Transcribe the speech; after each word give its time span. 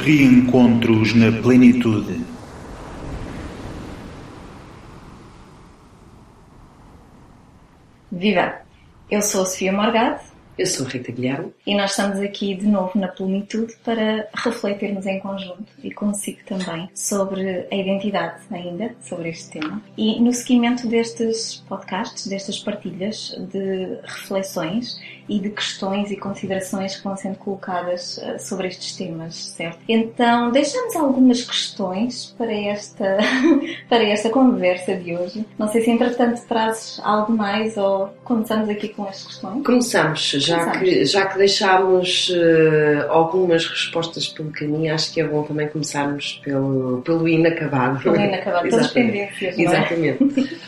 Reencontros 0.00 1.14
na 1.14 1.30
plenitude. 1.42 2.24
Viva! 8.10 8.60
Eu 9.10 9.20
sou 9.20 9.42
a 9.42 9.46
Sofia 9.46 9.72
Morgado 9.72 10.29
Eu 10.60 10.66
sou 10.66 10.84
a 10.84 10.90
Rita 10.90 11.10
Guilherme. 11.10 11.54
e 11.66 11.74
nós 11.74 11.92
estamos 11.92 12.20
aqui 12.20 12.54
de 12.54 12.66
novo 12.66 12.90
na 12.98 13.08
plenitude 13.08 13.74
para 13.82 14.28
refletirmos 14.34 15.06
em 15.06 15.18
conjunto 15.18 15.64
e 15.82 15.90
consigo 15.90 16.40
também 16.44 16.86
sobre 16.94 17.66
a 17.72 17.74
identidade 17.74 18.42
ainda, 18.50 18.94
sobre 19.00 19.30
este 19.30 19.58
tema. 19.58 19.82
E 19.96 20.20
no 20.20 20.30
seguimento 20.34 20.86
destes 20.86 21.64
podcasts, 21.66 22.26
destas 22.26 22.58
partilhas 22.58 23.34
de 23.50 24.00
reflexões 24.02 25.00
e 25.30 25.38
de 25.38 25.48
questões 25.48 26.10
e 26.10 26.16
considerações 26.16 26.96
que 26.96 27.04
vão 27.04 27.16
sendo 27.16 27.38
colocadas 27.38 28.18
eh, 28.18 28.36
sobre 28.38 28.66
estes 28.66 28.96
temas, 28.96 29.34
certo? 29.36 29.78
Então, 29.88 30.50
deixamos 30.50 30.96
algumas 30.96 31.42
questões 31.42 32.34
para 32.36 32.52
esta, 32.52 33.16
para 33.88 34.02
esta 34.02 34.28
conversa 34.28 34.94
de 34.96 35.16
hoje. 35.16 35.46
Não 35.56 35.68
sei 35.68 35.82
se 35.82 35.90
entretanto 35.90 36.42
trazes 36.46 37.00
algo 37.04 37.32
mais 37.32 37.76
ou 37.76 38.08
começamos 38.24 38.68
aqui 38.68 38.88
com 38.88 39.04
as 39.04 39.24
questões. 39.24 39.64
Começamos, 39.64 40.20
já 40.50 40.70
que, 40.70 41.04
já 41.04 41.26
que 41.26 41.38
deixámos 41.38 42.32
eh, 42.34 43.06
algumas 43.08 43.66
respostas 43.66 44.28
pelo 44.28 44.50
caminho, 44.50 44.94
acho 44.94 45.12
que 45.12 45.20
é 45.20 45.24
bom 45.24 45.42
também 45.42 45.68
começarmos 45.68 46.40
pelo, 46.44 47.02
pelo 47.02 47.28
inacabado. 47.28 48.00
Pelo 48.02 48.16
inacabado, 48.16 48.68
pelas 48.68 48.88
pendências, 48.92 49.56
não 49.56 49.64
é? 49.64 49.66
Exatamente. 49.66 50.60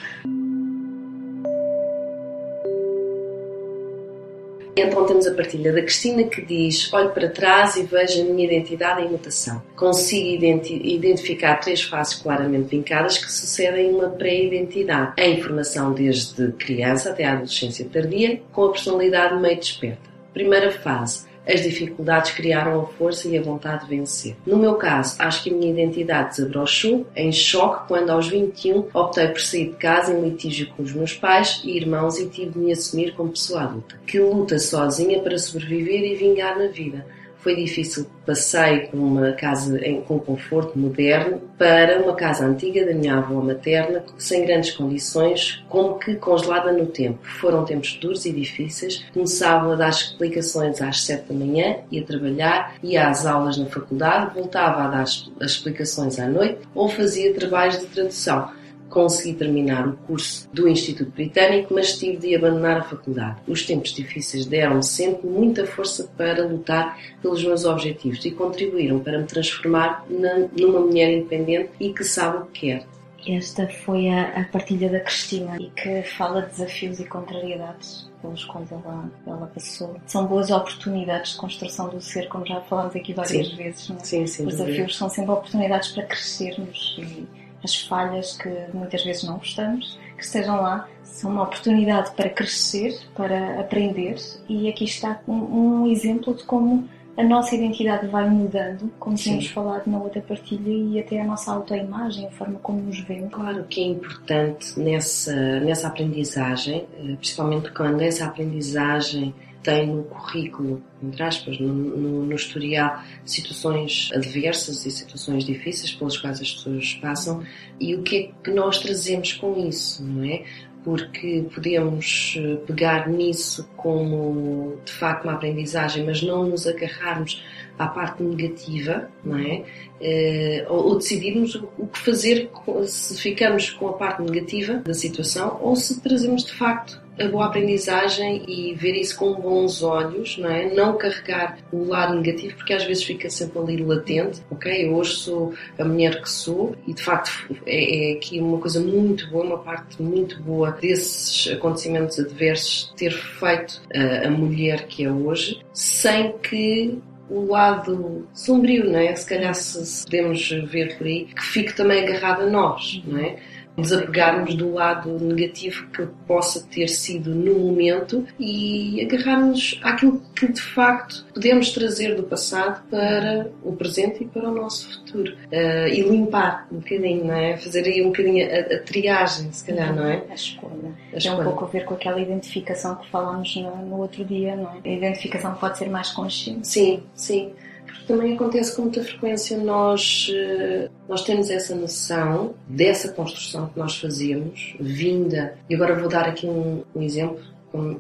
Então 4.75 5.05
temos 5.05 5.27
a 5.27 5.35
partilha 5.35 5.71
da 5.73 5.83
Cristina 5.83 6.25
que 6.25 6.41
diz: 6.41 6.91
Olho 6.93 7.11
para 7.11 7.29
trás 7.29 7.77
e 7.77 7.83
vejo 7.83 8.23
a 8.23 8.25
minha 8.25 8.47
identidade 8.47 9.03
em 9.03 9.11
mutação. 9.11 9.63
Consigo 9.77 10.29
identi- 10.29 10.81
identificar 10.83 11.57
três 11.57 11.83
fases 11.83 12.15
claramente 12.15 12.69
vincadas 12.69 13.19
que 13.19 13.31
sucedem 13.31 13.91
uma 13.91 14.09
pré-identidade. 14.09 15.13
A 15.21 15.27
informação 15.27 15.93
desde 15.93 16.53
criança 16.53 17.11
até 17.11 17.25
a 17.25 17.33
adolescência 17.33 17.87
tardia, 17.93 18.41
com 18.53 18.65
a 18.65 18.71
personalidade 18.73 19.39
meio 19.41 19.59
desperta. 19.59 20.11
Primeira 20.33 20.71
fase. 20.71 21.27
As 21.47 21.63
dificuldades 21.63 22.33
criaram 22.33 22.81
a 22.81 22.87
força 22.87 23.29
e 23.29 23.37
a 23.37 23.43
vontade 23.43 23.85
de 23.85 23.97
vencer. 23.97 24.37
No 24.47 24.57
meu 24.57 24.75
caso, 24.75 25.17
acho 25.19 25.43
que 25.43 25.51
a 25.51 25.53
minha 25.53 25.73
identidade 25.73 26.37
desabrochou 26.37 27.07
em 27.17 27.33
choque 27.33 27.89
quando, 27.89 28.11
aos 28.11 28.29
21, 28.29 28.89
optei 28.95 29.29
por 29.29 29.41
sair 29.41 29.71
de 29.71 29.77
casa 29.77 30.13
em 30.13 30.21
litígio 30.21 30.69
com 30.77 30.83
os 30.83 30.93
meus 30.93 31.15
pais 31.15 31.61
e 31.65 31.77
irmãos 31.77 32.19
e 32.19 32.29
tive 32.29 32.51
de 32.51 32.59
me 32.59 32.73
assumir 32.73 33.15
como 33.15 33.31
pessoa 33.31 33.63
adulta, 33.63 34.01
que 34.07 34.21
luta 34.21 34.59
sozinha 34.59 35.21
para 35.21 35.39
sobreviver 35.39 36.03
e 36.05 36.15
vingar 36.15 36.59
na 36.59 36.69
vida. 36.69 37.05
Foi 37.43 37.57
difícil. 37.57 38.07
Passei 38.25 38.87
de 38.87 38.97
uma 38.97 39.33
casa 39.33 39.77
em- 39.85 40.01
com 40.03 40.17
conforto 40.17 40.79
moderno 40.79 41.41
para 41.59 42.01
uma 42.01 42.15
casa 42.15 42.47
antiga 42.47 42.87
da 42.87 42.95
minha 42.95 43.17
avó 43.17 43.41
materna, 43.43 44.05
sem 44.17 44.47
grandes 44.47 44.71
condições, 44.71 45.65
como 45.69 45.99
que 45.99 46.15
congelada 46.15 46.71
no 46.73 46.87
tempo. 46.87 47.19
Foram 47.41 47.65
tempos 47.65 47.99
duros 48.01 48.25
e 48.27 48.33
difíceis. 48.33 49.05
Começava 49.13 49.73
a 49.73 49.77
dar 49.77 49.89
explicações 49.91 50.81
às 50.81 51.03
sete 51.05 51.33
da 51.33 51.35
manhã, 51.35 51.79
ia 51.91 52.05
trabalhar, 52.05 52.75
ia 52.81 53.09
às 53.09 53.27
aulas 53.27 53.57
na 53.59 53.67
faculdade, 53.67 54.35
voltava 54.35 54.85
a 54.85 54.89
dar 54.89 55.03
as 55.03 55.29
explicações 55.41 56.21
à 56.21 56.29
noite 56.29 56.59
ou 56.75 56.89
fazia 56.89 57.35
trabalhos 57.35 57.81
de 57.81 57.87
tradução. 57.87 58.51
Consegui 58.93 59.33
terminar 59.33 59.89
o 59.89 59.95
curso 60.07 60.47
do 60.53 60.69
Instituto 60.69 61.11
Britânico, 61.13 61.73
mas 61.73 61.99
tive 61.99 62.19
de 62.19 62.35
abandonar 62.37 62.77
a 62.77 62.83
faculdade. 62.83 63.37
Os 63.49 63.65
tempos 63.65 63.95
difíceis 63.95 64.45
deram-me 64.45 64.83
sempre 64.85 65.27
muita 65.27 65.67
força 65.67 66.11
para 66.17 66.47
lutar 66.47 66.99
pelos 67.23 67.43
meus 67.43 67.65
objetivos 67.65 68.23
e 68.25 68.31
contribuíram 68.31 69.01
para 69.01 69.19
me 69.19 69.25
transformar 69.25 70.05
na- 70.11 70.47
numa 70.59 70.81
mulher 70.81 71.11
independente 71.11 71.71
e 71.81 71.91
que 71.93 72.05
sabe 72.05 72.37
o 72.39 72.47
que 72.47 72.61
quer. 72.67 72.87
Esta 73.27 73.69
foi 73.69 74.09
a, 74.09 74.41
a 74.41 74.45
partilha 74.45 74.91
da 74.91 74.99
Cristina 75.01 75.57
e 75.59 75.71
que 75.71 76.03
fala 76.03 76.43
de 76.43 76.49
desafios 76.51 76.99
e 77.01 77.05
contrariedades 77.05 78.11
pelos 78.21 78.45
quais 78.45 78.71
ela, 78.71 79.11
ela 79.27 79.47
passou. 79.55 79.97
São 80.07 80.27
boas 80.27 80.51
oportunidades 80.51 81.33
de 81.33 81.37
construção 81.39 81.89
do 81.89 82.01
ser, 82.01 82.29
como 82.29 82.45
já 82.45 82.61
falámos 82.63 82.95
aqui 82.97 83.13
várias 83.15 83.49
Sim. 83.49 83.57
vezes. 83.57 83.89
Não 83.89 83.97
é? 83.97 84.01
Sim, 84.05 84.27
sim. 84.27 84.47
Os 84.47 84.57
desafios 84.57 84.97
são 84.97 85.09
sempre 85.09 85.31
oportunidades 85.31 85.93
para 85.93 86.03
crescermos 86.05 86.97
e 86.99 87.27
as 87.63 87.77
falhas 87.83 88.37
que 88.37 88.49
muitas 88.73 89.05
vezes 89.05 89.25
não 89.25 89.39
gostamos, 89.39 89.99
que 90.17 90.25
estejam 90.25 90.61
lá, 90.61 90.89
são 91.03 91.31
uma 91.31 91.43
oportunidade 91.43 92.11
para 92.13 92.29
crescer, 92.31 92.99
para 93.15 93.61
aprender 93.61 94.17
e 94.49 94.69
aqui 94.69 94.85
está 94.85 95.21
um, 95.29 95.83
um 95.83 95.87
exemplo 95.87 96.35
de 96.35 96.43
como 96.45 96.89
a 97.17 97.23
nossa 97.23 97.55
identidade 97.55 98.07
vai 98.07 98.29
mudando, 98.29 98.91
como 98.99 99.17
Sim. 99.17 99.25
tínhamos 99.25 99.47
falado 99.49 99.87
na 99.87 99.99
outra 99.99 100.23
partilha, 100.23 100.71
e 100.71 100.99
até 100.99 101.21
a 101.21 101.25
nossa 101.25 101.53
autoimagem, 101.53 102.27
a 102.27 102.31
forma 102.31 102.59
como 102.61 102.81
nos 102.81 102.99
vemos. 103.01 103.31
Claro 103.31 103.65
que 103.65 103.83
é 103.83 103.87
importante 103.87 104.81
nessa, 104.81 105.61
nessa 105.61 105.89
aprendizagem, 105.89 106.87
eh, 106.99 107.17
principalmente 107.17 107.71
quando 107.73 108.01
essa 108.01 108.25
aprendizagem 108.25 109.35
tem 109.63 109.87
no 109.87 110.03
currículo, 110.05 110.83
entre 111.03 111.23
aspas, 111.23 111.59
no, 111.59 111.73
no, 111.73 112.27
no 112.27 112.35
historial, 112.35 113.03
situações 113.25 114.11
adversas 114.15 114.85
e 114.85 114.91
situações 114.91 115.45
difíceis 115.45 115.93
pelas 115.93 116.17
quais 116.17 116.41
as 116.41 116.53
pessoas 116.53 116.95
passam 116.95 117.43
e 117.81 117.95
o 117.95 118.03
que 118.03 118.17
é 118.17 118.31
que 118.43 118.51
nós 118.51 118.79
trazemos 118.79 119.33
com 119.33 119.67
isso, 119.67 120.05
não 120.05 120.25
é? 120.25 120.45
Porque 120.85 121.45
podemos 121.55 122.35
eh, 122.37 122.57
pegar 122.67 123.09
nisso 123.09 123.69
como 123.77 124.79
de 124.85 124.93
facto 124.93 125.25
uma 125.25 125.35
aprendizagem, 125.35 126.05
mas 126.05 126.23
não 126.23 126.45
nos 126.45 126.67
agarrarmos 126.67 127.41
à 127.79 127.87
parte 127.87 128.23
negativa, 128.23 129.09
não 129.25 129.39
é? 129.39 129.65
Eh, 130.01 130.67
ou, 130.69 130.97
decidirmos 130.97 131.55
o 131.55 131.87
que 131.87 131.99
fazer 131.99 132.51
se 132.87 133.21
ficamos 133.21 133.71
com 133.71 133.89
a 133.89 133.93
parte 133.93 134.23
negativa 134.23 134.75
da 134.75 134.95
situação 134.95 135.59
ou 135.63 135.77
se 135.77 136.01
trazemos 136.01 136.45
de 136.45 136.53
facto 136.53 137.02
a 137.19 137.29
boa 137.29 137.47
aprendizagem 137.47 138.43
e 138.49 138.75
ver 138.75 138.95
isso 138.95 139.17
com 139.17 139.35
bons 139.35 139.83
olhos, 139.83 140.39
não 140.39 140.51
é? 140.51 140.73
Não 140.73 140.97
carregar 140.97 141.59
o 141.73 141.85
lado 141.85 142.15
negativo, 142.15 142.57
porque 142.57 142.73
às 142.73 142.85
vezes 142.85 143.05
fica 143.05 143.29
sempre 143.29 143.59
ali 143.59 143.85
latente, 143.85 144.43
ok? 144.51 144.87
Eu 144.87 144.95
hoje 144.95 145.17
sou 145.17 145.55
a 145.79 145.85
mulher 145.85 146.23
que 146.23 146.31
sou 146.31 146.75
e 146.87 146.95
de 146.95 147.03
facto 147.03 147.31
é, 147.67 148.11
é 148.11 148.13
aqui 148.15 148.41
uma 148.41 148.59
coisa 148.59 148.81
muito 148.81 149.29
boa, 149.31 149.45
uma 149.45 149.59
parte 149.59 150.01
muito 150.03 150.41
boa 150.43 150.71
desses 150.71 151.53
acontecimentos 151.53 152.19
adversos 152.19 152.93
ter 152.97 153.13
feito 153.13 153.83
ah, 153.95 154.27
a 154.27 154.31
mulher 154.31 154.87
que 154.87 155.05
é 155.05 155.11
hoje, 155.11 155.61
sem 155.73 156.33
que 156.39 156.99
o 157.29 157.47
lado 157.47 158.27
sombrio, 158.35 158.91
não 158.91 158.99
é? 158.99 159.15
Se 159.15 159.27
calhar 159.27 159.55
se, 159.55 159.85
se 159.87 160.05
podemos 160.05 160.49
ver 160.71 160.99
por 160.99 161.07
aí, 161.07 161.25
que 161.25 161.43
fique 161.43 161.75
também 161.75 162.03
agarrado 162.03 162.43
a 162.43 162.47
nós, 162.47 163.03
não 163.07 163.19
é? 163.19 163.37
Desapegarmos 163.77 164.55
do 164.55 164.73
lado 164.75 165.19
negativo 165.19 165.87
que 165.89 166.07
possa 166.27 166.63
ter 166.71 166.89
sido 166.89 167.35
no 167.35 167.59
momento 167.59 168.25
e 168.39 169.01
agarrarmos 169.03 169.81
àquilo 169.83 170.23
que 170.37 170.51
de 170.53 170.61
facto 170.61 171.25
podemos 171.33 171.71
trazer 171.73 172.15
do 172.15 172.23
passado 172.23 172.83
para 172.91 173.51
o 173.63 173.73
presente 173.75 174.25
e 174.25 174.27
para 174.27 174.49
o 174.49 174.55
nosso 174.55 174.93
futuro. 175.01 175.37
Ah, 175.53 175.89
e 175.89 176.03
limpar 176.03 176.67
um 176.71 176.77
bocadinho, 176.79 177.25
não 177.25 177.35
é? 177.35 177.57
Fazer 177.57 177.85
aí 177.87 178.03
um 178.03 178.09
bocadinho 178.09 178.47
a, 178.47 178.75
a 178.75 178.79
triagem, 178.81 179.51
se 179.53 179.65
calhar, 179.65 179.95
não 179.95 180.05
é? 180.07 180.23
A 180.31 180.35
escolha. 180.35 180.73
A 180.75 180.81
Tem 180.83 181.15
um 181.15 181.19
escolha. 181.19 181.45
pouco 181.45 181.65
a 181.65 181.69
ver 181.69 181.85
com 181.85 181.95
aquela 181.95 182.21
identificação 182.21 182.97
que 182.97 183.09
falámos 183.11 183.57
no, 183.57 183.77
no 183.87 183.99
outro 183.99 184.25
dia, 184.25 184.55
não 184.55 184.71
é? 184.71 184.89
A 184.89 184.93
identificação 184.93 185.55
pode 185.55 185.79
ser 185.79 185.89
mais 185.89 186.11
consciente. 186.11 186.69
Sim, 186.69 187.03
sim. 187.15 187.53
Porque 187.93 188.07
também 188.07 188.35
acontece 188.35 188.75
com 188.75 188.83
muita 188.83 189.03
frequência 189.03 189.59
nós, 189.59 190.31
eh, 190.35 190.89
nós 191.09 191.23
temos 191.25 191.51
essa 191.51 191.75
noção 191.75 192.55
dessa 192.67 193.13
construção 193.13 193.69
que 193.69 193.79
nós 193.79 193.99
fazemos, 193.99 194.75
vinda. 194.81 195.55
E 195.69 195.75
agora 195.75 195.95
vou 195.95 196.09
dar 196.09 196.27
aqui 196.27 196.47
um, 196.47 196.83
um 196.95 197.03
exemplo, 197.03 197.41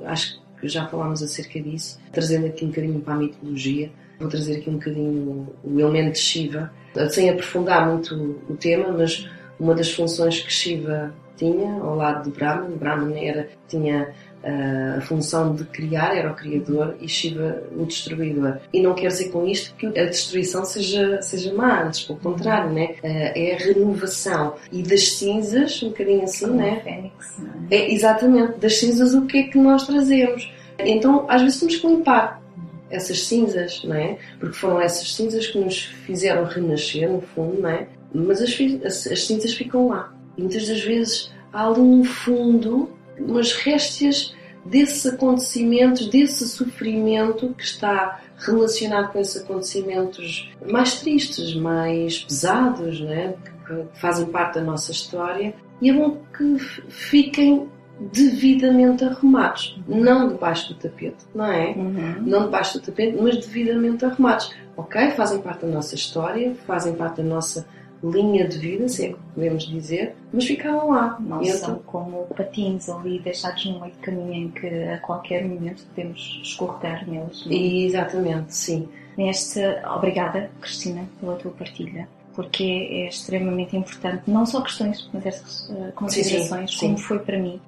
acho 0.06 0.41
que 0.61 0.69
já 0.69 0.87
falámos 0.87 1.23
acerca 1.23 1.61
disso, 1.61 1.99
trazendo 2.12 2.47
aqui 2.47 2.65
um 2.65 2.69
bocadinho 2.69 3.00
para 3.00 3.15
a 3.15 3.17
mitologia. 3.19 3.91
Vou 4.19 4.29
trazer 4.29 4.59
aqui 4.59 4.71
um 4.71 4.75
bocadinho 4.75 5.49
o 5.65 5.81
elemento 5.81 6.12
de 6.12 6.21
Shiva, 6.21 6.73
sem 7.11 7.29
aprofundar 7.29 7.88
muito 7.88 8.41
o 8.49 8.56
tema, 8.56 8.93
mas 8.93 9.29
uma 9.59 9.75
das 9.75 9.93
funções 9.93 10.41
que 10.41 10.53
Shiva 10.53 11.12
tinha 11.37 11.73
ao 11.75 11.97
lado 11.97 12.31
de 12.31 12.37
Brahman, 12.37 12.77
Brahman 12.77 13.27
era, 13.27 13.49
tinha 13.69 14.12
a 14.44 15.00
função 15.03 15.55
de 15.55 15.65
criar, 15.65 16.17
era 16.17 16.31
o 16.31 16.35
criador, 16.35 16.97
e 17.00 17.09
Shiva 17.09 17.62
o 17.77 17.85
destruidor. 17.85 18.59
E 18.73 18.81
não 18.81 18.94
quer 18.94 19.09
dizer 19.09 19.31
com 19.31 19.47
isto 19.47 19.75
que 19.77 19.87
a 19.87 20.05
destruição 20.06 20.65
seja, 20.65 21.21
seja 21.23 21.53
má, 21.55 21.85
antes 21.85 22.00
pelo 22.03 22.19
contrário, 22.19 22.71
né? 22.71 22.94
Ah, 23.03 23.09
é 23.09 23.55
a 23.55 23.59
renovação. 23.59 24.55
E 24.71 24.83
das 24.83 25.12
cinzas, 25.12 25.83
um 25.83 25.89
bocadinho 25.89 26.25
assim, 26.25 26.47
Como 26.47 26.59
né? 26.59 26.81
Fênix, 26.83 27.39
é? 27.71 27.77
É, 27.77 27.93
exatamente, 27.93 28.59
das 28.59 28.79
cinzas 28.79 29.15
o 29.15 29.27
que 29.27 29.39
é 29.39 29.43
que 29.44 29.59
nós 29.59 29.87
trazemos. 29.87 30.53
Então, 30.79 31.27
às 31.29 31.43
vezes 31.43 31.61
temos 31.61 31.77
que 31.77 31.87
limpar 31.87 32.43
essas 32.91 33.23
cinzas, 33.23 33.83
não 33.85 33.95
é? 33.95 34.19
Porque 34.38 34.56
foram 34.56 34.81
essas 34.81 35.15
cinzas 35.15 35.47
que 35.47 35.59
nos 35.59 35.85
fizeram 36.06 36.45
renascer, 36.45 37.11
no 37.11 37.21
fundo, 37.21 37.61
não 37.61 37.71
é? 37.71 37.87
Mas 38.12 38.43
as, 38.43 38.59
as, 38.85 39.06
as 39.06 39.25
cinzas 39.25 39.55
ficam 39.55 39.88
lá. 39.88 40.12
E 40.37 40.43
muitas 40.43 40.67
das 40.67 40.81
vezes 40.83 41.33
há 41.53 41.67
ali 41.67 41.81
um 41.81 42.05
fundo, 42.05 42.91
umas 43.19 43.53
réstias 43.53 44.35
desses 44.64 45.06
acontecimentos, 45.06 46.06
desse 46.06 46.49
sofrimento 46.49 47.55
que 47.56 47.64
está 47.64 48.20
relacionado 48.38 49.12
com 49.12 49.19
esses 49.19 49.43
acontecimentos 49.43 50.53
mais 50.69 51.00
tristes, 51.00 51.55
mais 51.55 52.20
pesados, 52.20 53.00
né? 53.00 53.35
que 53.67 53.99
fazem 53.99 54.26
parte 54.26 54.56
da 54.56 54.62
nossa 54.62 54.91
história, 54.93 55.55
e 55.81 55.91
é 55.91 55.93
bom 55.93 56.20
que 56.37 56.59
fiquem 56.59 57.69
devidamente 58.00 59.05
arrumados, 59.05 59.79
não 59.87 60.29
debaixo 60.29 60.73
do 60.73 60.81
tapete, 60.81 61.25
não 61.35 61.47
é? 61.47 61.70
Uhum. 61.70 62.23
Não 62.23 62.44
debaixo 62.44 62.79
do 62.79 62.85
tapete, 62.85 63.17
mas 63.20 63.37
devidamente 63.37 64.05
arrumados. 64.05 64.53
Ok, 64.76 65.11
fazem 65.11 65.41
parte 65.41 65.67
da 65.67 65.73
nossa 65.73 65.94
história, 65.94 66.55
fazem 66.67 66.94
parte 66.94 67.19
da 67.19 67.23
nossa 67.23 67.67
linha 68.02 68.46
de 68.49 68.58
vida, 68.58 68.88
se 68.88 69.06
é 69.06 69.08
que 69.08 69.19
podemos 69.34 69.64
dizer, 69.64 70.14
mas 70.32 70.44
ficaram 70.44 70.90
lá. 70.90 71.16
Não 71.20 71.44
são 71.44 71.78
como 71.87 72.26
patins 72.37 72.88
ali 72.88 73.19
deixados 73.20 73.64
no 73.66 73.81
meio 73.81 73.93
do 73.93 73.99
caminho 73.99 74.34
em 74.34 74.50
que 74.50 74.66
a 74.66 74.99
qualquer 74.99 75.44
momento 75.44 75.84
podemos 75.87 76.40
escorregar 76.43 77.08
neles. 77.08 77.46
Não? 77.46 77.52
Exatamente, 77.52 78.54
sim. 78.54 78.88
Neste, 79.16 79.60
obrigada, 79.94 80.50
Cristina, 80.60 81.04
pela 81.20 81.37
tua 81.37 81.52
partilha 81.52 82.08
porque 82.34 82.64
é 82.64 83.08
extremamente 83.08 83.76
importante, 83.76 84.22
não 84.26 84.46
só 84.46 84.62
questões, 84.62 85.06
mas 85.12 85.26
estas 85.26 85.69
uh, 85.69 85.93
considerações, 85.94 86.70
sim, 86.70 86.78
sim, 86.78 86.87
como 86.87 86.99
foi 86.99 87.19
para 87.19 87.38
mim. 87.38 87.60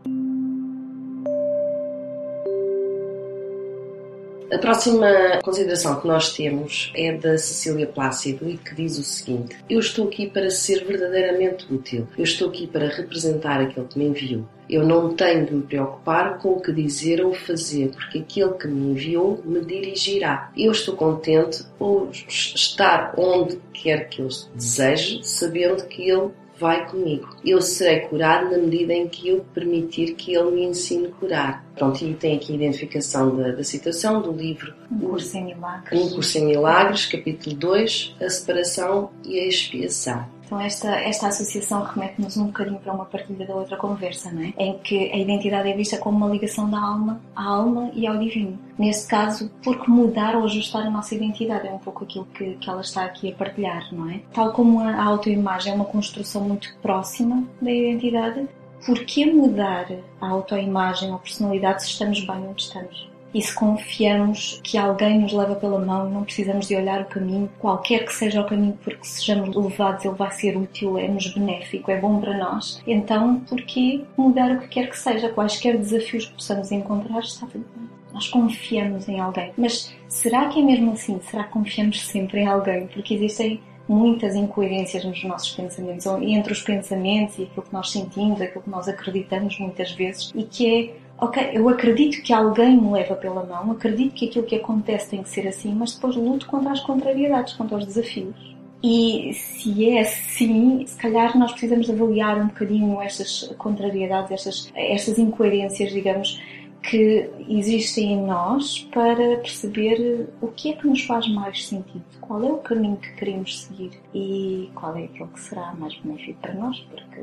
A 4.52 4.58
próxima 4.58 5.40
consideração 5.42 6.00
que 6.00 6.06
nós 6.06 6.34
temos 6.34 6.92
é 6.94 7.12
da 7.12 7.38
Cecília 7.38 7.86
Plácido 7.86 8.48
e 8.48 8.58
que 8.58 8.74
diz 8.74 8.98
o 8.98 9.02
seguinte: 9.02 9.56
Eu 9.68 9.80
estou 9.80 10.06
aqui 10.06 10.28
para 10.28 10.50
ser 10.50 10.84
verdadeiramente 10.84 11.72
útil. 11.72 12.06
Eu 12.16 12.24
estou 12.24 12.48
aqui 12.48 12.66
para 12.66 12.88
representar 12.88 13.60
aquele 13.60 13.86
que 13.86 13.98
me 13.98 14.06
enviou. 14.06 14.44
Eu 14.68 14.86
não 14.86 15.14
tenho 15.14 15.46
de 15.46 15.54
me 15.54 15.62
preocupar 15.62 16.38
com 16.38 16.52
o 16.52 16.60
que 16.60 16.72
dizer 16.72 17.24
ou 17.24 17.34
fazer, 17.34 17.90
porque 17.90 18.18
aquele 18.18 18.52
que 18.54 18.68
me 18.68 18.92
enviou 18.92 19.42
me 19.44 19.60
dirigirá. 19.60 20.50
Eu 20.56 20.72
estou 20.72 20.94
contente 20.94 21.62
por 21.78 22.08
estar 22.10 23.14
onde 23.16 23.60
quer 23.72 24.08
que 24.08 24.22
eu 24.22 24.28
deseje, 24.54 25.20
sabendo 25.22 25.84
que 25.86 26.08
ele 26.08 26.30
vai 26.58 26.88
comigo. 26.88 27.28
Eu 27.44 27.60
serei 27.60 28.00
curado 28.00 28.50
na 28.50 28.58
medida 28.58 28.92
em 28.92 29.08
que 29.08 29.28
eu 29.28 29.44
permitir 29.52 30.14
que 30.14 30.34
ele 30.34 30.50
me 30.50 30.64
ensine 30.64 31.08
a 31.08 31.10
curar. 31.10 31.66
Pronto, 31.74 32.04
e 32.04 32.14
tem 32.14 32.36
aqui 32.36 32.52
a 32.52 32.56
identificação 32.56 33.36
da, 33.36 33.50
da 33.52 33.64
citação 33.64 34.22
do 34.22 34.32
livro 34.32 34.72
Um 34.90 34.98
Curso 34.98 35.36
em 35.36 35.44
Milagres. 35.46 36.00
Um 36.00 36.10
Curso 36.10 36.38
em 36.38 36.46
Milagres, 36.46 37.06
capítulo 37.06 37.56
2, 37.56 38.16
A 38.20 38.28
Separação 38.28 39.10
e 39.24 39.38
a 39.38 39.46
Expiação. 39.46 40.33
Então 40.44 40.60
esta, 40.60 40.90
esta 41.00 41.28
associação 41.28 41.82
remete-nos 41.82 42.36
um 42.36 42.46
bocadinho 42.46 42.78
para 42.78 42.92
uma 42.92 43.04
partilha 43.04 43.46
da 43.46 43.54
outra 43.54 43.76
conversa, 43.76 44.30
não 44.30 44.42
é? 44.42 44.52
Em 44.58 44.78
que 44.78 45.10
a 45.10 45.16
identidade 45.16 45.68
é 45.68 45.76
vista 45.76 45.98
como 45.98 46.18
uma 46.18 46.28
ligação 46.28 46.68
da 46.68 46.78
alma 46.78 47.20
à 47.34 47.44
alma 47.44 47.90
e 47.94 48.06
ao 48.06 48.18
divino. 48.18 48.58
Neste 48.78 49.08
caso, 49.08 49.50
porque 49.62 49.90
mudar 49.90 50.36
ou 50.36 50.44
ajustar 50.44 50.86
a 50.86 50.90
nossa 50.90 51.14
identidade 51.14 51.66
é 51.66 51.70
um 51.70 51.78
pouco 51.78 52.04
aquilo 52.04 52.26
que, 52.26 52.54
que 52.54 52.70
ela 52.70 52.80
está 52.80 53.04
aqui 53.04 53.32
a 53.32 53.34
partilhar, 53.34 53.88
não 53.92 54.10
é? 54.10 54.20
Tal 54.32 54.52
como 54.52 54.80
a 54.80 55.02
autoimagem 55.02 55.72
é 55.72 55.74
uma 55.74 55.84
construção 55.84 56.42
muito 56.42 56.74
próxima 56.82 57.44
da 57.60 57.70
identidade, 57.70 58.46
por 58.84 58.98
que 59.04 59.24
mudar 59.24 59.86
a 60.20 60.28
autoimagem 60.28 61.10
ou 61.10 61.18
personalidade 61.18 61.82
se 61.82 61.88
estamos 61.90 62.20
bem 62.20 62.46
onde 62.46 62.62
estamos? 62.62 63.13
E 63.34 63.42
se 63.42 63.52
confiamos 63.52 64.60
que 64.62 64.78
alguém 64.78 65.18
nos 65.18 65.32
leva 65.32 65.56
pela 65.56 65.78
mão, 65.78 66.08
não 66.08 66.22
precisamos 66.22 66.68
de 66.68 66.76
olhar 66.76 67.02
o 67.02 67.06
caminho, 67.06 67.50
qualquer 67.58 68.04
que 68.04 68.14
seja 68.14 68.40
o 68.40 68.46
caminho, 68.46 68.78
porque 68.82 69.04
sejamos 69.04 69.54
levados, 69.56 70.04
ele 70.04 70.14
vai 70.14 70.30
ser 70.30 70.56
útil, 70.56 70.96
é-nos 70.96 71.34
benéfico, 71.34 71.90
é 71.90 72.00
bom 72.00 72.20
para 72.20 72.38
nós. 72.38 72.80
Então, 72.86 73.40
por 73.40 73.60
que 73.62 74.04
mudar 74.16 74.52
o 74.52 74.60
que 74.60 74.68
quer 74.68 74.88
que 74.88 74.96
seja? 74.96 75.28
Quaisquer 75.30 75.76
desafios 75.76 76.26
que 76.26 76.34
possamos 76.34 76.70
encontrar, 76.70 77.18
está 77.18 77.46
tudo 77.46 77.66
bem. 77.76 77.88
Nós 78.12 78.28
confiamos 78.28 79.08
em 79.08 79.18
alguém. 79.18 79.52
Mas 79.56 79.92
será 80.08 80.46
que 80.46 80.60
é 80.60 80.62
mesmo 80.62 80.92
assim? 80.92 81.20
Será 81.28 81.42
que 81.42 81.50
confiamos 81.50 82.06
sempre 82.06 82.42
em 82.42 82.46
alguém? 82.46 82.86
Porque 82.86 83.14
existem 83.14 83.60
muitas 83.88 84.34
incoerências 84.34 85.04
nos 85.04 85.22
nossos 85.24 85.50
pensamentos, 85.50 86.06
entre 86.06 86.52
os 86.52 86.62
pensamentos 86.62 87.38
e 87.38 87.42
aquilo 87.42 87.62
que 87.62 87.72
nós 87.72 87.90
sentimos, 87.90 88.40
aquilo 88.40 88.62
que 88.62 88.70
nós 88.70 88.88
acreditamos 88.88 89.58
muitas 89.58 89.92
vezes, 89.92 90.32
e 90.34 90.44
que 90.44 90.66
é 90.74 91.03
ok, 91.24 91.50
eu 91.54 91.68
acredito 91.68 92.22
que 92.22 92.32
alguém 92.32 92.76
me 92.80 92.92
leva 92.92 93.14
pela 93.14 93.44
mão, 93.44 93.72
acredito 93.72 94.14
que 94.14 94.26
aquilo 94.28 94.44
que 94.44 94.56
acontece 94.56 95.10
tem 95.10 95.22
que 95.22 95.28
ser 95.28 95.46
assim, 95.48 95.74
mas 95.74 95.94
depois 95.94 96.16
luto 96.16 96.46
contra 96.46 96.72
as 96.72 96.80
contrariedades, 96.80 97.54
contra 97.54 97.78
os 97.78 97.86
desafios. 97.86 98.54
E 98.82 99.32
se 99.32 99.88
é 99.88 100.00
assim, 100.02 100.84
se 100.86 100.96
calhar 100.98 101.36
nós 101.38 101.52
precisamos 101.52 101.88
avaliar 101.88 102.38
um 102.38 102.48
bocadinho 102.48 103.00
estas 103.00 103.50
contrariedades, 103.56 104.30
estas, 104.30 104.72
estas 104.74 105.18
incoerências, 105.18 105.90
digamos, 105.90 106.42
que 106.82 107.30
existem 107.48 108.12
em 108.12 108.26
nós 108.26 108.80
para 108.92 109.38
perceber 109.38 110.28
o 110.42 110.48
que 110.48 110.70
é 110.70 110.72
que 110.74 110.86
nos 110.86 111.02
faz 111.04 111.26
mais 111.28 111.66
sentido, 111.66 112.04
qual 112.20 112.44
é 112.44 112.52
o 112.52 112.58
caminho 112.58 112.98
que 112.98 113.10
queremos 113.14 113.64
seguir 113.64 113.92
e 114.12 114.70
qual 114.74 114.94
é 114.94 115.04
aquele 115.04 115.30
que 115.30 115.40
será 115.40 115.72
mais 115.74 115.96
benéfico 116.00 116.38
para 116.42 116.52
nós, 116.52 116.78
porque 116.80 117.22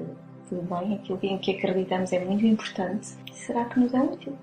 bem, 0.56 0.96
aquilo 0.96 1.20
em 1.24 1.38
que 1.38 1.52
acreditamos 1.52 2.12
é 2.12 2.20
muito 2.24 2.46
importante. 2.46 3.10
Será 3.32 3.66
que 3.66 3.80
nos 3.80 3.94
é 3.94 4.02
útil? 4.02 4.38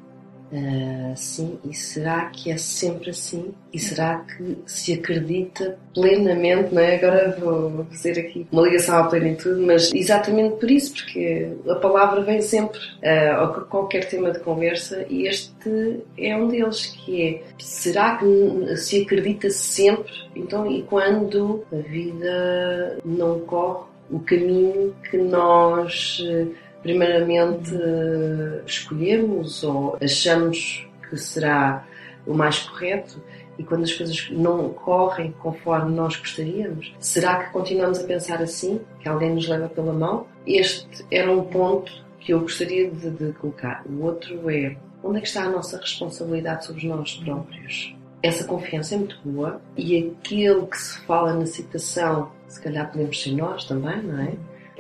Uh, 0.51 1.15
sim, 1.15 1.59
e 1.63 1.75
será 1.75 2.25
que 2.31 2.51
é 2.51 2.57
sempre 2.57 3.11
assim? 3.11 3.53
E 3.71 3.79
será 3.79 4.21
que 4.21 4.57
se 4.65 4.95
acredita 4.95 5.79
plenamente, 5.93 6.75
não 6.75 6.81
é? 6.81 6.97
Agora 6.97 7.37
vou 7.39 7.85
fazer 7.85 8.19
aqui 8.19 8.47
uma 8.51 8.63
ligação 8.63 8.97
à 8.97 9.05
plenitude, 9.05 9.61
mas 9.61 9.93
exatamente 9.93 10.57
por 10.57 10.71
isso, 10.71 10.95
porque 10.95 11.53
a 11.69 11.75
palavra 11.75 12.23
vem 12.23 12.41
sempre 12.41 12.79
uh, 12.79 13.43
a 13.43 13.61
qualquer 13.69 14.09
tema 14.09 14.31
de 14.31 14.41
conversa 14.41 15.05
e 15.11 15.27
este 15.27 16.03
é 16.17 16.35
um 16.35 16.49
deles, 16.49 16.87
que 16.87 17.23
é 17.23 17.43
será 17.59 18.17
que 18.17 18.77
se 18.77 19.03
acredita 19.03 19.51
sempre? 19.51 20.11
Então, 20.35 20.71
e 20.71 20.83
quando 20.83 21.67
a 21.71 21.77
vida 21.77 22.99
não 23.05 23.41
corre 23.41 23.85
o 24.11 24.19
caminho 24.21 24.95
que 25.11 25.17
nós 25.19 26.23
eh, 26.25 26.47
primeiramente 26.83 27.75
eh, 27.75 28.63
escolhemos 28.67 29.63
ou 29.63 29.99
achamos 30.03 30.87
que 31.09 31.17
será 31.17 31.87
o 32.27 32.35
mais 32.35 32.61
correto 32.61 33.21
e 33.59 33.65
quando 33.65 33.83
as 33.83 33.93
coisas 33.93 34.31
não 34.31 34.71
correm 34.71 35.33
conforme 35.41 35.95
nós 35.95 36.17
gostaríamos, 36.17 36.95
será 37.01 37.45
que 37.45 37.53
continuamos 37.53 37.99
a 37.99 38.05
pensar 38.05 38.41
assim? 38.41 38.81
Que 39.01 39.09
alguém 39.09 39.35
nos 39.35 39.49
leva 39.49 39.69
pela 39.69 39.93
mão? 39.93 40.27
Este 40.47 41.05
era 41.11 41.31
um 41.31 41.43
ponto 41.43 41.93
que 42.21 42.33
eu 42.33 42.41
gostaria 42.41 42.89
de, 42.89 43.11
de 43.11 43.33
colocar. 43.33 43.83
O 43.85 44.05
outro 44.05 44.49
é 44.49 44.77
onde 45.03 45.19
é 45.19 45.21
que 45.21 45.27
está 45.27 45.43
a 45.45 45.51
nossa 45.51 45.79
responsabilidade 45.79 46.67
sobre 46.67 46.87
nós 46.87 47.15
próprios? 47.17 47.98
Essa 48.23 48.45
confiança 48.45 48.95
é 48.95 48.99
muito 48.99 49.19
boa 49.25 49.61
e 49.77 49.97
aquilo 49.99 50.67
que 50.67 50.77
se 50.77 50.99
fala 51.01 51.35
na 51.35 51.47
citação 51.47 52.31
se 52.49 52.61
calhar 52.61 52.91
podemos 52.91 53.23
ser 53.23 53.33
nós 53.33 53.65
também, 53.65 54.03
não 54.03 54.21
é? 54.21 54.33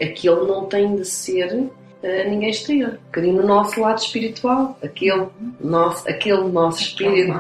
Aquele 0.03 0.47
não 0.47 0.67
tem 0.67 0.97
de 0.97 1.05
ser 1.05 1.53
uh, 1.55 2.31
ninguém 2.31 2.51
exterior. 2.51 2.93
Um 2.93 3.07
bocadinho 3.07 3.43
no 3.43 3.47
nosso 3.47 3.81
lado 3.81 3.99
espiritual, 3.99 4.79
aquele 4.83 5.27
nosso, 5.61 6.09
aquele 6.09 6.49
nosso 6.49 6.83
espírito. 6.83 7.39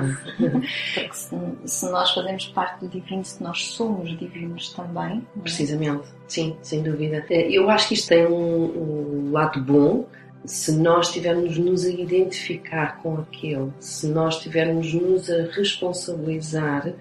Porque 0.94 1.12
se, 1.12 1.36
se, 1.64 1.90
nós 1.90 2.10
fazemos 2.12 2.46
parte 2.48 2.84
do 2.84 2.88
divino, 2.88 3.24
se 3.24 3.42
nós 3.42 3.64
somos 3.64 4.16
divinos 4.18 4.72
também. 4.72 5.24
É? 5.36 5.40
Precisamente, 5.40 6.08
sim, 6.26 6.56
sem 6.62 6.82
dúvida. 6.82 7.24
Eh, 7.30 7.48
eu 7.50 7.70
acho 7.70 7.88
que 7.88 7.94
isto 7.94 8.08
tem 8.08 8.26
um, 8.26 9.28
um 9.28 9.32
lado 9.32 9.62
bom, 9.62 10.06
se 10.44 10.72
nós 10.72 11.12
tivermos 11.12 11.58
nos 11.58 11.84
a 11.84 11.90
identificar 11.90 12.98
com 13.02 13.18
aquele, 13.18 13.70
se 13.80 14.06
nós 14.06 14.38
tivermos 14.38 14.92
nos 14.94 15.30
a 15.30 15.44
responsabilizar 15.52 16.92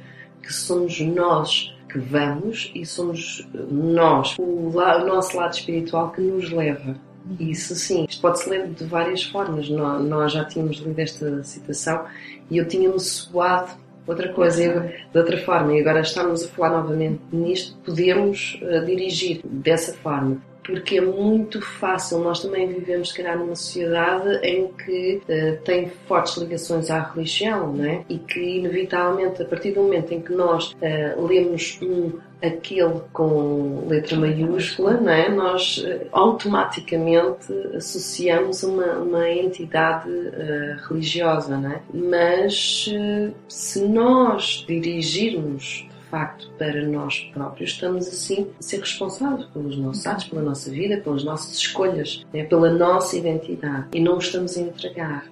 que 0.41 0.53
somos 0.53 0.99
nós 0.99 1.73
que 1.89 1.99
vamos 1.99 2.71
e 2.75 2.85
somos 2.85 3.47
nós, 3.71 4.35
o, 4.37 4.71
la, 4.73 5.03
o 5.03 5.07
nosso 5.07 5.37
lado 5.37 5.53
espiritual 5.53 6.11
que 6.11 6.21
nos 6.21 6.51
leva. 6.51 6.95
Isso 7.39 7.75
sim, 7.75 8.05
isto 8.07 8.21
pode-se 8.21 8.49
ler 8.49 8.67
de 8.69 8.85
várias 8.85 9.23
formas. 9.23 9.69
Nós, 9.69 10.03
nós, 10.03 10.31
já 10.31 10.45
tínhamos 10.45 10.77
lido 10.77 10.99
esta 10.99 11.43
citação 11.43 12.05
e 12.49 12.57
eu 12.57 12.67
tinha-me 12.67 12.99
soado 12.99 13.71
outra 14.05 14.31
coisa, 14.31 14.63
eu, 14.63 14.81
de 14.81 15.17
outra 15.17 15.37
forma, 15.39 15.73
e 15.73 15.81
agora 15.81 15.99
estamos 15.99 16.43
a 16.43 16.47
falar 16.47 16.81
novamente 16.81 17.21
nisto, 17.31 17.77
podemos 17.85 18.57
uh, 18.61 18.85
dirigir 18.85 19.41
dessa 19.43 19.93
forma 19.93 20.41
porque 20.67 20.97
é 20.97 21.01
muito 21.01 21.61
fácil. 21.61 22.19
Nós 22.19 22.41
também 22.41 22.67
vivemos, 22.67 23.09
se 23.09 23.15
calhar, 23.15 23.37
numa 23.39 23.55
sociedade 23.55 24.45
em 24.45 24.67
que 24.67 25.21
uh, 25.23 25.63
tem 25.63 25.89
fortes 26.07 26.35
ligações 26.35 26.91
à 26.91 26.99
religião, 26.99 27.73
não 27.73 27.85
é? 27.85 28.03
E 28.09 28.19
que, 28.19 28.57
inevitavelmente, 28.57 29.41
a 29.41 29.45
partir 29.45 29.71
do 29.71 29.81
momento 29.81 30.13
em 30.13 30.21
que 30.21 30.33
nós 30.33 30.73
uh, 30.73 31.25
lemos 31.25 31.79
um 31.81 32.11
aquele 32.41 33.01
com 33.13 33.87
letra 33.87 34.15
maiúscula, 34.15 34.93
não 34.93 35.11
é? 35.11 35.29
nós 35.29 35.77
uh, 35.79 36.07
automaticamente 36.11 37.51
associamos 37.75 38.61
uma, 38.63 38.99
uma 38.99 39.29
entidade 39.29 40.09
uh, 40.09 40.87
religiosa. 40.87 41.57
Não 41.57 41.71
é? 41.71 41.81
Mas 41.93 42.87
uh, 42.87 43.33
se 43.47 43.81
nós 43.87 44.65
dirigirmos 44.67 45.86
facto 46.09 46.49
para 46.57 46.85
nós 46.85 47.19
próprios, 47.33 47.71
estamos 47.71 48.07
assim 48.07 48.49
a 48.59 48.63
ser 48.63 48.79
responsáveis 48.79 49.45
pelos 49.47 49.77
nossos 49.77 50.05
atos, 50.07 50.25
pela 50.25 50.41
nossa 50.41 50.69
vida, 50.69 51.01
pelas 51.01 51.23
nossas 51.23 51.55
escolhas, 51.55 52.25
né? 52.33 52.43
pela 52.43 52.69
nossa 52.69 53.17
identidade 53.17 53.87
e 53.93 53.99
não 53.99 54.17
estamos 54.17 54.57
a 54.57 54.61
entregar. 54.61 55.25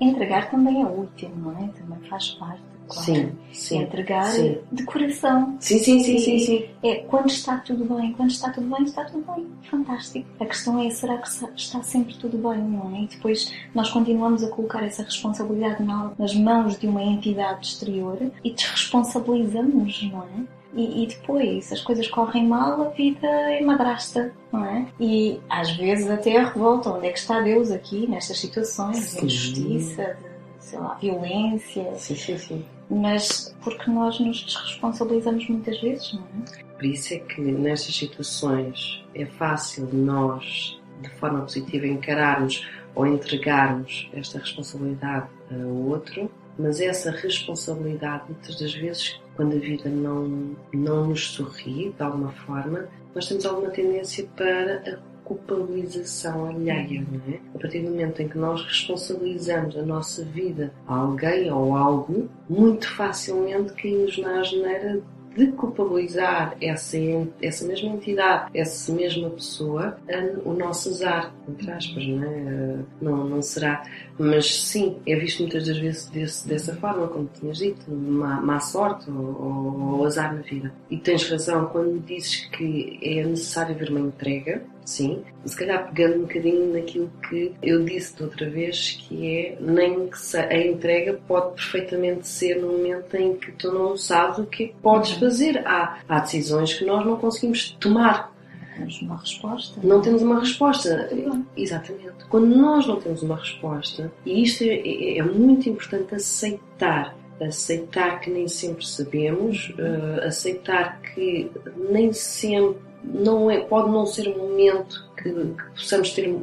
entregar 0.00 0.50
também 0.50 0.82
é 0.82 0.86
útil, 0.86 1.30
não 1.36 1.52
é? 1.52 1.68
Também 1.78 1.98
faz 2.08 2.30
parte. 2.30 2.71
Sim, 2.90 3.32
sim. 3.52 3.82
Entregar 3.82 4.24
sim. 4.24 4.58
de 4.70 4.84
coração. 4.84 5.56
Sim, 5.60 5.78
sim, 5.78 6.02
sim, 6.02 6.18
sim, 6.18 6.38
sim. 6.38 6.68
É 6.82 6.96
quando 6.96 7.30
está 7.30 7.58
tudo 7.58 7.84
bem, 7.84 8.12
quando 8.12 8.30
está 8.30 8.50
tudo 8.50 8.74
bem, 8.74 8.84
está 8.84 9.04
tudo 9.04 9.24
bem. 9.34 9.46
Fantástico. 9.70 10.28
A 10.40 10.46
questão 10.46 10.78
é, 10.78 10.90
será 10.90 11.18
que 11.18 11.28
está 11.56 11.82
sempre 11.82 12.14
tudo 12.18 12.36
bem, 12.36 12.60
não 12.60 12.94
é? 12.94 13.02
E 13.02 13.06
depois 13.06 13.52
nós 13.74 13.90
continuamos 13.90 14.42
a 14.44 14.48
colocar 14.48 14.82
essa 14.82 15.02
responsabilidade 15.02 15.82
nas 16.18 16.34
mãos 16.34 16.78
de 16.78 16.86
uma 16.86 17.02
entidade 17.02 17.66
exterior 17.66 18.18
e 18.44 18.50
desresponsabilizamos, 18.52 20.02
não 20.10 20.22
é? 20.22 20.62
E, 20.74 21.04
e, 21.04 21.06
depois 21.06 21.70
as 21.70 21.82
coisas 21.82 22.08
correm 22.08 22.46
mal, 22.46 22.80
a 22.80 22.88
vida 22.88 23.26
é 23.26 23.60
madrasta, 23.60 24.32
não 24.50 24.64
é? 24.64 24.86
E 24.98 25.38
às 25.48 25.70
vezes 25.72 26.08
até 26.08 26.38
a 26.38 26.48
revolta. 26.48 26.90
Onde 26.90 27.08
é 27.08 27.12
que 27.12 27.18
está 27.18 27.40
Deus 27.40 27.70
aqui 27.70 28.06
nestas 28.06 28.38
situações 28.38 29.12
de 29.14 29.24
injustiça, 29.26 30.16
de 30.18 30.31
lá, 30.78 30.94
violência? 30.94 31.94
Sim, 31.96 32.14
sim, 32.14 32.38
sim. 32.38 32.64
Mas 32.90 33.54
porque 33.62 33.90
nós 33.90 34.20
nos 34.20 34.44
desresponsabilizamos 34.44 35.48
muitas 35.48 35.80
vezes, 35.80 36.12
não 36.12 36.22
é? 36.22 36.62
Por 36.74 36.84
isso 36.84 37.14
é 37.14 37.18
que 37.18 37.40
nestas 37.40 37.94
situações 37.94 39.04
é 39.14 39.24
fácil 39.24 39.88
nós, 39.92 40.80
de 41.00 41.08
forma 41.10 41.40
positiva, 41.42 41.86
encararmos 41.86 42.66
ou 42.94 43.06
entregarmos 43.06 44.10
esta 44.12 44.38
responsabilidade 44.38 45.28
ao 45.50 45.74
outro, 45.88 46.30
mas 46.58 46.80
essa 46.80 47.10
responsabilidade 47.10 48.24
muitas 48.28 48.58
das 48.58 48.74
vezes 48.74 49.20
quando 49.36 49.56
a 49.56 49.58
vida 49.58 49.88
não, 49.88 50.54
não 50.72 51.06
nos 51.06 51.30
sorri 51.30 51.94
de 51.96 52.02
alguma 52.02 52.32
forma, 52.32 52.88
nós 53.14 53.26
temos 53.26 53.46
alguma 53.46 53.70
tendência 53.70 54.26
para 54.36 54.82
a 54.86 55.11
culpabilização 55.32 56.46
alheia, 56.46 57.04
não 57.10 57.34
é? 57.34 57.38
A 57.54 57.58
partir 57.58 57.80
do 57.80 57.90
momento 57.90 58.22
em 58.22 58.28
que 58.28 58.38
nós 58.38 58.62
responsabilizamos 58.64 59.76
a 59.76 59.82
nossa 59.82 60.24
vida 60.24 60.72
a 60.86 60.96
alguém 60.96 61.50
ou 61.50 61.76
algo, 61.76 62.28
muito 62.48 62.88
facilmente 62.88 63.72
caímos 63.74 64.18
na 64.18 64.40
asneira 64.40 65.00
de 65.36 65.46
culpabilizar 65.52 66.56
essa, 66.60 66.98
essa 67.40 67.66
mesma 67.66 67.90
entidade, 67.90 68.50
essa 68.54 68.92
mesma 68.92 69.30
pessoa, 69.30 69.96
o 70.44 70.52
nosso 70.52 70.90
azar, 70.90 71.34
entre 71.48 71.70
aspas, 71.70 72.06
não, 72.06 72.24
é? 72.24 72.78
não, 73.00 73.24
não 73.24 73.42
será. 73.42 73.82
Mas 74.18 74.54
sim, 74.54 74.98
é 75.06 75.16
visto 75.16 75.40
muitas 75.40 75.66
das 75.66 75.78
vezes 75.78 76.06
desse, 76.10 76.46
dessa 76.46 76.76
forma, 76.76 77.08
como 77.08 77.28
tinhas 77.32 77.58
dito, 77.58 77.90
má, 77.90 78.40
má 78.40 78.60
sorte 78.60 79.10
ou, 79.10 79.96
ou, 79.98 80.04
azar 80.04 80.34
na 80.34 80.42
vida. 80.42 80.72
E 80.90 80.98
tens 80.98 81.28
razão 81.28 81.66
quando 81.66 81.98
dizes 82.04 82.46
que 82.46 82.98
é 83.02 83.24
necessário 83.24 83.74
haver 83.74 83.90
uma 83.90 84.00
entrega, 84.00 84.62
sim, 84.84 85.22
se 85.44 85.56
calhar 85.56 85.90
pegando 85.92 86.16
um 86.16 86.22
bocadinho 86.22 86.72
naquilo 86.72 87.10
que 87.28 87.52
eu 87.62 87.84
disse 87.84 88.22
outra 88.22 88.48
vez, 88.48 89.02
que 89.08 89.36
é 89.36 89.56
nem 89.60 90.08
que 90.08 90.36
a 90.36 90.66
entrega 90.66 91.20
pode 91.26 91.54
perfeitamente 91.54 92.26
ser 92.26 92.56
no 92.60 92.68
momento 92.68 93.14
em 93.16 93.36
que 93.36 93.52
tu 93.52 93.72
não 93.72 93.96
sabes 93.96 94.38
o 94.38 94.46
que 94.46 94.64
é 94.64 94.72
podes 94.82 95.12
uhum. 95.14 95.20
fazer. 95.20 95.66
Há, 95.66 95.98
há 96.08 96.20
decisões 96.20 96.74
que 96.74 96.84
nós 96.84 97.04
não 97.04 97.16
conseguimos 97.16 97.70
tomar 97.80 98.32
temos 98.74 99.02
uma 99.02 99.18
resposta. 99.18 99.80
Não 99.84 100.00
temos 100.00 100.22
uma 100.22 100.40
resposta. 100.40 101.10
Exatamente. 101.56 102.24
Quando 102.30 102.56
nós 102.56 102.86
não 102.86 102.96
temos 102.96 103.22
uma 103.22 103.36
resposta, 103.36 104.10
e 104.24 104.42
isto 104.42 104.64
é, 104.64 104.76
é, 104.76 105.18
é 105.18 105.22
muito 105.22 105.68
importante 105.68 106.14
aceitar 106.14 107.14
aceitar 107.40 108.20
que 108.20 108.30
nem 108.30 108.46
sempre 108.46 108.86
sabemos, 108.86 109.70
uh, 109.70 110.24
aceitar 110.26 111.00
que 111.00 111.50
nem 111.90 112.12
sempre 112.12 112.80
não 113.02 113.50
é, 113.50 113.60
pode 113.60 113.90
não 113.90 114.06
ser 114.06 114.28
um 114.28 114.38
momento 114.38 115.08
que, 115.16 115.30
que 115.30 115.70
possamos 115.74 116.12
ter, 116.12 116.34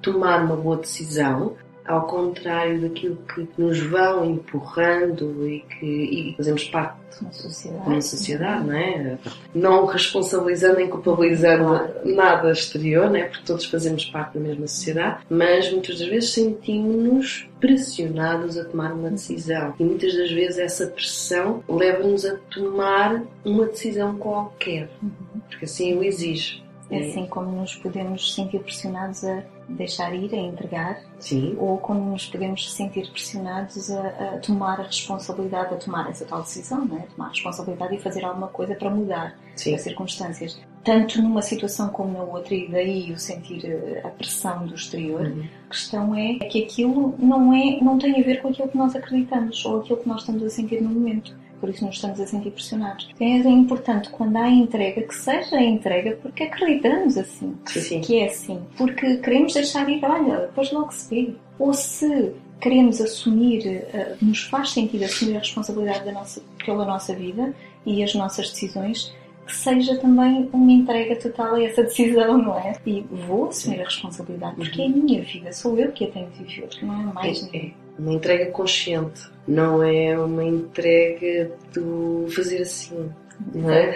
tomar 0.00 0.44
uma 0.44 0.56
boa 0.56 0.76
decisão, 0.76 1.56
ao 1.86 2.06
contrário 2.06 2.80
daquilo 2.80 3.16
que 3.16 3.48
nos 3.56 3.80
vão 3.80 4.24
empurrando 4.24 5.46
e 5.48 5.60
que 5.60 5.86
e 5.86 6.34
fazemos 6.36 6.64
parte 6.64 6.96
de 7.16 7.24
uma 7.24 7.32
sociedade, 7.32 7.88
uma 7.88 8.00
sociedade 8.00 8.66
não 8.66 8.76
é? 8.76 9.18
Não 9.54 9.86
responsabilizando 9.86 10.76
nem 10.76 10.88
culpabilizando 10.88 11.64
claro. 11.64 11.92
nada 12.04 12.50
exterior, 12.50 13.08
não 13.08 13.16
é? 13.16 13.24
Porque 13.24 13.44
todos 13.44 13.64
fazemos 13.66 14.04
parte 14.06 14.38
da 14.38 14.40
mesma 14.40 14.66
sociedade, 14.66 15.24
mas 15.30 15.70
muitas 15.70 15.98
das 15.98 16.08
vezes 16.08 16.32
sentimos-nos 16.32 17.48
pressionados 17.60 18.58
a 18.58 18.64
tomar 18.64 18.92
uma 18.92 19.10
decisão 19.10 19.74
e 19.78 19.84
muitas 19.84 20.14
das 20.14 20.30
vezes 20.30 20.58
essa 20.58 20.86
pressão 20.88 21.62
leva-nos 21.68 22.24
a 22.26 22.36
tomar 22.50 23.22
uma 23.44 23.66
decisão 23.66 24.16
qualquer, 24.18 24.90
uhum. 25.02 25.40
porque 25.48 25.64
assim 25.64 25.96
o 25.96 26.04
exige. 26.04 26.65
É 26.90 27.00
assim 27.00 27.26
como 27.26 27.50
nos 27.50 27.74
podemos 27.74 28.34
sentir 28.34 28.60
pressionados 28.60 29.24
a 29.24 29.42
deixar 29.68 30.14
ir, 30.14 30.32
a 30.32 30.38
entregar, 30.38 31.00
Sim. 31.18 31.56
ou 31.58 31.78
como 31.78 32.10
nos 32.10 32.26
podemos 32.26 32.72
sentir 32.72 33.10
pressionados 33.10 33.90
a, 33.90 34.08
a, 34.08 34.38
tomar 34.38 34.80
a 34.80 34.84
responsabilidade, 34.84 35.74
a 35.74 35.76
tomar 35.76 36.08
essa 36.08 36.24
tal 36.24 36.42
decisão, 36.42 36.84
não 36.84 36.98
é? 36.98 37.02
tomar 37.02 37.26
a 37.26 37.30
responsabilidade 37.30 37.96
e 37.96 37.98
fazer 37.98 38.24
alguma 38.24 38.48
coisa 38.48 38.74
para 38.76 38.90
mudar 38.90 39.36
Sim. 39.56 39.74
as 39.74 39.80
circunstâncias. 39.80 40.60
Tanto 40.84 41.20
numa 41.20 41.42
situação 41.42 41.88
como 41.88 42.12
na 42.12 42.22
outra, 42.22 42.54
e 42.54 42.68
daí 42.70 43.12
o 43.12 43.18
sentir 43.18 43.64
eh, 43.64 44.02
a 44.04 44.08
pressão 44.08 44.64
do 44.66 44.76
exterior, 44.76 45.22
uhum. 45.22 45.44
a 45.66 45.70
questão 45.70 46.14
é 46.14 46.34
que 46.34 46.62
aquilo 46.62 47.16
não, 47.18 47.52
é, 47.52 47.80
não 47.82 47.98
tem 47.98 48.20
a 48.20 48.22
ver 48.22 48.40
com 48.40 48.48
aquilo 48.48 48.68
que 48.68 48.78
nós 48.78 48.94
acreditamos 48.94 49.64
ou 49.64 49.80
aquilo 49.80 49.98
que 49.98 50.08
nós 50.08 50.20
estamos 50.20 50.44
a 50.44 50.48
sentir 50.48 50.80
no 50.80 50.90
momento 50.90 51.36
por 51.60 51.68
isso 51.68 51.84
nos 51.84 51.96
estamos 51.96 52.20
a 52.20 52.26
sentir 52.26 52.50
pressionados. 52.50 53.08
É 53.20 53.38
importante 53.48 54.10
quando 54.10 54.36
há 54.36 54.48
entrega 54.48 55.02
que 55.02 55.14
seja 55.14 55.56
a 55.56 55.62
entrega 55.62 56.18
porque 56.22 56.44
acreditamos 56.44 57.16
assim, 57.16 57.54
Sim. 57.66 58.00
que 58.00 58.20
é 58.20 58.26
assim, 58.26 58.60
porque 58.76 59.16
queremos 59.18 59.54
deixar 59.54 59.88
ir, 59.88 60.04
olha, 60.04 60.40
depois 60.40 60.72
logo 60.72 60.92
se 60.92 61.08
vê. 61.08 61.34
Ou 61.58 61.72
se 61.72 62.32
queremos 62.60 63.00
assumir, 63.00 63.66
uh, 63.66 64.24
nos 64.24 64.42
faz 64.44 64.70
sentido 64.70 65.04
assumir 65.04 65.36
a 65.36 65.40
responsabilidade 65.40 66.04
da 66.04 66.12
nossa, 66.12 66.42
pela 66.64 66.84
nossa 66.84 67.14
vida 67.14 67.54
e 67.84 68.02
as 68.02 68.14
nossas 68.14 68.50
decisões, 68.50 69.14
que 69.46 69.54
seja 69.54 69.96
também 69.96 70.50
uma 70.52 70.72
entrega 70.72 71.16
total 71.16 71.54
a 71.54 71.62
essa 71.62 71.84
decisão, 71.84 72.36
não 72.36 72.58
é? 72.58 72.74
E 72.84 73.06
vou 73.10 73.48
assumir 73.48 73.80
a 73.80 73.84
responsabilidade, 73.84 74.56
porque 74.56 74.82
é 74.82 74.86
a 74.86 74.88
minha 74.88 75.22
vida, 75.22 75.52
sou 75.52 75.78
eu 75.78 75.92
que 75.92 76.04
a 76.04 76.10
tenho 76.10 76.28
de 76.30 76.44
viver, 76.44 76.68
não 76.82 77.10
é 77.10 77.12
mais 77.12 77.48
é, 77.54 77.56
É 77.58 77.70
uma 77.98 78.12
entrega 78.12 78.50
consciente, 78.50 79.22
não 79.46 79.82
é 79.82 80.18
uma 80.18 80.44
entrega 80.44 81.52
do 81.72 82.26
fazer 82.34 82.62
assim. 82.62 83.08
Não 83.54 83.70
é? 83.70 83.94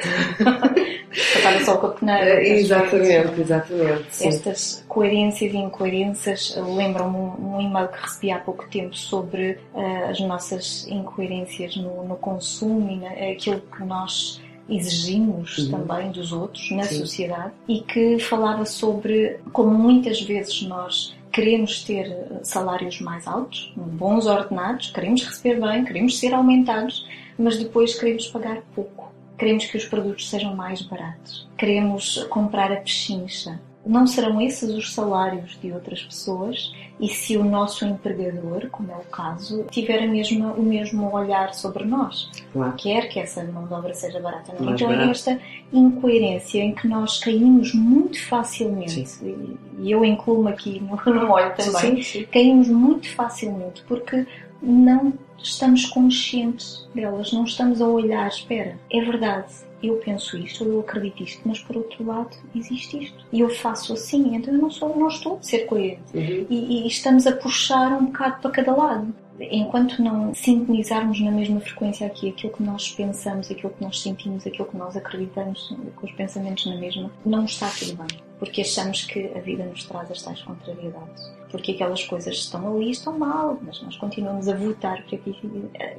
Só 1.64 1.76
o 1.76 1.78
caponeiro. 1.78 2.24
É, 2.24 2.48
exatamente, 2.58 3.40
exatamente. 3.40 4.04
Sim. 4.10 4.28
Estas 4.28 4.84
coerências 4.86 5.54
e 5.54 5.56
incoerências 5.56 6.54
lembram-me 6.58 7.16
um, 7.16 7.56
um 7.56 7.60
e-mail 7.60 7.88
que 7.88 8.02
recebi 8.02 8.30
há 8.30 8.38
pouco 8.38 8.68
tempo 8.68 8.94
sobre 8.94 9.52
uh, 9.74 10.10
as 10.10 10.20
nossas 10.20 10.86
incoerências 10.88 11.74
no, 11.74 12.06
no 12.06 12.16
consumo 12.16 12.90
e 12.90 12.96
na, 12.96 13.32
aquilo 13.32 13.62
que 13.62 13.82
nós 13.82 14.42
exigimos 14.70 15.58
uhum. 15.58 15.70
também 15.70 16.10
dos 16.10 16.32
outros 16.32 16.70
na 16.70 16.84
Sim. 16.84 16.98
sociedade 16.98 17.52
e 17.68 17.80
que 17.80 18.18
falava 18.18 18.64
sobre 18.64 19.38
como 19.52 19.70
muitas 19.70 20.20
vezes 20.22 20.62
nós 20.62 21.14
queremos 21.32 21.84
ter 21.84 22.40
salários 22.42 23.00
mais 23.00 23.26
altos, 23.26 23.72
bons 23.76 24.26
ordenados, 24.26 24.90
queremos 24.90 25.22
receber 25.24 25.60
bem, 25.60 25.84
queremos 25.84 26.18
ser 26.18 26.34
aumentados, 26.34 27.06
mas 27.38 27.58
depois 27.58 27.98
queremos 27.98 28.26
pagar 28.26 28.62
pouco. 28.74 29.10
Queremos 29.38 29.64
que 29.64 29.76
os 29.78 29.86
produtos 29.86 30.28
sejam 30.28 30.54
mais 30.54 30.82
baratos. 30.82 31.48
Queremos 31.56 32.24
comprar 32.24 32.70
a 32.72 32.76
pechincha 32.76 33.58
não 33.90 34.06
serão 34.06 34.40
esses 34.40 34.70
os 34.70 34.94
salários 34.94 35.58
de 35.60 35.72
outras 35.72 36.00
pessoas 36.02 36.72
e 37.00 37.08
se 37.08 37.36
o 37.36 37.42
nosso 37.42 37.84
empregador, 37.84 38.68
como 38.70 38.92
é 38.92 38.94
o 38.94 39.04
caso, 39.10 39.64
tiver 39.70 40.04
a 40.04 40.06
mesma, 40.06 40.52
o 40.52 40.62
mesmo 40.62 41.12
olhar 41.12 41.54
sobre 41.54 41.84
nós, 41.84 42.30
claro. 42.52 42.74
quer 42.76 43.08
que 43.08 43.18
essa 43.18 43.42
mão 43.42 43.66
de 43.66 43.74
obra 43.74 43.92
seja 43.92 44.20
barata. 44.20 44.54
Não? 44.60 44.74
Então 44.74 44.92
é 44.92 45.10
esta 45.10 45.40
incoerência 45.72 46.62
em 46.62 46.72
que 46.72 46.86
nós 46.86 47.18
caímos 47.18 47.74
muito 47.74 48.22
facilmente, 48.26 49.06
sim. 49.06 49.58
e 49.80 49.90
eu 49.90 50.04
incluo-me 50.04 50.50
aqui 50.50 50.78
no, 50.78 50.94
no 51.12 51.26
molho 51.26 51.52
também, 51.56 51.96
sim, 51.96 52.02
sim. 52.02 52.26
caímos 52.30 52.68
muito 52.68 53.08
facilmente 53.10 53.82
porque 53.88 54.24
não 54.62 55.14
estamos 55.42 55.86
conscientes 55.86 56.86
delas, 56.94 57.32
não 57.32 57.42
estamos 57.44 57.80
a 57.80 57.86
olhar, 57.86 58.28
espera, 58.28 58.78
é 58.90 59.00
verdade, 59.00 59.52
eu 59.82 59.96
penso 59.96 60.36
isto, 60.36 60.64
eu 60.64 60.80
acredito 60.80 61.22
isto, 61.22 61.42
mas 61.44 61.58
por 61.60 61.76
outro 61.76 62.04
lado 62.04 62.36
existe 62.54 63.04
isto. 63.04 63.26
E 63.32 63.40
eu 63.40 63.48
faço 63.50 63.92
assim, 63.92 64.34
então 64.34 64.52
eu 64.52 64.60
não, 64.60 64.70
sou, 64.70 64.96
não 64.96 65.08
estou 65.08 65.36
a 65.38 65.42
ser 65.42 65.66
coerente. 65.66 66.02
Uhum. 66.14 66.46
E, 66.48 66.84
e, 66.84 66.86
estamos 66.86 67.26
a 67.26 67.32
puxar 67.32 67.92
um 67.92 68.06
bocado 68.06 68.40
para 68.40 68.50
cada 68.50 68.74
lado. 68.74 69.14
Enquanto 69.40 70.02
não 70.02 70.34
sintonizarmos 70.34 71.18
na 71.20 71.30
mesma 71.30 71.60
frequência 71.60 72.06
aqui 72.06 72.28
aquilo 72.28 72.52
que 72.52 72.62
nós 72.62 72.90
pensamos, 72.90 73.50
aquilo 73.50 73.72
que 73.72 73.82
nós 73.82 74.00
sentimos, 74.00 74.46
aquilo 74.46 74.68
que 74.68 74.76
nós 74.76 74.94
acreditamos, 74.96 75.74
com 75.96 76.06
os 76.06 76.12
pensamentos 76.12 76.66
na 76.66 76.76
mesma, 76.76 77.10
não 77.24 77.46
está 77.46 77.70
tudo 77.70 77.94
bem. 77.96 78.20
porque 78.38 78.60
achamos 78.60 79.04
que 79.04 79.30
a 79.34 79.40
vida 79.40 79.64
nos 79.64 79.84
traz 79.84 80.10
as 80.10 80.22
tais 80.22 80.42
contrariedades. 80.42 81.39
Porque 81.50 81.72
aquelas 81.72 82.04
coisas 82.04 82.36
estão 82.36 82.74
ali 82.74 82.90
estão 82.90 83.18
mal, 83.18 83.58
mas 83.62 83.82
nós 83.82 83.96
continuamos 83.96 84.48
a 84.48 84.54
votar 84.54 85.02
para 85.04 85.18
que, 85.18 85.34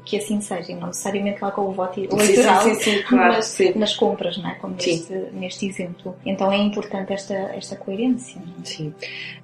que 0.05 0.17
assim 0.17 0.39
seja, 0.41 0.71
e 0.71 0.75
não 0.75 0.87
necessariamente 0.87 1.41
lá 1.41 1.51
com 1.51 1.61
o 1.61 1.71
voto 1.71 1.99
eleitoral, 1.99 2.61
sim, 2.61 2.75
sim, 2.75 2.97
sim, 2.97 3.03
claro, 3.03 3.33
mas 3.33 3.75
nas 3.75 3.95
compras, 3.95 4.37
não 4.37 4.49
é? 4.49 4.55
como 4.55 4.75
neste, 4.75 5.13
neste 5.33 5.67
exemplo. 5.67 6.15
Então 6.25 6.51
é 6.51 6.57
importante 6.57 7.13
esta, 7.13 7.33
esta 7.33 7.75
coerência. 7.75 8.41
Não 8.45 8.61
é? 8.61 8.65
Sim, 8.65 8.93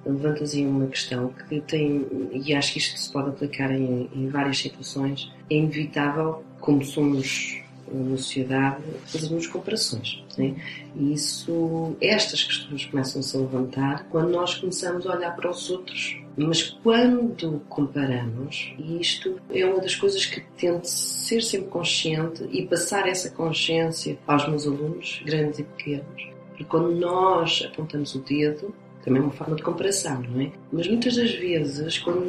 levantas 0.06 0.54
aí 0.54 0.66
uma 0.66 0.86
questão 0.86 1.32
que 1.48 1.60
tem, 1.60 2.06
e 2.32 2.54
acho 2.54 2.72
que 2.72 2.78
isto 2.78 2.98
se 2.98 3.12
pode 3.12 3.30
aplicar 3.30 3.70
em, 3.70 4.08
em 4.14 4.28
várias 4.28 4.58
situações, 4.58 5.30
é 5.50 5.54
inevitável, 5.54 6.42
como 6.60 6.84
somos 6.84 7.62
na 7.92 8.16
sociedade, 8.16 8.82
fazermos 9.06 9.46
comparações. 9.46 10.22
Né? 10.36 10.54
E 10.96 11.12
isso, 11.12 11.96
estas 12.00 12.42
questões 12.44 12.86
começam-se 12.86 13.36
a 13.36 13.40
levantar 13.40 14.06
quando 14.10 14.30
nós 14.30 14.54
começamos 14.54 15.06
a 15.06 15.16
olhar 15.16 15.34
para 15.34 15.50
os 15.50 15.70
outros. 15.70 16.20
Mas 16.36 16.62
quando 16.62 17.60
comparamos, 17.68 18.72
e 18.78 19.00
isto 19.00 19.40
é 19.50 19.64
uma 19.66 19.80
das 19.80 19.96
coisas 19.96 20.24
que 20.24 20.40
tento 20.56 20.84
ser 20.84 21.42
sempre 21.42 21.68
consciente 21.68 22.48
e 22.52 22.64
passar 22.64 23.08
essa 23.08 23.30
consciência 23.30 24.16
aos 24.26 24.48
meus 24.48 24.66
alunos, 24.66 25.20
grandes 25.24 25.58
e 25.58 25.64
pequenos, 25.64 26.28
porque 26.48 26.64
quando 26.64 26.94
nós 26.94 27.68
apontamos 27.72 28.14
o 28.14 28.20
dedo, 28.20 28.72
também 29.04 29.20
é 29.20 29.24
uma 29.24 29.32
forma 29.32 29.56
de 29.56 29.62
comparação, 29.62 30.22
não 30.22 30.40
é? 30.40 30.50
Mas 30.72 30.88
muitas 30.88 31.16
das 31.16 31.34
vezes, 31.34 31.98
quando 31.98 32.26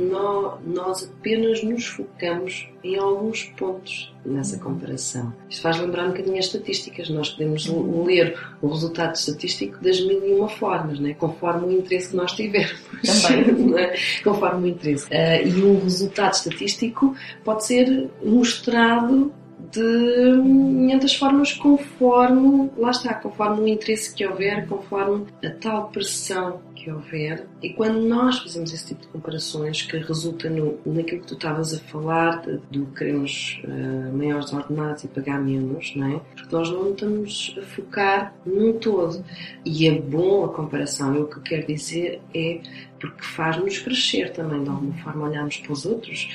nós, 0.66 1.12
apenas 1.20 1.64
nos 1.64 1.86
focamos 1.86 2.70
em 2.84 2.98
alguns 2.98 3.44
pontos 3.58 4.14
nessa 4.26 4.58
comparação. 4.58 5.34
Isto 5.50 5.62
faz 5.62 5.80
lembrar 5.80 6.06
um 6.06 6.10
bocadinho 6.10 6.38
as 6.38 6.46
estatísticas. 6.46 7.10
Nós 7.10 7.30
podemos 7.30 7.68
ler 7.68 8.38
o 8.62 8.68
resultado 8.68 9.16
estatístico 9.16 9.82
das 9.84 10.00
mil 10.00 10.26
e 10.26 10.34
uma 10.34 10.48
formas, 10.48 11.00
não 11.00 11.10
é? 11.10 11.14
conforme 11.14 11.68
o 11.68 11.72
interesse 11.72 12.10
que 12.10 12.16
nós 12.16 12.32
tivermos. 12.34 12.80
Também. 13.02 13.70
É? 13.80 13.96
Conforme 14.24 14.70
o 14.70 14.72
interesse. 14.72 15.06
Uh, 15.06 15.48
e 15.48 15.64
um 15.64 15.80
resultado 15.82 16.34
estatístico 16.34 17.16
pode 17.44 17.66
ser 17.66 18.10
mostrado 18.24 19.32
de 19.72 20.34
muitas 20.42 21.16
formas 21.16 21.54
conforme, 21.54 22.70
lá 22.78 22.92
está, 22.92 23.14
conforme 23.14 23.62
o 23.62 23.68
interesse 23.68 24.14
que 24.14 24.26
houver, 24.26 24.68
conforme 24.68 25.28
a 25.44 25.50
tal 25.50 25.90
pressão 25.90 26.62
que 26.80 26.90
houver. 26.90 27.46
E 27.62 27.72
quando 27.74 28.00
nós 28.00 28.40
fazemos 28.40 28.74
esse 28.74 28.88
tipo 28.88 29.02
de 29.02 29.08
comparações 29.10 29.82
que 29.82 29.98
resulta 29.98 30.50
no, 30.50 30.80
naquilo 30.86 31.22
que 31.22 31.28
tu 31.28 31.34
estavas 31.34 31.74
a 31.74 31.80
falar, 31.80 32.42
de, 32.42 32.60
de 32.72 32.86
queremos 32.96 33.62
uh, 33.66 34.18
maiores 34.18 34.52
ordenados 34.54 35.04
e 35.04 35.08
pagar 35.10 35.40
menos, 35.40 35.94
não 35.96 36.16
é? 36.16 36.22
Porque 36.36 36.56
nós 36.56 36.72
não 36.72 36.92
estamos 36.92 37.56
a 37.60 37.62
focar 37.62 38.34
num 38.46 38.74
todo. 38.74 39.24
E 39.66 39.88
é 39.88 39.92
bom 39.92 40.46
a 40.46 40.50
comparação. 40.50 41.16
E 41.16 41.20
o 41.20 41.28
que 41.28 41.38
eu 41.38 41.44
quero 41.44 41.68
dizer 41.68 42.22
é 42.34 42.62
porque 43.00 43.24
faz-nos 43.24 43.78
crescer 43.80 44.32
também, 44.32 44.64
de 44.64 44.70
alguma 44.70 44.94
forma, 44.96 45.28
olharmos 45.28 45.58
para 45.58 45.72
os 45.72 45.86
outros, 45.86 46.30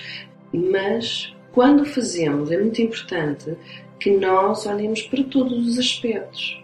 mas 0.53 1.35
quando 1.55 1.85
fazemos, 1.85 2.51
é 2.51 2.59
muito 2.59 2.83
importante 2.83 3.57
que 4.01 4.11
nós 4.11 4.67
olhemos 4.67 5.03
para 5.03 5.23
todos 5.23 5.69
os 5.69 5.79
aspectos. 5.79 6.61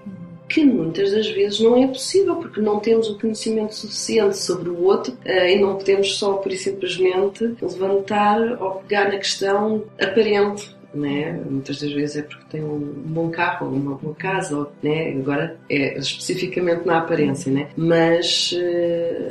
Que 0.48 0.64
muitas 0.64 1.12
das 1.12 1.30
vezes 1.30 1.60
não 1.60 1.80
é 1.80 1.86
possível, 1.86 2.34
porque 2.34 2.60
não 2.60 2.80
temos 2.80 3.08
o 3.08 3.16
conhecimento 3.16 3.72
suficiente 3.72 4.36
sobre 4.36 4.68
o 4.68 4.82
outro 4.82 5.16
e 5.24 5.56
não 5.60 5.76
podemos 5.76 6.16
só, 6.18 6.34
por 6.34 6.50
e 6.50 6.58
simplesmente, 6.58 7.54
levantar 7.62 8.60
ou 8.60 8.80
pegar 8.80 9.04
na 9.04 9.18
questão 9.18 9.84
aparente. 10.00 10.74
Né? 10.92 11.40
Muitas 11.48 11.80
das 11.80 11.92
vezes 11.92 12.16
é 12.16 12.22
porque 12.22 12.44
tem 12.50 12.64
um 12.64 12.80
bom 12.80 13.30
carro 13.30 13.68
ou 13.68 13.72
uma 13.74 13.94
boa 13.94 14.12
casa, 14.16 14.58
ou, 14.58 14.72
né? 14.82 15.12
agora 15.12 15.56
é 15.68 15.96
especificamente 15.96 16.84
na 16.84 16.98
aparência, 16.98 17.52
né? 17.52 17.68
mas. 17.76 18.52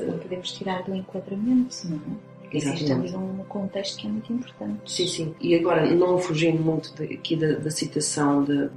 Não 0.07 0.17
podemos 0.19 0.53
tirar 0.53 0.83
do 0.83 0.95
enquadramento, 0.95 1.75
não 1.89 1.97
é? 1.97 2.28
Existe 2.51 2.91
ali 2.91 3.15
um 3.15 3.43
contexto 3.47 3.97
que 3.97 4.07
é 4.07 4.09
muito 4.09 4.31
importante. 4.31 4.79
Sim, 4.85 5.07
sim. 5.07 5.35
E 5.39 5.55
agora, 5.55 5.89
não 5.93 6.17
fugindo 6.17 6.61
muito 6.61 6.91
aqui 7.01 7.35
da, 7.35 7.53
da 7.53 7.71
citação 7.71 8.43
de, 8.43 8.69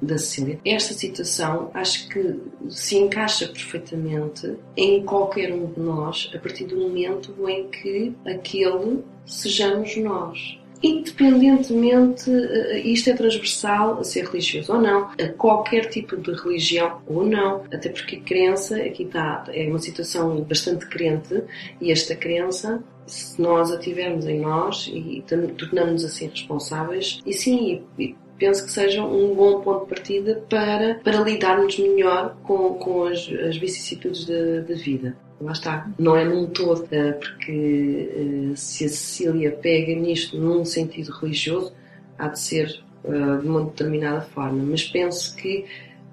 da 0.00 0.18
Cecília, 0.18 0.60
esta 0.64 0.94
citação 0.94 1.70
acho 1.72 2.08
que 2.08 2.40
se 2.68 2.96
encaixa 2.96 3.46
perfeitamente 3.48 4.56
em 4.76 5.04
qualquer 5.04 5.52
um 5.52 5.66
de 5.66 5.80
nós 5.80 6.30
a 6.34 6.38
partir 6.38 6.64
do 6.64 6.76
momento 6.76 7.34
em 7.48 7.68
que 7.68 8.14
aquele 8.26 9.02
sejamos 9.24 9.96
nós 9.96 10.58
independentemente, 10.82 12.30
isto 12.84 13.10
é 13.10 13.14
transversal 13.14 13.98
a 13.98 14.04
ser 14.04 14.26
religioso 14.26 14.72
ou 14.72 14.80
não, 14.80 15.10
a 15.18 15.28
qualquer 15.36 15.88
tipo 15.88 16.16
de 16.16 16.32
religião 16.32 17.00
ou 17.06 17.24
não, 17.24 17.64
até 17.72 17.88
porque 17.88 18.16
a 18.16 18.20
crença, 18.20 18.76
aqui 18.76 19.04
está, 19.04 19.44
é 19.48 19.66
uma 19.66 19.78
situação 19.78 20.40
bastante 20.42 20.86
crente 20.86 21.42
e 21.80 21.90
esta 21.90 22.14
crença 22.14 22.82
se 23.06 23.40
nós 23.40 23.70
a 23.70 23.78
tivermos 23.78 24.26
em 24.26 24.40
nós 24.40 24.90
e 24.92 25.22
tornamos-nos 25.26 26.04
assim 26.04 26.28
responsáveis, 26.28 27.20
e 27.24 27.32
sim, 27.32 27.82
penso 28.38 28.64
que 28.64 28.72
seja 28.72 29.04
um 29.04 29.34
bom 29.34 29.60
ponto 29.60 29.84
de 29.84 29.94
partida 29.94 30.42
para, 30.48 31.00
para 31.02 31.20
lidarmos 31.20 31.78
melhor 31.78 32.36
com, 32.42 32.74
com 32.74 33.04
as, 33.04 33.28
as 33.48 33.56
vicissitudes 33.56 34.26
da 34.26 34.74
vida. 34.74 35.16
Lá 35.40 35.52
está, 35.52 35.90
não 35.98 36.16
é 36.16 36.24
num 36.24 36.46
todo, 36.46 36.88
eh, 36.90 37.12
porque 37.12 38.10
eh, 38.52 38.56
se 38.56 38.86
a 38.86 38.88
Cecília 38.88 39.52
pega 39.52 39.94
nisto 39.94 40.38
num 40.38 40.64
sentido 40.64 41.12
religioso, 41.12 41.74
há 42.18 42.28
de 42.28 42.40
ser 42.40 42.82
eh, 43.04 43.36
de 43.42 43.46
uma 43.46 43.64
determinada 43.64 44.22
forma, 44.22 44.64
mas 44.64 44.82
penso 44.84 45.36
que 45.36 45.66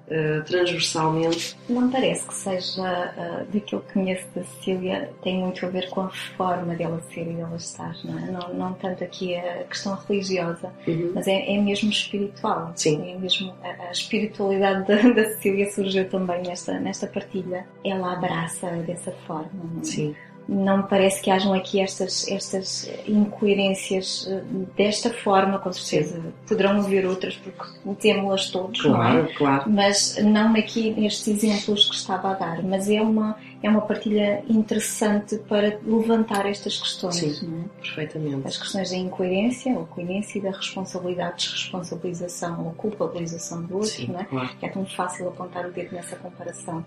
uh, 0.08 0.44
transversalmente. 0.44 1.58
Não 1.70 1.90
parece 1.90 2.26
que 2.26 2.34
seja 2.34 2.82
uh, 2.82 3.54
daquilo 3.54 3.82
que 3.82 3.94
conheço 3.94 4.28
da 4.36 4.44
Cecília, 4.44 5.12
tem 5.22 5.40
muito 5.40 5.66
a 5.66 5.70
ver 5.70 5.90
com 5.90 6.02
a 6.02 6.10
forma 6.10 6.76
dela 6.76 7.02
ser 7.14 7.28
e 7.28 7.34
dela 7.34 7.56
estar, 7.56 7.96
não 8.04 8.20
é? 8.20 8.32
Não, 8.32 8.54
não 8.54 8.74
tanto 8.74 9.04
aqui 9.04 9.36
a 9.36 9.64
questão 9.64 9.96
religiosa, 10.08 10.72
uhum. 10.88 11.12
mas 11.14 11.28
é, 11.28 11.54
é 11.54 11.58
mesmo 11.60 11.90
espiritual. 11.90 12.72
Sim. 12.76 13.12
É 13.12 13.18
mesmo 13.18 13.54
a, 13.64 13.88
a 13.88 13.92
espiritualidade 13.92 14.88
da, 14.88 15.10
da, 15.10 15.24
Cecília 15.34 15.72
surgiu 15.72 16.10
também 16.10 16.42
nesta, 16.44 16.80
nesta 16.80 17.08
partilha. 17.08 17.66
Ela 17.84 18.14
abraça 18.14 18.70
dessa 18.86 19.12
forma, 19.26 19.50
não 19.54 19.82
é? 19.82 19.84
Sim 19.84 20.16
não 20.48 20.78
me 20.78 20.84
parece 20.84 21.22
que 21.22 21.32
hajam 21.32 21.54
aqui 21.54 21.80
estas, 21.80 22.28
estas 22.28 22.90
incoerências 23.08 24.28
eh, 24.30 24.42
desta 24.76 25.10
forma, 25.10 25.60
com 25.60 25.72
certeza 25.72 26.22
Sim. 26.22 26.34
poderão 26.48 26.80
haver 26.80 27.06
outras 27.06 27.36
porque 27.38 27.64
temos-las 28.00 28.50
todos, 28.50 28.82
claro, 28.82 29.24
não 29.24 29.26
é? 29.26 29.34
Claro. 29.34 29.70
Mas 29.70 30.18
não 30.24 30.54
aqui 30.56 30.92
nestes 30.92 31.28
exemplos 31.28 31.86
que 31.90 31.96
estava 31.96 32.32
a 32.32 32.34
dar, 32.34 32.64
mas 32.64 32.90
é 32.90 33.02
uma, 33.02 33.38
é 33.62 33.70
uma 33.70 33.82
partilha 33.82 34.44
interessante 34.50 35.38
para 35.38 35.80
levantar 35.86 36.46
estas 36.46 36.78
questões, 36.78 37.16
Sim, 37.16 37.48
não 37.48 37.62
é? 37.62 37.82
perfeitamente. 37.82 38.48
As 38.48 38.58
questões 38.58 38.92
da 38.92 38.98
incoerência, 38.98 39.74
ou 39.74 39.86
coerência 39.86 40.40
e 40.40 40.42
da 40.42 40.52
responsabilidade, 40.52 41.38
desresponsabilização 41.38 42.66
ou 42.66 42.72
culpabilização 42.74 43.64
do 43.64 43.76
outro, 43.76 43.90
Sim, 43.90 44.08
não 44.08 44.20
é? 44.20 44.26
Claro. 44.26 44.50
Que 44.60 44.66
é 44.66 44.70
tão 44.70 44.86
fácil 44.86 45.28
apontar 45.30 45.66
o 45.66 45.72
dedo 45.72 45.94
nessa 45.94 46.16
comparação. 46.18 46.84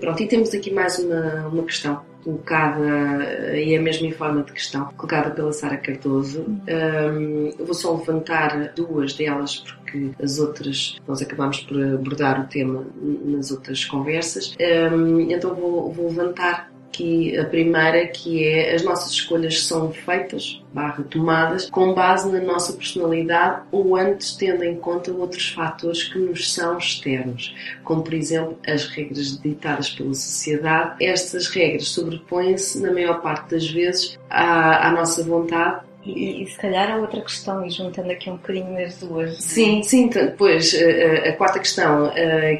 Pronto, 0.00 0.22
e 0.22 0.26
temos 0.26 0.54
aqui 0.54 0.72
mais 0.72 0.98
uma, 0.98 1.48
uma 1.48 1.62
questão 1.64 2.00
colocada, 2.22 3.56
e 3.56 3.74
é 3.74 3.78
mesmo 3.78 4.06
em 4.06 4.12
forma 4.12 4.42
de 4.42 4.52
questão, 4.52 4.86
colocada 4.96 5.30
pela 5.30 5.52
Sara 5.52 5.76
Cardoso. 5.76 6.44
Um, 6.46 7.50
vou 7.58 7.74
só 7.74 7.96
levantar 7.96 8.72
duas 8.74 9.14
delas, 9.14 9.56
porque 9.56 10.10
as 10.22 10.38
outras 10.38 10.98
nós 11.06 11.22
acabamos 11.22 11.60
por 11.60 11.80
abordar 11.82 12.40
o 12.40 12.46
tema 12.46 12.86
nas 13.24 13.50
outras 13.50 13.84
conversas. 13.84 14.54
Um, 14.92 15.20
então 15.30 15.54
vou, 15.54 15.92
vou 15.92 16.08
levantar 16.08 16.70
que 16.98 17.38
a 17.38 17.44
primeira 17.44 18.08
que 18.08 18.44
é 18.44 18.74
as 18.74 18.82
nossas 18.82 19.12
escolhas 19.12 19.62
são 19.62 19.92
feitas 19.92 20.60
barra 20.74 21.04
tomadas 21.04 21.70
com 21.70 21.94
base 21.94 22.28
na 22.28 22.40
nossa 22.40 22.72
personalidade 22.72 23.62
ou 23.70 23.96
antes 23.96 24.36
tendo 24.36 24.64
em 24.64 24.74
conta 24.74 25.12
outros 25.12 25.50
fatores 25.50 26.02
que 26.02 26.18
nos 26.18 26.52
são 26.52 26.76
externos, 26.76 27.54
como 27.84 28.02
por 28.02 28.14
exemplo 28.14 28.58
as 28.66 28.86
regras 28.86 29.40
ditadas 29.40 29.90
pela 29.90 30.12
sociedade. 30.12 31.04
Estas 31.04 31.46
regras 31.46 31.88
sobrepõem-se 31.90 32.80
na 32.82 32.92
maior 32.92 33.22
parte 33.22 33.52
das 33.52 33.70
vezes 33.70 34.18
à, 34.28 34.88
à 34.88 34.90
nossa 34.90 35.22
vontade 35.22 35.87
e, 36.04 36.42
e, 36.42 36.46
se 36.46 36.56
calhar 36.56 36.90
há 36.90 36.96
outra 36.96 37.20
questão, 37.20 37.66
e 37.66 37.70
juntando 37.70 38.10
aqui 38.10 38.30
um 38.30 38.36
bocadinho 38.36 38.78
as 38.84 38.98
duas. 38.98 39.30
É? 39.30 39.40
Sim, 39.40 39.82
sim, 39.82 40.10
pois 40.36 40.74
a, 40.74 41.28
a 41.28 41.32
quarta 41.34 41.58
questão, 41.58 42.10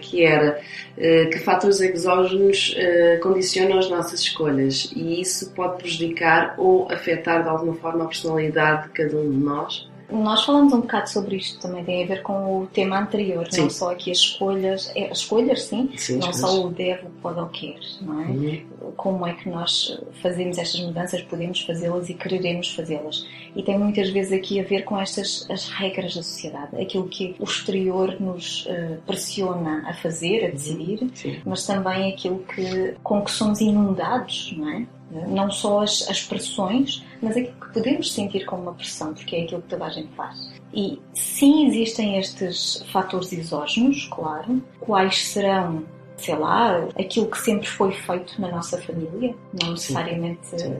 que 0.02 0.24
era 0.24 0.60
que 0.96 1.38
fatores 1.38 1.80
exógenos 1.80 2.76
condicionam 3.22 3.78
as 3.78 3.88
nossas 3.88 4.20
escolhas 4.20 4.90
e 4.94 5.20
isso 5.20 5.52
pode 5.52 5.78
prejudicar 5.78 6.54
ou 6.58 6.90
afetar 6.90 7.42
de 7.42 7.48
alguma 7.48 7.74
forma 7.74 8.04
a 8.04 8.08
personalidade 8.08 8.88
de 8.88 8.92
cada 8.94 9.16
um 9.16 9.30
de 9.30 9.36
nós. 9.36 9.88
Nós 10.10 10.44
falamos 10.44 10.72
um 10.72 10.80
bocado 10.80 11.10
sobre 11.10 11.36
isto 11.36 11.60
também, 11.60 11.84
tem 11.84 12.02
a 12.02 12.06
ver 12.06 12.22
com 12.22 12.62
o 12.62 12.66
tema 12.66 12.98
anterior, 12.98 13.46
sim. 13.50 13.62
não 13.62 13.70
só 13.70 13.92
aqui 13.92 14.10
as 14.10 14.18
escolhas, 14.18 14.90
é, 14.94 15.10
as 15.10 15.18
escolhas 15.18 15.64
sim, 15.64 15.90
sim 15.96 16.16
não 16.16 16.32
só 16.32 16.64
o 16.64 16.70
deve, 16.70 17.06
o 17.06 17.10
pode 17.22 17.38
ou 17.38 17.46
quer, 17.48 17.78
não 18.00 18.20
é? 18.20 18.24
Uhum. 18.24 18.92
Como 18.96 19.26
é 19.26 19.34
que 19.34 19.48
nós 19.50 20.00
fazemos 20.22 20.56
estas 20.56 20.80
mudanças, 20.80 21.20
podemos 21.22 21.60
fazê-las 21.60 22.08
e 22.08 22.14
quereremos 22.14 22.74
fazê-las. 22.74 23.26
E 23.54 23.62
tem 23.62 23.78
muitas 23.78 24.08
vezes 24.08 24.32
aqui 24.32 24.58
a 24.58 24.62
ver 24.62 24.84
com 24.84 24.98
estas 24.98 25.48
as 25.50 25.68
regras 25.68 26.14
da 26.14 26.22
sociedade, 26.22 26.80
aquilo 26.80 27.06
que 27.06 27.36
o 27.38 27.44
exterior 27.44 28.18
nos 28.18 28.64
uh, 28.66 28.98
pressiona 29.06 29.84
a 29.86 29.92
fazer, 29.92 30.40
a 30.40 30.46
uhum. 30.46 30.52
decidir, 30.52 31.02
uhum. 31.02 31.42
mas 31.44 31.66
também 31.66 32.12
aquilo 32.12 32.38
que, 32.54 32.94
com 33.02 33.22
que 33.22 33.30
somos 33.30 33.60
inundados, 33.60 34.54
não 34.56 34.68
é? 34.70 34.86
Não 35.10 35.50
só 35.50 35.82
as, 35.82 36.08
as 36.08 36.22
pressões, 36.22 37.04
mas 37.22 37.36
aquilo 37.36 37.54
que 37.60 37.72
podemos 37.72 38.12
sentir 38.12 38.44
como 38.44 38.62
uma 38.62 38.74
pressão, 38.74 39.14
porque 39.14 39.36
é 39.36 39.42
aquilo 39.42 39.62
que 39.62 39.74
a 39.74 39.88
gente 39.88 40.14
faz. 40.14 40.50
E 40.72 41.00
sim, 41.14 41.66
existem 41.66 42.18
estes 42.18 42.84
fatores 42.92 43.32
exógenos, 43.32 44.06
claro. 44.10 44.62
Quais 44.80 45.26
serão, 45.28 45.84
sei 46.16 46.36
lá, 46.36 46.88
aquilo 46.98 47.26
que 47.26 47.38
sempre 47.38 47.66
foi 47.66 47.92
feito 47.92 48.40
na 48.40 48.50
nossa 48.50 48.80
família, 48.82 49.34
não 49.62 49.72
necessariamente 49.72 50.40
sim. 50.42 50.76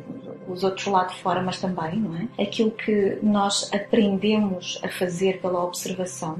os 0.46 0.62
outros 0.62 0.86
lá 0.86 1.04
de 1.04 1.14
fora, 1.16 1.42
mas 1.42 1.60
também, 1.60 1.96
não 1.96 2.16
é? 2.16 2.42
Aquilo 2.42 2.70
que 2.70 3.18
nós 3.22 3.70
aprendemos 3.72 4.78
a 4.84 4.88
fazer 4.88 5.40
pela 5.40 5.64
observação 5.64 6.38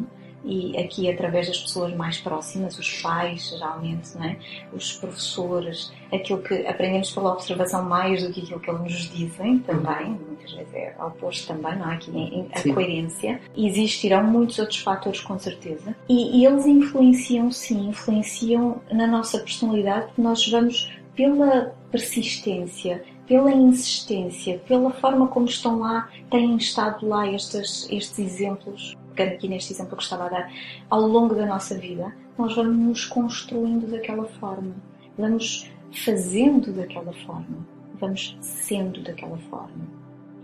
e 0.49 0.79
aqui 0.79 1.11
através 1.11 1.47
das 1.47 1.61
pessoas 1.61 1.95
mais 1.95 2.17
próximas, 2.17 2.79
os 2.79 3.03
pais, 3.03 3.51
geralmente, 3.51 4.17
é? 4.19 4.37
os 4.73 4.95
professores, 4.95 5.93
aquilo 6.11 6.41
que 6.41 6.67
aprendemos 6.67 7.11
pela 7.11 7.33
observação 7.35 7.85
mais 7.85 8.23
do 8.23 8.33
que 8.33 8.41
aquilo 8.41 8.59
que 8.59 8.71
eles 8.71 8.81
nos 8.81 9.11
dizem 9.11 9.59
também, 9.59 10.19
muitas 10.27 10.51
vezes 10.53 10.75
é 10.75 10.97
oposto 10.99 11.49
também, 11.49 11.79
não 11.79 11.91
é? 11.91 11.95
Aqui 11.97 12.49
a 12.55 12.59
sim. 12.61 12.73
coerência. 12.73 13.41
Existirão 13.55 14.25
muitos 14.25 14.59
outros 14.59 14.79
fatores, 14.79 15.21
com 15.21 15.39
certeza, 15.39 15.95
e, 16.09 16.41
e 16.41 16.47
eles 16.47 16.65
influenciam, 16.65 17.51
sim, 17.51 17.91
influenciam 17.91 18.81
na 18.91 19.07
nossa 19.07 19.39
personalidade, 19.41 20.07
nós 20.17 20.49
vamos 20.49 20.91
pela 21.15 21.75
persistência, 21.91 23.05
pela 23.27 23.53
insistência, 23.53 24.59
pela 24.67 24.91
forma 24.93 25.27
como 25.29 25.45
estão 25.45 25.81
lá, 25.81 26.09
têm 26.31 26.57
estado 26.57 27.07
lá 27.07 27.31
estes, 27.31 27.87
estes 27.91 28.19
exemplos 28.19 28.97
pegando 29.19 29.35
aqui 29.35 29.49
neste 29.49 29.73
exemplo 29.73 29.97
que 29.97 30.03
estava 30.03 30.27
a 30.27 30.29
dar, 30.29 30.53
ao 30.89 31.01
longo 31.01 31.35
da 31.35 31.45
nossa 31.45 31.77
vida, 31.77 32.15
nós 32.39 32.55
vamos 32.55 32.77
nos 32.77 33.05
construindo 33.05 33.91
daquela 33.91 34.25
forma, 34.25 34.75
vamos 35.19 35.69
fazendo 35.93 36.73
daquela 36.73 37.13
forma, 37.13 37.67
vamos 37.99 38.39
sendo 38.41 39.03
daquela 39.03 39.37
forma. 39.51 39.99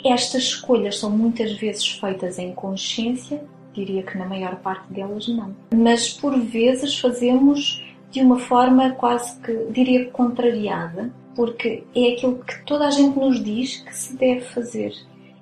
Estas 0.04 0.42
escolhas 0.42 0.98
são 0.98 1.10
muitas 1.10 1.52
vezes 1.52 1.86
feitas 1.86 2.38
em 2.38 2.52
consciência, 2.52 3.42
diria 3.72 4.02
que 4.02 4.18
na 4.18 4.26
maior 4.26 4.56
parte 4.56 4.92
delas 4.92 5.28
não. 5.28 5.54
Mas 5.74 6.12
por 6.12 6.36
vezes 6.38 6.98
fazemos 6.98 7.82
de 8.10 8.20
uma 8.20 8.38
forma 8.38 8.90
quase 8.92 9.40
que, 9.40 9.52
diria, 9.70 10.10
contrariada, 10.10 11.12
porque 11.34 11.84
é 11.94 12.12
aquilo 12.12 12.44
que 12.44 12.64
toda 12.64 12.86
a 12.86 12.90
gente 12.90 13.18
nos 13.18 13.42
diz 13.42 13.78
que 13.78 13.96
se 13.96 14.16
deve 14.16 14.42
fazer 14.42 14.94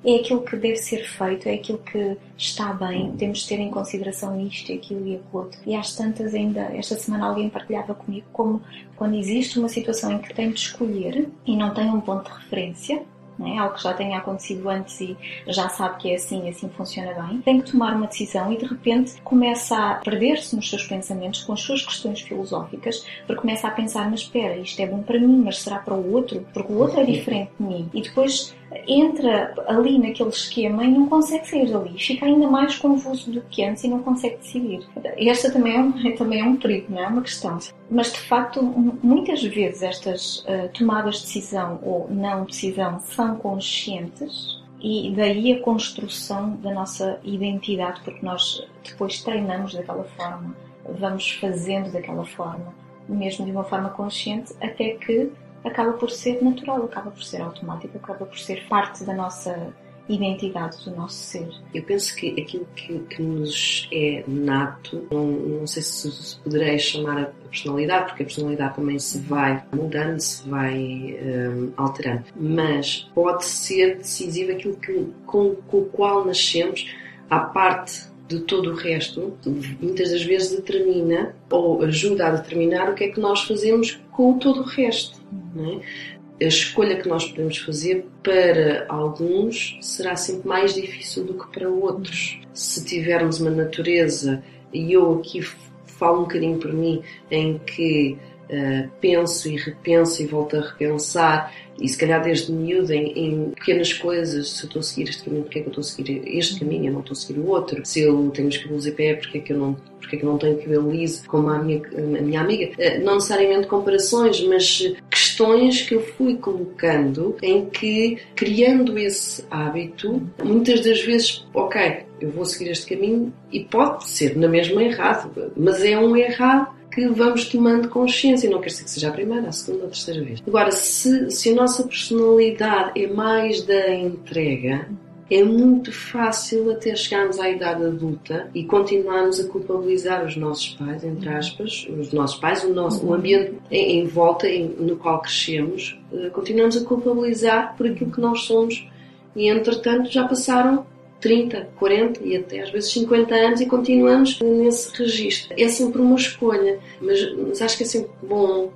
é 0.05 0.17
aquilo 0.17 0.43
que 0.43 0.57
deve 0.57 0.77
ser 0.77 1.05
feito, 1.05 1.49
é 1.49 1.55
aquilo 1.55 1.79
que 1.79 2.17
está 2.37 2.73
bem, 2.73 3.13
temos 3.17 3.41
de 3.41 3.49
ter 3.49 3.61
em 3.61 3.71
consideração 3.71 4.41
isto, 4.41 4.73
aquilo 4.73 5.07
e 5.07 5.15
aquilo 5.15 5.29
outro. 5.33 5.61
E 5.65 5.75
às 5.75 5.95
tantas 5.95 6.35
ainda, 6.35 6.61
esta 6.75 6.97
semana 6.97 7.27
alguém 7.27 7.49
partilhava 7.49 7.95
comigo 7.95 8.27
como 8.33 8.61
quando 8.97 9.15
existe 9.15 9.59
uma 9.59 9.69
situação 9.69 10.13
em 10.13 10.19
que 10.19 10.35
tem 10.35 10.51
de 10.51 10.59
escolher 10.59 11.29
e 11.47 11.57
não 11.57 11.73
tem 11.73 11.89
um 11.89 12.01
ponto 12.01 12.31
de 12.31 12.37
referência, 12.37 13.03
é? 13.41 13.59
algo 13.59 13.75
que 13.75 13.83
já 13.83 13.95
tenha 13.95 14.19
acontecido 14.19 14.69
antes 14.69 15.01
e 15.01 15.17
já 15.47 15.69
sabe 15.69 15.99
que 15.99 16.11
é 16.11 16.15
assim 16.17 16.47
e 16.47 16.51
assim 16.51 16.69
funciona 16.69 17.13
bem, 17.13 17.41
tem 17.41 17.61
que 17.61 17.71
tomar 17.71 17.95
uma 17.95 18.07
decisão 18.07 18.53
e 18.53 18.57
de 18.57 18.65
repente 18.65 19.21
começa 19.23 19.77
a 19.77 19.95
perder-se 19.97 20.55
nos 20.55 20.69
seus 20.69 20.85
pensamentos 20.85 21.43
com 21.43 21.53
as 21.53 21.61
suas 21.61 21.83
questões 21.83 22.21
filosóficas, 22.21 23.07
porque 23.27 23.41
começa 23.41 23.69
a 23.69 23.71
pensar, 23.71 24.11
mas 24.11 24.21
espera, 24.21 24.57
isto 24.57 24.81
é 24.81 24.87
bom 24.87 25.03
para 25.03 25.19
mim, 25.19 25.43
mas 25.45 25.59
será 25.59 25.79
para 25.79 25.95
o 25.95 26.13
outro? 26.13 26.47
Porque 26.53 26.73
o 26.73 26.79
outro 26.79 27.01
é 27.01 27.05
diferente 27.05 27.51
de 27.59 27.67
mim. 27.67 27.91
E 27.93 28.03
depois 28.03 28.55
entra 28.87 29.55
ali 29.67 29.99
naquele 29.99 30.31
esquema 30.31 30.85
e 30.85 30.91
não 30.91 31.07
consegue 31.07 31.47
sair 31.49 31.71
dali, 31.71 31.99
fica 31.99 32.27
ainda 32.27 32.49
mais 32.49 32.77
confuso 32.77 33.31
do 33.31 33.41
que 33.43 33.65
antes 33.65 33.85
e 33.85 33.89
não 33.89 34.01
consegue 34.01 34.37
decidir. 34.37 34.87
Esta 35.17 35.51
também 35.51 35.77
é 35.77 35.81
um, 35.81 35.93
também 36.17 36.41
é 36.41 36.45
um 36.45 36.57
perigo, 36.57 36.87
não 36.93 37.03
é 37.03 37.07
uma 37.07 37.23
questão. 37.23 37.59
Mas 37.91 38.13
de 38.13 38.21
facto, 38.21 38.63
muitas 39.03 39.43
vezes 39.43 39.83
estas 39.83 40.39
uh, 40.41 40.69
tomadas 40.73 41.17
de 41.17 41.23
decisão 41.23 41.79
ou 41.83 42.09
não 42.11 42.45
decisão 42.45 42.99
são 43.01 43.22
conscientes 43.37 44.63
e 44.81 45.13
daí 45.15 45.53
a 45.53 45.63
construção 45.63 46.57
da 46.57 46.73
nossa 46.73 47.21
identidade, 47.23 48.01
porque 48.03 48.25
nós 48.25 48.67
depois 48.85 49.23
treinamos 49.23 49.75
daquela 49.75 50.05
forma, 50.05 50.57
vamos 50.99 51.33
fazendo 51.33 51.93
daquela 51.93 52.25
forma, 52.25 52.75
mesmo 53.09 53.45
de 53.45 53.53
uma 53.53 53.65
forma 53.65 53.91
consciente, 53.91 54.53
até 54.61 54.95
que 54.95 55.31
acaba 55.65 55.93
por 55.93 56.11
ser 56.11 56.43
natural, 56.43 56.85
acaba 56.85 57.11
por 57.11 57.23
ser 57.23 57.41
automático, 57.43 57.97
acaba 57.97 58.27
por 58.27 58.39
ser 58.39 58.67
parte 58.69 59.05
da 59.05 59.15
nossa 59.15 59.73
identidade, 60.15 60.85
do 60.85 60.95
nosso 60.95 61.17
ser. 61.17 61.49
Eu 61.75 61.83
penso 61.83 62.15
que 62.15 62.41
aquilo 62.41 62.67
que, 62.75 62.99
que 62.99 63.23
nos 63.23 63.89
é 63.93 64.25
nato, 64.27 65.07
não, 65.11 65.27
não 65.27 65.67
sei 65.67 65.83
se, 65.83 66.11
se 66.11 66.37
poderei 66.39 66.79
chamar 66.79 67.23
a 67.23 67.27
personalidade, 67.49 68.07
porque 68.07 68.23
a 68.23 68.27
personalidade 68.27 68.77
também 68.77 68.99
se 68.99 69.19
vai 69.19 69.63
mudando, 69.73 70.21
se 70.21 70.49
vai 70.49 71.19
um, 71.23 71.73
alterando, 71.77 72.25
mas 72.37 73.11
pode 73.15 73.45
ser 73.45 73.99
decisivo 73.99 74.53
aquilo 74.53 74.77
que, 74.77 75.07
com, 75.27 75.55
com 75.55 75.79
o 75.79 75.85
qual 75.87 76.25
nascemos, 76.25 76.87
à 77.29 77.41
parte 77.41 78.13
de 78.29 78.41
todo 78.41 78.71
o 78.71 78.75
resto, 78.75 79.37
muitas 79.81 80.11
das 80.11 80.23
vezes 80.23 80.57
determina 80.57 81.35
ou 81.51 81.83
ajuda 81.83 82.29
a 82.29 82.31
determinar 82.31 82.91
o 82.91 82.95
que 82.95 83.05
é 83.05 83.09
que 83.09 83.21
nós 83.21 83.43
fazemos 83.43 84.01
com 84.11 84.39
todo 84.39 84.61
o 84.61 84.65
resto. 84.65 85.21
É? 85.57 86.12
A 86.43 86.49
escolha 86.49 86.97
que 86.97 87.09
nós 87.09 87.25
podemos 87.25 87.59
fazer 87.59 88.05
para 88.23 88.85
alguns 88.89 89.79
será 89.81 90.17
sempre 90.17 90.49
mais 90.49 90.75
difícil 90.75 91.25
do 91.25 91.35
que 91.35 91.53
para 91.53 91.69
outros. 91.69 92.41
Se 92.53 92.85
tivermos 92.85 93.41
uma 93.41 93.51
natureza, 93.51 94.43
e 94.73 94.93
eu 94.93 95.21
aqui 95.21 95.41
falo 95.87 96.21
um 96.21 96.23
bocadinho 96.23 96.59
por 96.59 96.73
mim, 96.73 97.01
em 97.31 97.59
que 97.59 98.19
uh, 98.51 98.91
penso 99.01 99.49
e 99.49 99.57
repenso 99.57 100.21
e 100.21 100.27
volto 100.27 100.57
a 100.57 100.61
repensar 100.61 101.53
e 101.81 101.89
se 101.89 101.97
calhar 101.97 102.23
desde 102.23 102.53
miúdo 102.53 102.93
em, 102.93 103.13
em, 103.19 103.51
pequenas 103.51 103.93
coisas, 103.93 104.51
se 104.51 104.65
eu 104.65 104.67
estou 104.67 104.81
a 104.81 104.83
seguir 104.83 105.09
este 105.09 105.25
caminho, 105.25 105.43
porque 105.43 105.59
é 105.59 105.63
que 105.63 105.69
eu 105.69 105.71
estou 105.71 105.83
a 105.83 105.85
seguir 105.85 106.23
este 106.27 106.61
caminho, 106.61 106.87
eu 106.87 106.93
não 106.93 107.01
estou 107.01 107.13
a 107.13 107.17
seguir 107.17 107.41
o 107.41 107.49
outro. 107.49 107.85
Se 107.85 108.01
eu 108.01 108.31
tenho 108.31 108.49
os 108.49 108.57
cabelos 108.57 108.87
em 108.87 108.93
pé, 108.93 109.15
porque 109.15 109.39
é 109.39 109.41
que 109.41 109.53
eu 109.53 109.59
não, 109.59 109.77
porque 109.99 110.17
é 110.17 110.19
que 110.19 110.25
eu 110.25 110.31
não 110.31 110.39
tenho 110.39 110.59
cabelo 110.59 110.91
liso 110.91 111.27
como 111.27 111.49
a 111.49 111.59
minha, 111.59 111.83
a 111.97 112.23
minha 112.23 112.41
amiga? 112.41 112.71
Eh, 112.79 112.99
não 112.99 113.15
necessariamente 113.15 113.67
comparações, 113.67 114.41
mas 114.43 114.95
questões 115.43 115.83
que 115.83 115.95
eu 115.95 116.01
fui 116.01 116.37
colocando 116.37 117.37
em 117.43 117.67
que, 117.67 118.19
criando 118.35 118.97
esse 118.97 119.45
hábito, 119.51 120.23
muitas 120.43 120.81
das 120.81 121.03
vezes, 121.03 121.45
ok, 121.53 122.05
eu 122.21 122.31
vou 122.31 122.45
seguir 122.45 122.71
este 122.71 122.95
caminho 122.95 123.33
e 123.51 123.65
pode 123.65 124.09
ser 124.09 124.37
na 124.37 124.49
mesma 124.49 124.83
errado, 124.83 125.53
mas 125.57 125.83
é 125.83 125.99
um 125.99 126.17
errado 126.17 126.69
que 126.93 127.09
vamos 127.09 127.47
tomando 127.47 127.89
consciência. 127.89 128.51
Não 128.51 128.61
quer 128.61 128.69
dizer 128.69 128.85
que 128.85 128.91
seja 128.91 129.09
a 129.09 129.13
primeira, 129.13 129.49
a 129.49 129.53
segunda, 129.53 129.87
a 129.87 129.89
terceira 129.89 130.23
vez. 130.23 130.43
Agora, 130.47 130.71
se, 130.71 131.31
se 131.31 131.51
a 131.51 131.55
nossa 131.55 131.83
personalidade 131.85 133.03
é 133.03 133.07
mais 133.07 133.63
da 133.63 133.95
entrega, 133.95 134.89
é 135.35 135.43
muito 135.43 135.93
fácil 135.93 136.71
até 136.71 136.95
chegarmos 136.95 137.39
à 137.39 137.49
idade 137.49 137.85
adulta 137.85 138.51
e 138.55 138.65
continuarmos 138.65 139.41
a 139.41 139.49
culpabilizar 139.49 140.25
os 140.25 140.37
nossos 140.37 140.71
pais, 140.71 141.03
entre 141.05 141.29
aspas, 141.29 141.87
os 141.89 142.13
nossos 142.13 142.39
pais, 142.39 142.63
o, 142.65 142.73
nosso, 142.73 143.07
o 143.07 143.15
ambiente 143.15 143.55
em, 143.71 144.01
em 144.01 144.07
volta 144.07 144.49
em, 144.49 144.69
no 144.69 144.97
qual 144.97 145.23
crescemos, 145.23 145.99
uh, 146.13 146.31
continuamos 146.33 146.77
a 146.77 146.85
culpabilizar 146.85 147.77
por 147.77 147.87
aquilo 147.87 148.11
que 148.11 148.21
nós 148.21 148.43
somos. 148.43 148.87
E 149.35 149.49
entretanto 149.49 150.11
já 150.11 150.29
passaram 150.29 150.85
30, 151.21 151.69
40 151.79 152.21
e 152.23 152.37
até 152.37 152.61
às 152.61 152.71
vezes 152.71 152.93
50 152.93 153.35
anos 153.35 153.61
e 153.61 153.67
continuamos 153.67 154.39
nesse 154.41 154.95
registro. 154.99 155.55
É 155.59 155.69
sempre 155.69 156.03
uma 156.03 156.17
escolha, 156.17 156.79
mas, 157.01 157.35
mas 157.37 157.63
acho 157.63 157.79
que 157.79 157.85
é 157.85 157.87
sempre 157.87 158.11
bom 158.23 158.71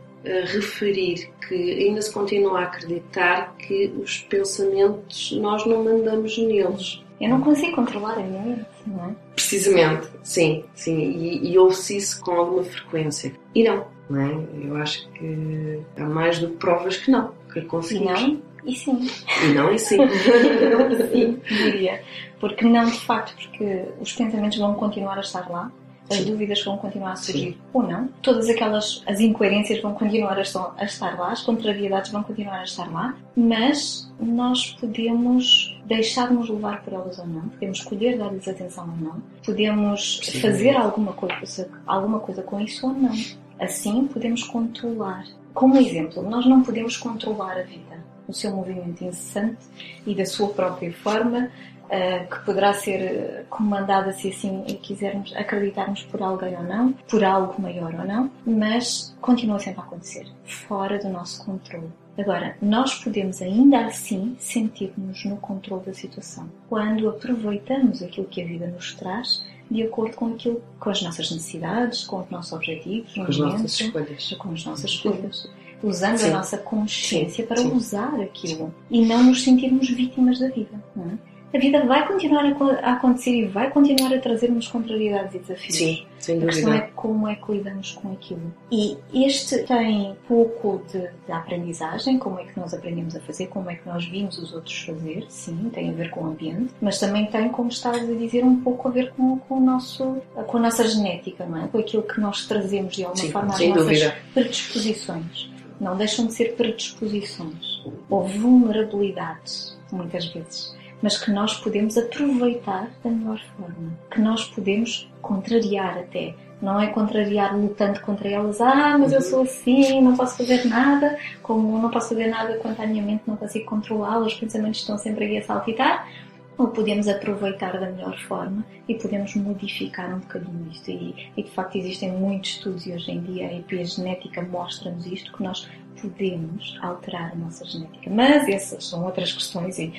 referir 0.46 1.30
que 1.46 1.54
ainda 1.54 2.02
se 2.02 2.12
continua 2.12 2.60
a 2.60 2.62
acreditar 2.64 3.54
que 3.56 3.92
os 3.98 4.20
pensamentos 4.20 5.32
nós 5.32 5.64
não 5.66 5.84
mandamos 5.84 6.36
neles. 6.38 7.02
Eu 7.20 7.30
não 7.30 7.40
consigo 7.40 7.76
controlar 7.76 8.18
a 8.18 8.22
minha 8.22 8.42
mente, 8.42 8.66
não 8.86 9.04
é? 9.06 9.14
Precisamente, 9.34 10.08
sim, 10.22 10.64
sim. 10.74 10.98
E, 10.98 11.52
e 11.52 11.58
ouve-se 11.58 11.96
isso 11.96 12.20
com 12.20 12.32
alguma 12.32 12.64
frequência. 12.64 13.32
E 13.54 13.64
não, 13.64 13.86
não 14.10 14.20
é? 14.20 14.66
Eu 14.66 14.76
acho 14.76 15.08
que 15.12 15.80
há 15.96 16.04
mais 16.04 16.38
do 16.38 16.48
que 16.48 16.56
provas 16.56 16.96
que 16.96 17.10
não, 17.10 17.32
que 17.52 17.62
conseguimos. 17.62 18.20
E 18.20 18.24
não, 18.24 18.42
e 18.66 18.74
sim. 18.74 19.08
E 19.44 19.54
não 19.54 19.72
e 19.72 19.78
sim. 19.78 19.96
não 19.96 20.06
e 20.92 21.08
sim, 21.10 21.40
diria. 21.48 22.02
Porque 22.38 22.66
não 22.66 22.84
de 22.84 23.00
facto, 23.00 23.34
porque 23.34 23.84
os 24.00 24.12
pensamentos 24.12 24.58
vão 24.58 24.74
continuar 24.74 25.16
a 25.16 25.20
estar 25.20 25.48
lá, 25.48 25.72
as 26.11 26.25
dúvidas 26.25 26.62
vão 26.62 26.77
continuar 26.77 27.12
a 27.12 27.16
surgir 27.16 27.53
Sim. 27.53 27.59
ou 27.73 27.83
não, 27.83 28.09
todas 28.23 28.49
aquelas 28.49 29.03
as 29.07 29.21
incoerências 29.21 29.81
vão 29.81 29.95
continuar 29.95 30.38
a 30.38 30.85
estar 30.85 31.19
lá, 31.19 31.33
as 31.33 31.42
contrariedades 31.42 32.11
vão 32.11 32.23
continuar 32.23 32.61
a 32.61 32.64
estar 32.64 32.90
lá, 32.90 33.16
mas 33.37 34.11
nós 34.21 34.77
podemos 34.81 35.77
deixar-nos 35.85 36.49
levar 36.49 36.83
por 36.83 36.92
elas 36.92 37.19
ou 37.19 37.27
não, 37.27 37.49
podemos 37.49 37.79
escolher 37.79 38.19
dar-lhes 38.19 38.47
atenção 38.47 38.88
ou 38.88 38.97
não, 38.97 39.23
podemos 39.45 40.21
Sim. 40.23 40.40
fazer 40.40 40.77
alguma 40.77 41.12
coisa, 41.12 41.69
alguma 41.87 42.21
coisa 42.21 42.42
com 42.42 42.61
isso 42.61 42.87
ou 42.87 42.92
não. 42.92 43.14
Assim 43.59 44.07
podemos 44.07 44.42
controlar. 44.45 45.25
Como 45.55 45.77
exemplo, 45.79 46.23
nós 46.23 46.45
não 46.45 46.62
podemos 46.62 46.97
controlar 46.99 47.59
a 47.59 47.62
vida, 47.62 48.05
o 48.29 48.33
seu 48.33 48.51
movimento 48.51 49.03
incessante 49.03 49.64
e 50.07 50.14
da 50.14 50.27
sua 50.27 50.49
própria 50.49 50.92
forma, 50.92 51.51
uh, 51.87 52.29
que 52.29 52.44
poderá 52.44 52.72
ser 52.72 53.46
comandada, 53.49 54.12
se 54.12 54.29
assim 54.29 54.62
quisermos 54.83 55.35
acreditarmos 55.35 56.03
por 56.05 56.22
alguém 56.22 56.57
ou 56.57 56.62
não, 56.62 56.92
por 57.09 57.25
algo 57.25 57.61
maior 57.61 57.94
ou 57.94 58.07
não, 58.07 58.31
mas 58.44 59.16
continua 59.20 59.59
sempre 59.59 59.81
a 59.81 59.85
acontecer, 59.85 60.27
fora 60.44 60.99
do 60.99 61.09
nosso 61.09 61.44
controle. 61.44 61.90
Agora, 62.18 62.57
nós 62.62 62.94
podemos 62.94 63.42
ainda 63.42 63.85
assim 63.85 64.37
sentir-nos 64.38 65.25
no 65.27 65.37
controle 65.37 65.85
da 65.85 65.92
situação 65.92 66.49
quando 66.68 67.09
aproveitamos 67.11 68.03
aquilo 68.03 68.27
que 68.27 68.40
a 68.40 68.46
vida 68.46 68.66
nos 68.68 68.94
traz 68.94 69.44
de 69.70 69.83
acordo 69.83 70.16
com 70.16 70.27
aquilo, 70.33 70.62
com 70.79 70.90
as 70.90 71.03
nossas 71.03 71.31
necessidades, 71.31 72.05
com 72.05 72.20
os 72.20 72.31
nossos 72.31 72.53
objetivos, 72.53 73.12
com 73.12 73.22
as 73.22 73.37
nossas 73.37 73.81
escolhas, 73.81 74.35
com 74.38 74.53
as 74.53 74.64
nossas 74.64 74.90
escolhas, 74.90 75.51
usando 75.83 76.18
Sim. 76.18 76.31
a 76.31 76.35
nossa 76.35 76.57
consciência 76.57 77.44
para 77.44 77.59
Sim. 77.59 77.72
usar 77.72 78.20
aquilo 78.20 78.72
e 78.90 79.05
não 79.05 79.25
nos 79.25 79.42
sentirmos 79.42 79.88
vítimas 79.90 80.38
da 80.38 80.49
vida. 80.49 80.83
Não 80.94 81.11
é? 81.11 81.36
A 81.54 81.59
vida 81.59 81.85
vai 81.85 82.06
continuar 82.06 82.44
a, 82.44 82.92
acontecer 82.92 83.30
e 83.30 83.46
vai 83.46 83.70
continuar 83.70 84.12
a 84.12 84.18
trazer-nos 84.18 84.68
contrariedades 84.68 85.35
e 85.35 85.38
desafios. 85.38 85.76
Sim, 85.76 86.06
sem 86.18 86.38
dúvida. 86.38 86.50
A 86.50 86.54
questão 86.54 86.74
é 86.74 86.80
como 86.94 87.28
é 87.28 87.35
que 87.37 87.52
lidamos 87.52 87.92
com 87.92 88.12
aquilo. 88.12 88.52
E 88.70 88.98
este 89.14 89.59
tem 89.59 90.16
pouco 90.26 90.82
de, 90.92 91.00
de, 91.00 91.32
aprendizagem, 91.32 92.18
como 92.18 92.40
é 92.40 92.44
que 92.44 92.59
nós 92.59 92.74
aprendemos 92.74 93.14
a 93.14 93.20
fazer, 93.20 93.46
como 93.46 93.70
é 93.70 93.76
que 93.76 93.87
nós 93.88 94.04
vimos 94.06 94.38
os 94.38 94.52
outros 94.52 94.76
fazer, 94.82 95.24
sim, 95.28 95.70
tem 95.72 95.90
a 95.90 95.92
ver 95.92 96.11
com 96.11 96.22
o 96.22 96.26
ambiente, 96.26 96.74
mas 96.80 96.98
também 96.98 97.26
tem, 97.26 97.48
como 97.48 97.68
estavas 97.68 98.02
a 98.02 98.14
dizer, 98.14 98.44
um 98.44 98.61
pouco 98.61 98.88
a 98.88 98.90
ver 98.90 99.12
com, 99.12 99.38
com, 99.38 99.56
o 99.56 99.61
nosso, 99.61 100.16
com 100.46 100.56
a 100.56 100.61
nossa 100.61 100.87
genética, 100.87 101.46
não 101.46 101.64
é? 101.64 101.68
Com 101.68 101.78
aquilo 101.78 102.02
que 102.02 102.20
nós 102.20 102.46
trazemos 102.46 102.94
de 102.94 103.04
alguma 103.04 103.24
sim, 103.24 103.30
forma 103.30 103.54
às 103.54 103.61
nossas 103.61 103.85
dúvida. 103.85 104.16
predisposições. 104.35 105.50
Não 105.78 105.94
deixam 105.94 106.26
de 106.26 106.32
ser 106.32 106.54
predisposições 106.54 107.85
ou 108.09 108.24
vulnerabilidades, 108.24 109.78
muitas 109.92 110.24
vezes 110.26 110.74
mas 111.02 111.18
que 111.18 111.30
nós 111.30 111.54
podemos 111.54 111.96
aproveitar 111.96 112.90
da 113.02 113.11
melhor 113.11 113.40
forma, 113.56 113.92
que 114.11 114.20
nós 114.20 114.44
podemos 114.46 115.11
contrariar 115.20 115.98
até. 115.98 116.35
Não 116.61 116.80
é 116.80 116.87
contrariar 116.87 117.54
lutando 117.54 118.00
contra 118.00 118.28
elas, 118.28 118.61
ah, 118.62 118.96
mas 118.98 119.12
eu 119.12 119.20
sou 119.20 119.42
assim, 119.42 120.00
não 120.00 120.16
posso 120.16 120.38
fazer 120.38 120.64
nada, 120.66 121.18
como 121.42 121.78
não 121.78 121.90
posso 121.90 122.09
fazer 122.09 122.28
nada 122.28 122.56
quanto 122.59 122.80
à 122.80 122.87
minha 122.87 123.02
mente, 123.02 123.24
não 123.26 123.37
consigo 123.37 123.66
controlá-la, 123.66 124.26
os 124.26 124.35
pensamentos 124.35 124.80
estão 124.80 124.96
sempre 124.96 125.26
aí 125.26 125.38
a 125.38 125.42
saltitar, 125.42 126.09
ou 126.56 126.68
podemos 126.68 127.06
aproveitar 127.09 127.78
da 127.78 127.90
melhor 127.90 128.18
forma 128.20 128.64
e 128.88 128.94
podemos 128.94 129.35
modificar 129.35 130.14
um 130.14 130.20
bocadinho 130.20 130.68
isto. 130.72 130.90
E, 130.90 131.30
e 131.37 131.42
de 131.42 131.50
facto 131.50 131.76
existem 131.76 132.11
muitos 132.12 132.52
estudos 132.52 132.87
hoje 132.87 133.11
em 133.11 133.20
dia, 133.20 133.48
a 133.48 133.54
epigenética 133.54 134.40
mostra-nos 134.40 135.04
isto, 135.06 135.32
que 135.37 135.42
nós 135.42 135.68
podemos 136.00 136.78
alterar 136.82 137.32
a 137.32 137.35
nossa 137.35 137.64
genética. 137.64 138.11
Mas 138.11 138.48
essas 138.48 138.87
são 138.87 139.04
outras 139.04 139.32
questões 139.32 139.78
e 139.78 139.92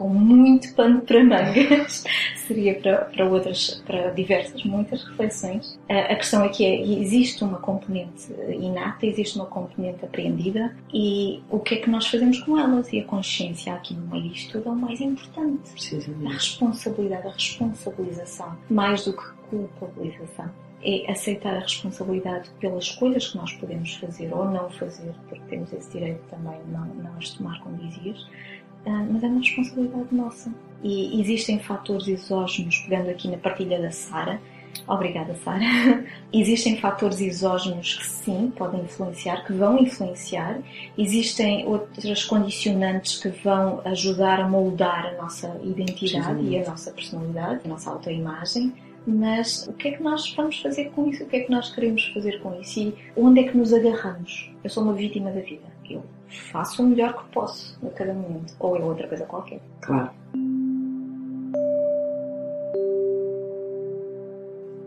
com 0.00 0.08
muito 0.08 0.72
pano 0.74 1.02
para 1.02 1.22
mangas, 1.22 2.04
seria 2.48 2.74
para, 2.80 3.04
para 3.04 3.28
outras, 3.28 3.82
para 3.86 4.08
diversas, 4.12 4.64
muitas 4.64 5.04
reflexões. 5.04 5.78
A, 5.90 6.14
questão 6.14 6.42
aqui 6.42 6.64
é, 6.64 6.80
existe 6.80 7.44
uma 7.44 7.58
componente 7.58 8.32
inata, 8.48 9.04
existe 9.04 9.36
uma 9.36 9.44
componente 9.44 10.02
apreendida 10.02 10.74
e 10.90 11.42
o 11.50 11.58
que 11.60 11.74
é 11.74 11.76
que 11.82 11.90
nós 11.90 12.06
fazemos 12.06 12.40
com 12.40 12.58
elas? 12.58 12.90
E 12.94 13.00
a 13.00 13.04
consciência 13.04 13.74
aqui 13.74 13.92
no 13.92 14.06
meio 14.06 14.30
disto 14.30 14.52
tudo 14.52 14.70
é 14.70 14.72
o 14.72 14.76
mais 14.76 15.02
importante. 15.02 15.70
A 16.24 16.32
responsabilidade, 16.32 17.26
a 17.26 17.32
responsabilização, 17.32 18.56
mais 18.70 19.04
do 19.04 19.12
que 19.12 19.22
culpabilização 19.50 20.50
é 20.82 21.10
aceitar 21.10 21.54
a 21.56 21.60
responsabilidade 21.60 22.48
pelas 22.58 22.84
escolhas 22.84 23.28
que 23.28 23.36
nós 23.36 23.52
podemos 23.52 23.96
fazer 23.96 24.32
ou 24.32 24.46
não 24.46 24.70
fazer, 24.70 25.12
porque 25.28 25.44
temos 25.50 25.70
esse 25.74 25.90
direito 25.90 26.22
também, 26.30 26.58
não, 26.68 26.86
não 26.86 27.18
as 27.18 27.30
tomar 27.30 27.60
como 27.60 27.76
dizias, 27.76 28.26
mas 28.84 29.22
é 29.22 29.26
uma 29.26 29.40
responsabilidade 29.40 30.14
nossa. 30.14 30.52
E 30.82 31.20
existem 31.20 31.58
fatores 31.58 32.08
exógenos, 32.08 32.78
pegando 32.78 33.10
aqui 33.10 33.28
na 33.28 33.36
partilha 33.36 33.80
da 33.80 33.90
Sara, 33.90 34.40
Obrigada, 34.86 35.34
Sara. 35.34 35.60
Existem 36.32 36.76
fatores 36.78 37.20
exógenos 37.20 37.94
que 37.94 38.06
sim 38.06 38.52
podem 38.56 38.82
influenciar, 38.82 39.44
que 39.44 39.52
vão 39.52 39.78
influenciar. 39.78 40.58
Existem 40.96 41.66
outras 41.66 42.24
condicionantes 42.24 43.20
que 43.20 43.28
vão 43.28 43.80
ajudar 43.84 44.40
a 44.40 44.48
moldar 44.48 45.06
a 45.06 45.22
nossa 45.22 45.60
identidade 45.62 46.42
e 46.44 46.58
a 46.58 46.68
nossa 46.68 46.90
personalidade, 46.90 47.60
a 47.64 47.68
nossa 47.68 47.90
autoimagem. 47.90 48.72
Mas 49.06 49.66
o 49.66 49.72
que 49.72 49.88
é 49.88 49.92
que 49.92 50.02
nós 50.02 50.32
vamos 50.34 50.60
fazer 50.60 50.90
com 50.90 51.08
isso? 51.08 51.24
O 51.24 51.26
que 51.26 51.36
é 51.36 51.40
que 51.40 51.50
nós 51.50 51.74
queremos 51.74 52.06
fazer 52.14 52.40
com 52.40 52.60
isso? 52.60 52.80
E 52.80 52.94
onde 53.16 53.40
é 53.40 53.44
que 53.44 53.56
nos 53.56 53.72
agarramos? 53.72 54.50
Eu 54.62 54.70
sou 54.70 54.82
uma 54.82 54.92
vítima 54.92 55.30
da 55.30 55.40
vida. 55.40 55.70
Eu 55.88 56.04
faço 56.28 56.82
o 56.82 56.86
melhor 56.86 57.16
que 57.16 57.32
posso 57.32 57.78
a 57.84 57.90
cada 57.90 58.12
momento. 58.14 58.54
Ou 58.60 58.76
é 58.76 58.80
outra 58.80 59.08
coisa 59.08 59.24
qualquer. 59.24 59.60
Claro. 59.80 60.10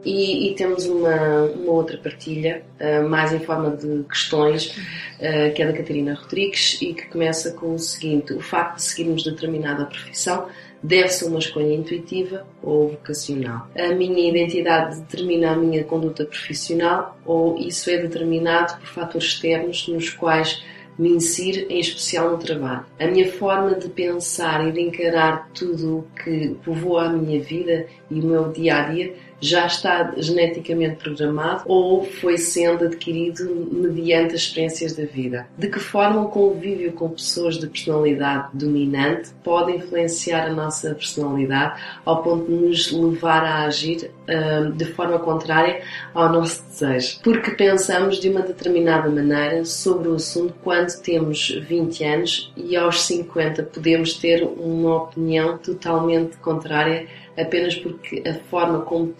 E, 0.05 0.49
e, 0.49 0.55
temos 0.55 0.85
uma, 0.85 1.45
uma 1.55 1.71
outra 1.71 1.97
partilha, 1.97 2.61
uh, 2.79 3.07
mais 3.07 3.31
em 3.31 3.39
forma 3.39 3.71
de 3.71 4.03
questões, 4.03 4.75
uh, 5.17 5.53
que 5.55 5.61
é 5.61 5.65
da 5.65 5.71
Catarina 5.71 6.13
Rodrigues 6.13 6.81
e 6.81 6.93
que 6.93 7.07
começa 7.07 7.53
com 7.53 7.73
o 7.73 7.79
seguinte: 7.79 8.33
o 8.33 8.41
facto 8.41 8.75
de 8.75 8.83
seguirmos 8.83 9.23
determinada 9.23 9.85
profissão 9.85 10.47
deve 10.83 11.07
ser 11.09 11.25
uma 11.25 11.39
escolha 11.39 11.73
intuitiva 11.73 12.45
ou 12.61 12.89
vocacional. 12.89 13.69
A 13.75 13.95
minha 13.95 14.29
identidade 14.29 14.99
determina 14.99 15.51
a 15.51 15.55
minha 15.55 15.83
conduta 15.83 16.25
profissional 16.25 17.17
ou 17.25 17.57
isso 17.57 17.89
é 17.89 17.97
determinado 17.97 18.77
por 18.77 18.87
fatores 18.87 19.27
externos 19.27 19.87
nos 19.87 20.09
quais 20.09 20.61
me 20.99 21.09
insiro 21.09 21.65
em 21.71 21.79
especial 21.79 22.31
no 22.31 22.37
trabalho. 22.37 22.85
A 22.99 23.07
minha 23.07 23.31
forma 23.31 23.75
de 23.75 23.89
pensar 23.89 24.67
e 24.67 24.71
de 24.71 24.81
encarar 24.81 25.49
tudo 25.53 25.99
o 25.99 26.07
que 26.23 26.55
povoa 26.63 27.05
a 27.05 27.09
minha 27.09 27.39
vida 27.39 27.87
e 28.11 28.19
o 28.19 28.23
meu 28.23 28.51
dia 28.51 28.77
a 28.77 28.89
dia 28.89 29.13
já 29.43 29.65
está 29.65 30.13
geneticamente 30.17 30.95
programado 30.95 31.63
ou 31.65 32.03
foi 32.03 32.37
sendo 32.37 32.85
adquirido 32.85 33.67
mediante 33.71 34.35
as 34.35 34.41
experiências 34.41 34.93
da 34.93 35.03
vida? 35.03 35.47
De 35.57 35.67
que 35.67 35.79
forma 35.79 36.21
o 36.21 36.29
convívio 36.29 36.93
com 36.93 37.09
pessoas 37.09 37.57
de 37.57 37.67
personalidade 37.67 38.49
dominante 38.53 39.31
pode 39.43 39.73
influenciar 39.73 40.47
a 40.47 40.53
nossa 40.53 40.95
personalidade 40.95 41.81
ao 42.05 42.23
ponto 42.23 42.45
de 42.45 42.53
nos 42.53 42.91
levar 42.91 43.43
a 43.43 43.65
agir 43.65 44.11
uh, 44.29 44.71
de 44.71 44.85
forma 44.85 45.19
contrária 45.19 45.81
ao 46.13 46.31
nosso 46.31 46.63
desejo? 46.63 47.19
Porque 47.21 47.51
pensamos 47.51 48.19
de 48.19 48.29
uma 48.29 48.41
determinada 48.41 49.09
maneira 49.09 49.65
sobre 49.65 50.07
o 50.07 50.15
assunto 50.15 50.53
quando 50.63 50.93
temos 51.01 51.49
20 51.49 52.03
anos 52.05 52.53
e 52.55 52.77
aos 52.77 53.01
50 53.01 53.63
podemos 53.63 54.13
ter 54.13 54.43
uma 54.43 55.03
opinião 55.03 55.57
totalmente 55.57 56.37
contrária 56.37 57.07
apenas 57.37 57.75
porque 57.75 58.23
a 58.27 58.35
forma 58.45 58.81
como, 58.81 59.13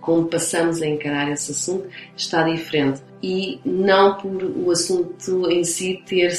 como 0.00 0.26
passamos 0.26 0.80
a 0.82 0.86
encarar 0.86 1.30
esse 1.30 1.52
assunto 1.52 1.88
está 2.16 2.42
diferente 2.42 3.02
e 3.22 3.60
não 3.64 4.16
por 4.16 4.42
o 4.44 4.70
assunto 4.70 5.50
em 5.50 5.64
si 5.64 6.02
ter, 6.06 6.32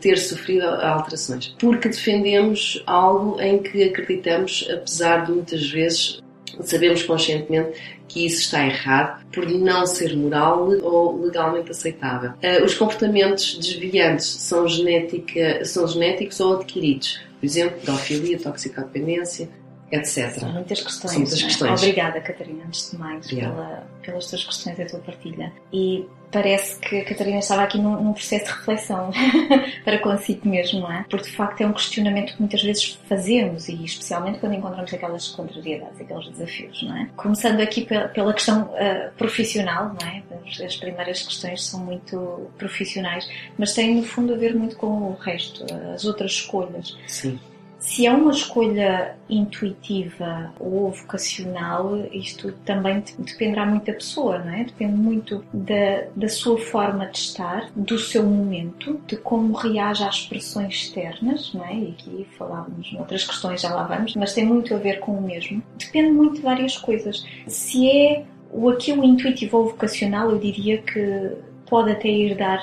ter 0.00 0.16
sofrido 0.18 0.66
alterações. 0.66 1.54
Porque 1.58 1.88
defendemos 1.88 2.82
algo 2.86 3.40
em 3.40 3.58
que 3.58 3.82
acreditamos, 3.84 4.68
apesar 4.70 5.24
de 5.24 5.32
muitas 5.32 5.68
vezes 5.70 6.20
sabemos 6.62 7.02
conscientemente 7.02 7.72
que 8.08 8.26
isso 8.26 8.40
está 8.40 8.66
errado 8.66 9.24
por 9.32 9.48
não 9.48 9.86
ser 9.86 10.16
moral 10.16 10.68
ou 10.82 11.22
legalmente 11.22 11.70
aceitável. 11.70 12.30
Uh, 12.42 12.64
os 12.64 12.74
comportamentos 12.74 13.56
desviantes 13.56 14.26
são, 14.26 14.66
genética, 14.66 15.64
são 15.64 15.86
genéticos 15.86 16.40
ou 16.40 16.56
adquiridos. 16.56 17.20
Por 17.38 17.46
exemplo, 17.46 17.78
pedofilia, 17.80 18.38
toxicodependência, 18.38 19.48
etc. 19.90 20.30
São 20.30 20.52
muitas 20.52 20.80
questões. 20.80 21.12
São 21.12 21.20
muitas 21.20 21.42
questões. 21.42 21.80
Obrigada, 21.80 22.20
Catarina, 22.20 22.64
antes 22.66 22.90
de 22.90 22.98
mais, 22.98 23.26
pela, 23.26 23.86
pelas 24.02 24.26
tuas 24.26 24.44
questões 24.44 24.78
e 24.78 24.82
a 24.82 24.86
tua 24.86 25.00
partilha. 25.00 25.52
E 25.72 26.06
parece 26.30 26.78
que 26.78 27.00
a 27.00 27.04
Catarina 27.04 27.38
estava 27.38 27.62
aqui 27.62 27.78
num, 27.78 28.00
num 28.00 28.12
processo 28.12 28.44
de 28.44 28.50
reflexão 28.52 29.10
para 29.84 29.98
consigo 29.98 30.48
mesmo, 30.48 30.80
não 30.80 30.92
é? 30.92 31.04
Porque 31.10 31.28
de 31.28 31.36
facto 31.36 31.60
é 31.60 31.66
um 31.66 31.72
questionamento 31.72 32.34
que 32.34 32.40
muitas 32.40 32.62
vezes 32.62 32.98
fazemos 33.08 33.68
e 33.68 33.84
especialmente 33.84 34.38
quando 34.38 34.54
encontramos 34.54 34.92
aquelas 34.94 35.28
contrariedades, 35.28 36.00
aqueles 36.00 36.28
desafios, 36.28 36.82
não 36.82 36.96
é? 36.96 37.08
Começando 37.16 37.60
aqui 37.60 37.84
pela, 37.84 38.08
pela 38.08 38.32
questão 38.32 38.62
uh, 38.62 39.10
profissional, 39.16 39.94
não 40.00 40.08
é? 40.08 40.22
As, 40.46 40.60
as, 40.60 40.76
primeiras 40.76 41.22
questões 41.22 41.64
são 41.64 41.80
muito 41.80 42.50
profissionais, 42.56 43.28
mas 43.58 43.74
têm 43.74 43.96
no 43.96 44.02
fundo 44.02 44.34
a 44.34 44.36
ver 44.36 44.54
muito 44.54 44.76
com 44.76 44.86
o 44.86 45.16
resto, 45.20 45.64
as 45.92 46.04
outras 46.04 46.32
escolhas. 46.32 46.96
Sim 47.06 47.38
Se 47.80 48.06
é 48.06 48.12
uma 48.12 48.30
escolha 48.30 49.16
intuitiva 49.28 50.52
ou 50.60 50.90
vocacional, 50.90 51.96
isto 52.12 52.52
também 52.64 53.02
dependerá 53.18 53.64
muito 53.64 53.86
da 53.86 53.94
pessoa, 53.94 54.38
não 54.38 54.52
é? 54.52 54.64
Depende 54.64 54.96
muito 54.96 55.42
da, 55.52 56.04
da 56.14 56.28
sua 56.28 56.58
forma 56.58 57.06
de 57.06 57.16
estar, 57.16 57.70
do 57.74 57.98
seu 57.98 58.22
momento, 58.22 59.00
de 59.06 59.16
como 59.16 59.54
reage 59.54 60.04
às 60.04 60.26
pressões 60.26 60.74
externas, 60.74 61.54
não 61.54 61.64
é? 61.64 61.74
E 61.74 61.88
aqui 61.88 62.26
falávamos 62.36 62.92
outras 62.92 63.24
questões, 63.24 63.62
já 63.62 63.74
lá 63.74 63.84
vamos, 63.84 64.14
mas 64.14 64.34
tem 64.34 64.44
muito 64.44 64.74
a 64.74 64.78
ver 64.78 65.00
com 65.00 65.12
o 65.12 65.22
mesmo. 65.22 65.62
Depende 65.78 66.12
muito 66.12 66.34
de 66.34 66.42
várias 66.42 66.76
coisas. 66.76 67.24
Se 67.46 67.90
é 67.90 68.24
o 68.52 68.68
aquilo 68.68 69.02
intuitivo 69.02 69.56
ou 69.56 69.68
vocacional, 69.70 70.30
eu 70.30 70.38
diria 70.38 70.82
que 70.82 71.32
pode 71.66 71.92
até 71.92 72.08
ir 72.08 72.36
dar 72.36 72.60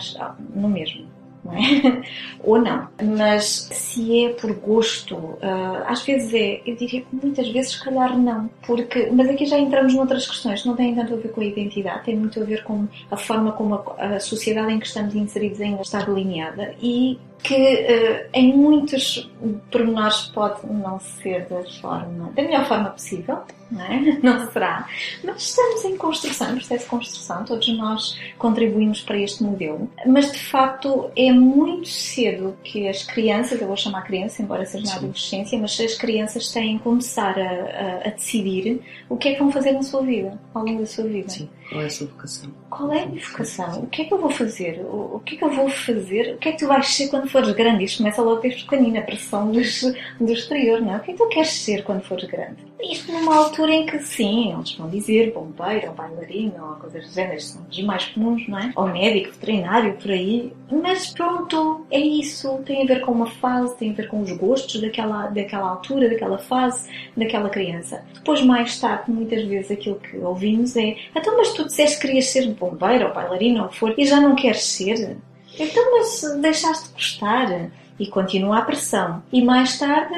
no 0.53 0.69
mesmo 0.69 1.16
não 1.47 1.53
é? 1.53 2.01
Ou 2.43 2.61
não. 2.61 2.87
Mas 3.17 3.69
se 3.71 4.25
é 4.25 4.29
por 4.29 4.53
gosto, 4.53 5.15
uh, 5.15 5.83
às 5.85 6.03
vezes 6.03 6.33
é, 6.33 6.61
eu 6.65 6.75
diria 6.75 7.01
que 7.01 7.07
muitas 7.11 7.47
vezes, 7.49 7.71
se 7.71 7.83
calhar 7.83 8.17
não. 8.17 8.49
Porque, 8.65 9.09
mas 9.11 9.29
aqui 9.29 9.45
já 9.45 9.57
entramos 9.57 9.95
noutras 9.95 10.27
questões, 10.27 10.65
não 10.65 10.75
tem 10.75 10.93
tanto 10.93 11.13
a 11.13 11.17
ver 11.17 11.31
com 11.31 11.41
a 11.41 11.45
identidade, 11.45 12.03
tem 12.03 12.15
muito 12.15 12.39
a 12.41 12.43
ver 12.43 12.63
com 12.63 12.87
a 13.09 13.17
forma 13.17 13.51
como 13.53 13.75
a, 13.75 14.15
a 14.15 14.19
sociedade 14.19 14.73
em 14.73 14.79
que 14.79 14.87
estamos 14.87 15.15
inseridos 15.15 15.61
ainda 15.61 15.81
está 15.81 16.01
delineada 16.01 16.75
e 16.81 17.17
que 17.43 17.53
uh, 17.53 18.29
em 18.33 18.55
muitos 18.55 19.29
pormenores 19.71 20.23
pode 20.33 20.65
não 20.67 20.99
ser 20.99 21.45
da 21.45 21.63
forma, 21.79 22.31
da 22.35 22.41
melhor 22.41 22.67
forma 22.67 22.89
possível, 22.89 23.39
não, 23.69 23.83
é? 23.83 24.19
não 24.23 24.51
será, 24.51 24.87
mas 25.23 25.43
estamos 25.43 25.85
em 25.85 25.97
construção, 25.97 26.55
processo 26.55 26.83
de 26.83 26.89
construção, 26.89 27.45
todos 27.45 27.67
nós 27.77 28.19
contribuímos 28.37 29.01
para 29.01 29.19
este 29.19 29.43
modelo, 29.43 29.89
mas 30.05 30.31
de 30.31 30.39
facto 30.39 31.11
é 31.15 31.31
muito 31.31 31.87
cedo 31.87 32.57
que 32.63 32.87
as 32.87 33.03
crianças, 33.03 33.61
eu 33.61 33.67
vou 33.67 33.77
chamar 33.77 34.01
criança, 34.03 34.41
embora 34.41 34.65
seja 34.65 34.85
na 34.85 34.95
adolescência, 34.95 35.59
mas 35.59 35.79
as 35.79 35.95
crianças 35.95 36.51
têm 36.51 36.77
que 36.77 36.83
começar 36.83 37.37
a, 37.37 37.43
a, 37.43 38.07
a, 38.07 38.09
decidir 38.09 38.81
o 39.09 39.15
que 39.15 39.29
é 39.29 39.33
que 39.33 39.39
vão 39.39 39.51
fazer 39.51 39.73
na 39.73 39.83
sua 39.83 40.01
vida, 40.01 40.39
ao 40.53 40.63
longo 40.63 40.79
da 40.79 40.85
sua 40.85 41.05
vida. 41.05 41.29
Sim, 41.29 41.49
qual 41.69 41.81
é 41.81 41.85
a 41.85 41.89
sua 41.89 42.07
vocação? 42.07 42.49
Qual 42.69 42.91
é 42.93 43.03
a 43.03 43.05
minha 43.05 43.21
vocação? 43.21 43.79
O 43.81 43.87
que 43.87 44.01
é 44.01 44.05
que 44.05 44.13
eu 44.13 44.19
vou 44.19 44.29
fazer? 44.29 44.79
O, 44.85 45.21
que 45.25 45.35
é 45.35 45.37
que 45.37 45.43
eu 45.43 45.51
vou 45.51 45.69
fazer? 45.69 46.35
O 46.35 46.37
que 46.37 46.49
é 46.49 46.51
que 46.53 46.59
tu 46.59 46.67
vais 46.67 46.87
ser 46.87 47.09
quando 47.09 47.29
fores 47.29 47.51
grande? 47.51 47.83
Isto 47.83 47.97
começa 47.99 48.21
logo 48.21 48.41
desde 48.41 48.63
pequenina, 48.63 48.99
a 48.99 49.03
pressão 49.03 49.51
do 49.51 49.59
exterior, 49.59 50.81
não 50.81 50.93
é? 50.93 50.97
O 50.97 50.99
que 51.01 51.11
é 51.11 51.13
que 51.13 51.19
tu 51.19 51.27
queres 51.29 51.51
ser 51.51 51.83
quando 51.83 52.03
fores 52.03 52.25
grande? 52.25 52.67
Isto 52.79 53.11
numa 53.11 53.35
altura 53.35 53.73
em 53.73 53.85
que, 53.85 53.99
sim, 53.99 54.53
eles 54.53 54.73
vão 54.73 54.87
dizer 54.89 55.33
bombeiro, 55.33 55.87
ou 55.87 55.93
bailarino, 55.93 56.63
ou 56.63 56.75
coisas 56.75 57.07
do 57.07 57.11
género, 57.11 57.41
são 57.41 57.65
os 57.69 57.83
mais 57.83 58.05
comuns, 58.05 58.47
não 58.47 58.59
é? 58.59 58.71
Ou 58.75 58.87
médico, 58.87 59.31
veterinário, 59.31 59.93
por 59.95 60.11
aí. 60.11 60.53
Mas 60.71 61.07
pronto, 61.07 61.85
é 61.89 61.99
isso. 61.99 62.59
Tem 62.65 62.83
a 62.83 62.85
ver 62.85 63.01
com 63.01 63.11
uma 63.11 63.25
fase, 63.25 63.75
tem 63.77 63.91
a 63.91 63.93
ver 63.93 64.07
com 64.07 64.21
os 64.21 64.31
gostos 64.33 64.79
daquela, 64.79 65.27
daquela 65.27 65.69
altura, 65.69 66.07
daquela 66.07 66.37
fase, 66.37 66.87
daquela 67.15 67.49
criança. 67.49 68.05
Depois, 68.13 68.41
mais 68.41 68.79
tarde, 68.79 69.11
muitas 69.11 69.43
vezes 69.43 69.71
aquilo 69.71 69.95
que 69.95 70.17
ouvimos 70.17 70.75
é 70.77 70.95
então, 71.15 71.35
mas 71.35 71.53
tu 71.57 71.65
disseste 71.65 71.99
que 71.99 72.07
querias 72.07 72.25
ser 72.27 72.47
bombeiro, 72.53 73.07
ou 73.07 73.13
bailarino, 73.13 73.61
ou 73.61 73.65
o 73.65 73.69
que 73.69 73.77
for, 73.77 73.93
e 73.97 74.05
já 74.05 74.19
não 74.21 74.35
queres 74.35 74.63
ser? 74.63 75.17
Então, 75.59 75.97
mas 75.97 76.39
deixaste 76.41 76.87
de 76.87 76.93
gostar? 76.93 77.71
E 77.99 78.05
continua 78.05 78.59
a 78.59 78.61
pressão. 78.61 79.23
E 79.33 79.43
mais 79.43 79.79
tarde, 79.79 80.13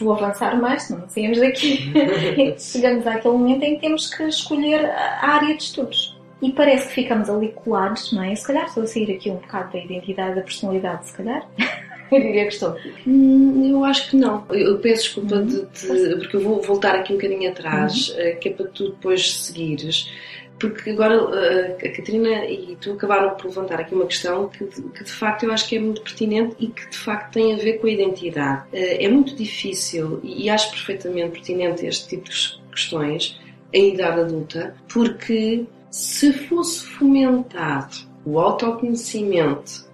vou 0.00 0.12
avançar 0.12 0.60
mais, 0.60 0.90
não 0.90 1.08
saímos 1.08 1.38
daqui. 1.38 1.92
Chegamos 2.58 3.06
àquele 3.06 3.34
momento 3.34 3.62
em 3.62 3.76
que 3.76 3.82
temos 3.82 4.12
que 4.12 4.24
escolher 4.24 4.84
a 4.84 5.28
área 5.28 5.56
de 5.56 5.62
estudos. 5.62 6.18
E 6.42 6.50
parece 6.50 6.88
que 6.88 6.94
ficamos 6.94 7.30
ali 7.30 7.52
colados, 7.52 8.12
não 8.12 8.22
é? 8.22 8.34
Se 8.34 8.44
calhar 8.44 8.64
estou 8.64 8.82
a 8.82 8.86
sair 8.86 9.12
aqui 9.12 9.30
um 9.30 9.36
bocado 9.36 9.72
da 9.72 9.78
identidade, 9.78 10.34
da 10.34 10.42
personalidade, 10.42 11.06
se 11.06 11.12
calhar. 11.14 11.46
Eu 12.10 12.20
diria 12.20 12.46
que 12.46 12.52
estou. 12.52 12.76
Hum, 13.06 13.70
eu 13.70 13.84
acho 13.84 14.10
que 14.10 14.16
não. 14.16 14.44
Eu 14.50 14.78
peço 14.78 15.04
desculpa 15.04 15.42
de, 15.42 15.62
de, 15.62 16.16
porque 16.16 16.36
eu 16.36 16.40
vou 16.42 16.60
voltar 16.60 16.94
aqui 16.94 17.12
um 17.12 17.16
bocadinho 17.16 17.50
atrás, 17.50 18.10
uhum. 18.10 18.36
que 18.40 18.48
é 18.50 18.52
para 18.52 18.66
tu 18.66 18.90
depois 18.90 19.32
seguires 19.32 20.12
porque 20.58 20.90
agora 20.90 21.14
eh, 21.14 21.76
a 21.86 21.96
Catarina 21.96 22.44
e 22.46 22.76
tu 22.80 22.92
acabaram 22.92 23.34
por 23.34 23.46
levantar 23.46 23.80
aqui 23.80 23.94
uma 23.94 24.06
questão 24.06 24.48
que, 24.48 24.64
que, 24.64 25.04
de 25.04 25.10
facto 25.10 25.44
eu 25.44 25.52
acho 25.52 25.68
que 25.68 25.76
é 25.76 25.80
muito 25.80 26.02
pertinente 26.02 26.54
e 26.58 26.68
que 26.68 26.88
de 26.88 26.96
facto 26.96 27.32
tem 27.32 27.54
a 27.54 27.56
ver 27.56 27.74
com 27.74 27.86
a 27.86 27.90
identidade. 27.90 28.62
Eh, 28.72 29.04
é 29.04 29.08
muito 29.08 29.34
difícil 29.34 30.20
e 30.22 30.48
acho 30.48 30.70
perfeitamente 30.70 31.32
pertinente 31.32 31.86
este 31.86 32.08
tipo 32.08 32.30
de 32.30 32.60
questões 32.70 33.40
em 33.72 33.94
idade 33.94 34.20
adulta, 34.20 34.74
porque 34.92 35.64
se 35.90 36.32
fosse 36.32 36.84
fomentado 36.86 37.96
o 38.24 38.38
autoconhecimento 38.38 39.84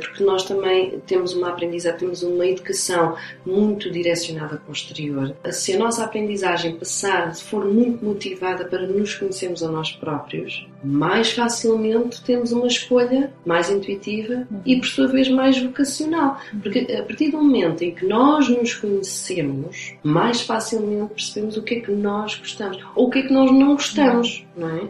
porque 0.00 0.24
nós 0.24 0.44
também 0.44 1.00
temos 1.06 1.34
uma 1.34 1.48
aprendizagem, 1.48 1.98
temos 1.98 2.22
uma 2.22 2.46
educação 2.46 3.16
muito 3.44 3.90
direcionada 3.90 4.56
para 4.56 4.68
o 4.68 4.72
exterior. 4.72 5.34
Se 5.50 5.74
a 5.74 5.78
nossa 5.78 6.04
aprendizagem 6.04 6.76
passar, 6.76 7.34
for 7.34 7.64
muito 7.64 8.04
motivada 8.04 8.64
para 8.64 8.86
nos 8.86 9.14
conhecermos 9.14 9.62
a 9.62 9.68
nós 9.68 9.92
próprios, 9.92 10.66
mais 10.82 11.32
facilmente 11.32 12.22
temos 12.22 12.52
uma 12.52 12.66
escolha 12.66 13.32
mais 13.44 13.70
intuitiva 13.70 14.46
e, 14.64 14.76
por 14.76 14.86
sua 14.86 15.06
vez, 15.06 15.28
mais 15.28 15.60
vocacional. 15.60 16.40
Porque 16.62 16.80
a 16.92 17.02
partir 17.02 17.30
do 17.30 17.38
momento 17.38 17.82
em 17.82 17.94
que 17.94 18.04
nós 18.06 18.48
nos 18.48 18.74
conhecemos, 18.74 19.94
mais 20.02 20.42
facilmente 20.42 21.14
percebemos 21.14 21.56
o 21.56 21.62
que 21.62 21.74
é 21.76 21.80
que 21.80 21.92
nós 21.92 22.34
gostamos 22.36 22.78
ou 22.94 23.06
o 23.06 23.10
que 23.10 23.20
é 23.20 23.22
que 23.22 23.32
nós 23.32 23.50
não 23.50 23.74
gostamos, 23.74 24.44
não 24.56 24.68
é? 24.68 24.88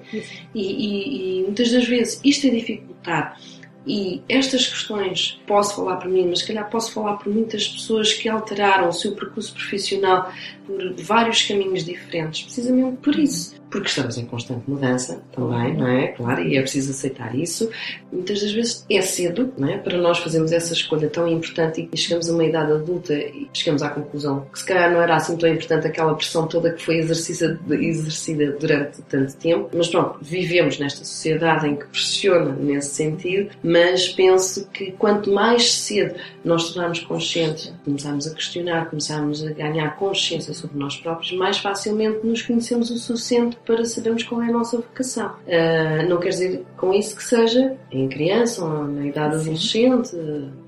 E, 0.54 0.62
e, 0.62 1.40
e 1.40 1.42
muitas 1.42 1.70
das 1.70 1.86
vezes 1.86 2.20
isto 2.24 2.46
é 2.46 2.50
dificultado 2.50 3.36
e 3.86 4.20
estas 4.28 4.66
questões, 4.66 5.40
posso 5.46 5.76
falar 5.76 5.96
por 5.96 6.10
mim, 6.10 6.26
mas 6.28 6.40
se 6.40 6.46
calhar 6.46 6.68
posso 6.68 6.92
falar 6.92 7.16
por 7.18 7.32
muitas 7.32 7.68
pessoas 7.68 8.12
que 8.12 8.28
alteraram 8.28 8.88
o 8.88 8.92
seu 8.92 9.14
percurso 9.14 9.54
profissional 9.54 10.32
por 10.66 10.94
vários 10.94 11.42
caminhos 11.42 11.84
diferentes, 11.84 12.42
precisamente 12.42 12.96
por 12.96 13.16
isso 13.16 13.54
porque 13.76 13.88
estamos 13.88 14.16
em 14.16 14.24
constante 14.24 14.68
mudança 14.68 15.22
também, 15.32 15.76
não 15.76 15.86
é? 15.86 16.08
Claro, 16.08 16.42
e 16.42 16.56
é 16.56 16.60
preciso 16.60 16.90
aceitar 16.90 17.34
isso. 17.34 17.70
Muitas 18.10 18.40
das 18.40 18.52
vezes 18.52 18.86
é 18.90 19.00
cedo, 19.02 19.52
não 19.56 19.68
é? 19.68 19.78
Para 19.78 19.98
nós 19.98 20.18
fazermos 20.18 20.52
essa 20.52 20.72
escolha 20.72 21.08
tão 21.08 21.28
importante 21.28 21.88
e 21.92 21.96
chegamos 21.96 22.28
a 22.28 22.32
uma 22.32 22.44
idade 22.44 22.72
adulta 22.72 23.14
e 23.14 23.48
chegamos 23.52 23.82
à 23.82 23.90
conclusão 23.90 24.46
que 24.52 24.58
se 24.58 24.64
calhar 24.64 24.90
não 24.90 25.00
era 25.00 25.16
assim 25.16 25.36
tão 25.36 25.48
importante 25.48 25.86
aquela 25.86 26.14
pressão 26.14 26.46
toda 26.46 26.72
que 26.72 26.82
foi 26.82 26.96
exercida, 26.96 27.60
exercida 27.70 28.52
durante 28.52 29.02
tanto 29.02 29.36
tempo. 29.36 29.70
Mas 29.74 29.88
pronto, 29.88 30.18
vivemos 30.22 30.78
nesta 30.78 31.04
sociedade 31.04 31.68
em 31.68 31.76
que 31.76 31.86
pressiona 31.86 32.52
nesse 32.52 32.94
sentido, 32.94 33.50
mas 33.62 34.08
penso 34.08 34.66
que 34.68 34.92
quanto 34.92 35.30
mais 35.30 35.72
cedo 35.72 36.14
nós 36.44 36.70
tornarmos 36.70 37.00
conscientes, 37.00 37.72
começarmos 37.84 38.26
a 38.26 38.34
questionar, 38.34 38.88
começarmos 38.88 39.44
a 39.44 39.50
ganhar 39.50 39.96
consciência 39.96 40.54
sobre 40.54 40.78
nós 40.78 40.96
próprios, 40.96 41.32
mais 41.32 41.58
facilmente 41.58 42.26
nos 42.26 42.42
conhecemos 42.42 42.90
o 42.90 42.98
suficiente 42.98 43.56
para 43.66 43.84
sabermos 43.84 44.22
qual 44.22 44.42
é 44.42 44.48
a 44.48 44.52
nossa 44.52 44.76
vocação. 44.76 45.34
Uh, 45.46 46.08
não 46.08 46.18
quer 46.18 46.28
dizer 46.30 46.64
com 46.76 46.94
isso 46.94 47.16
que 47.16 47.24
seja 47.24 47.76
em 47.90 48.08
criança 48.08 48.64
ou 48.64 48.86
na 48.86 49.06
idade 49.06 49.34
Sim. 49.34 49.40
adolescente. 49.40 50.16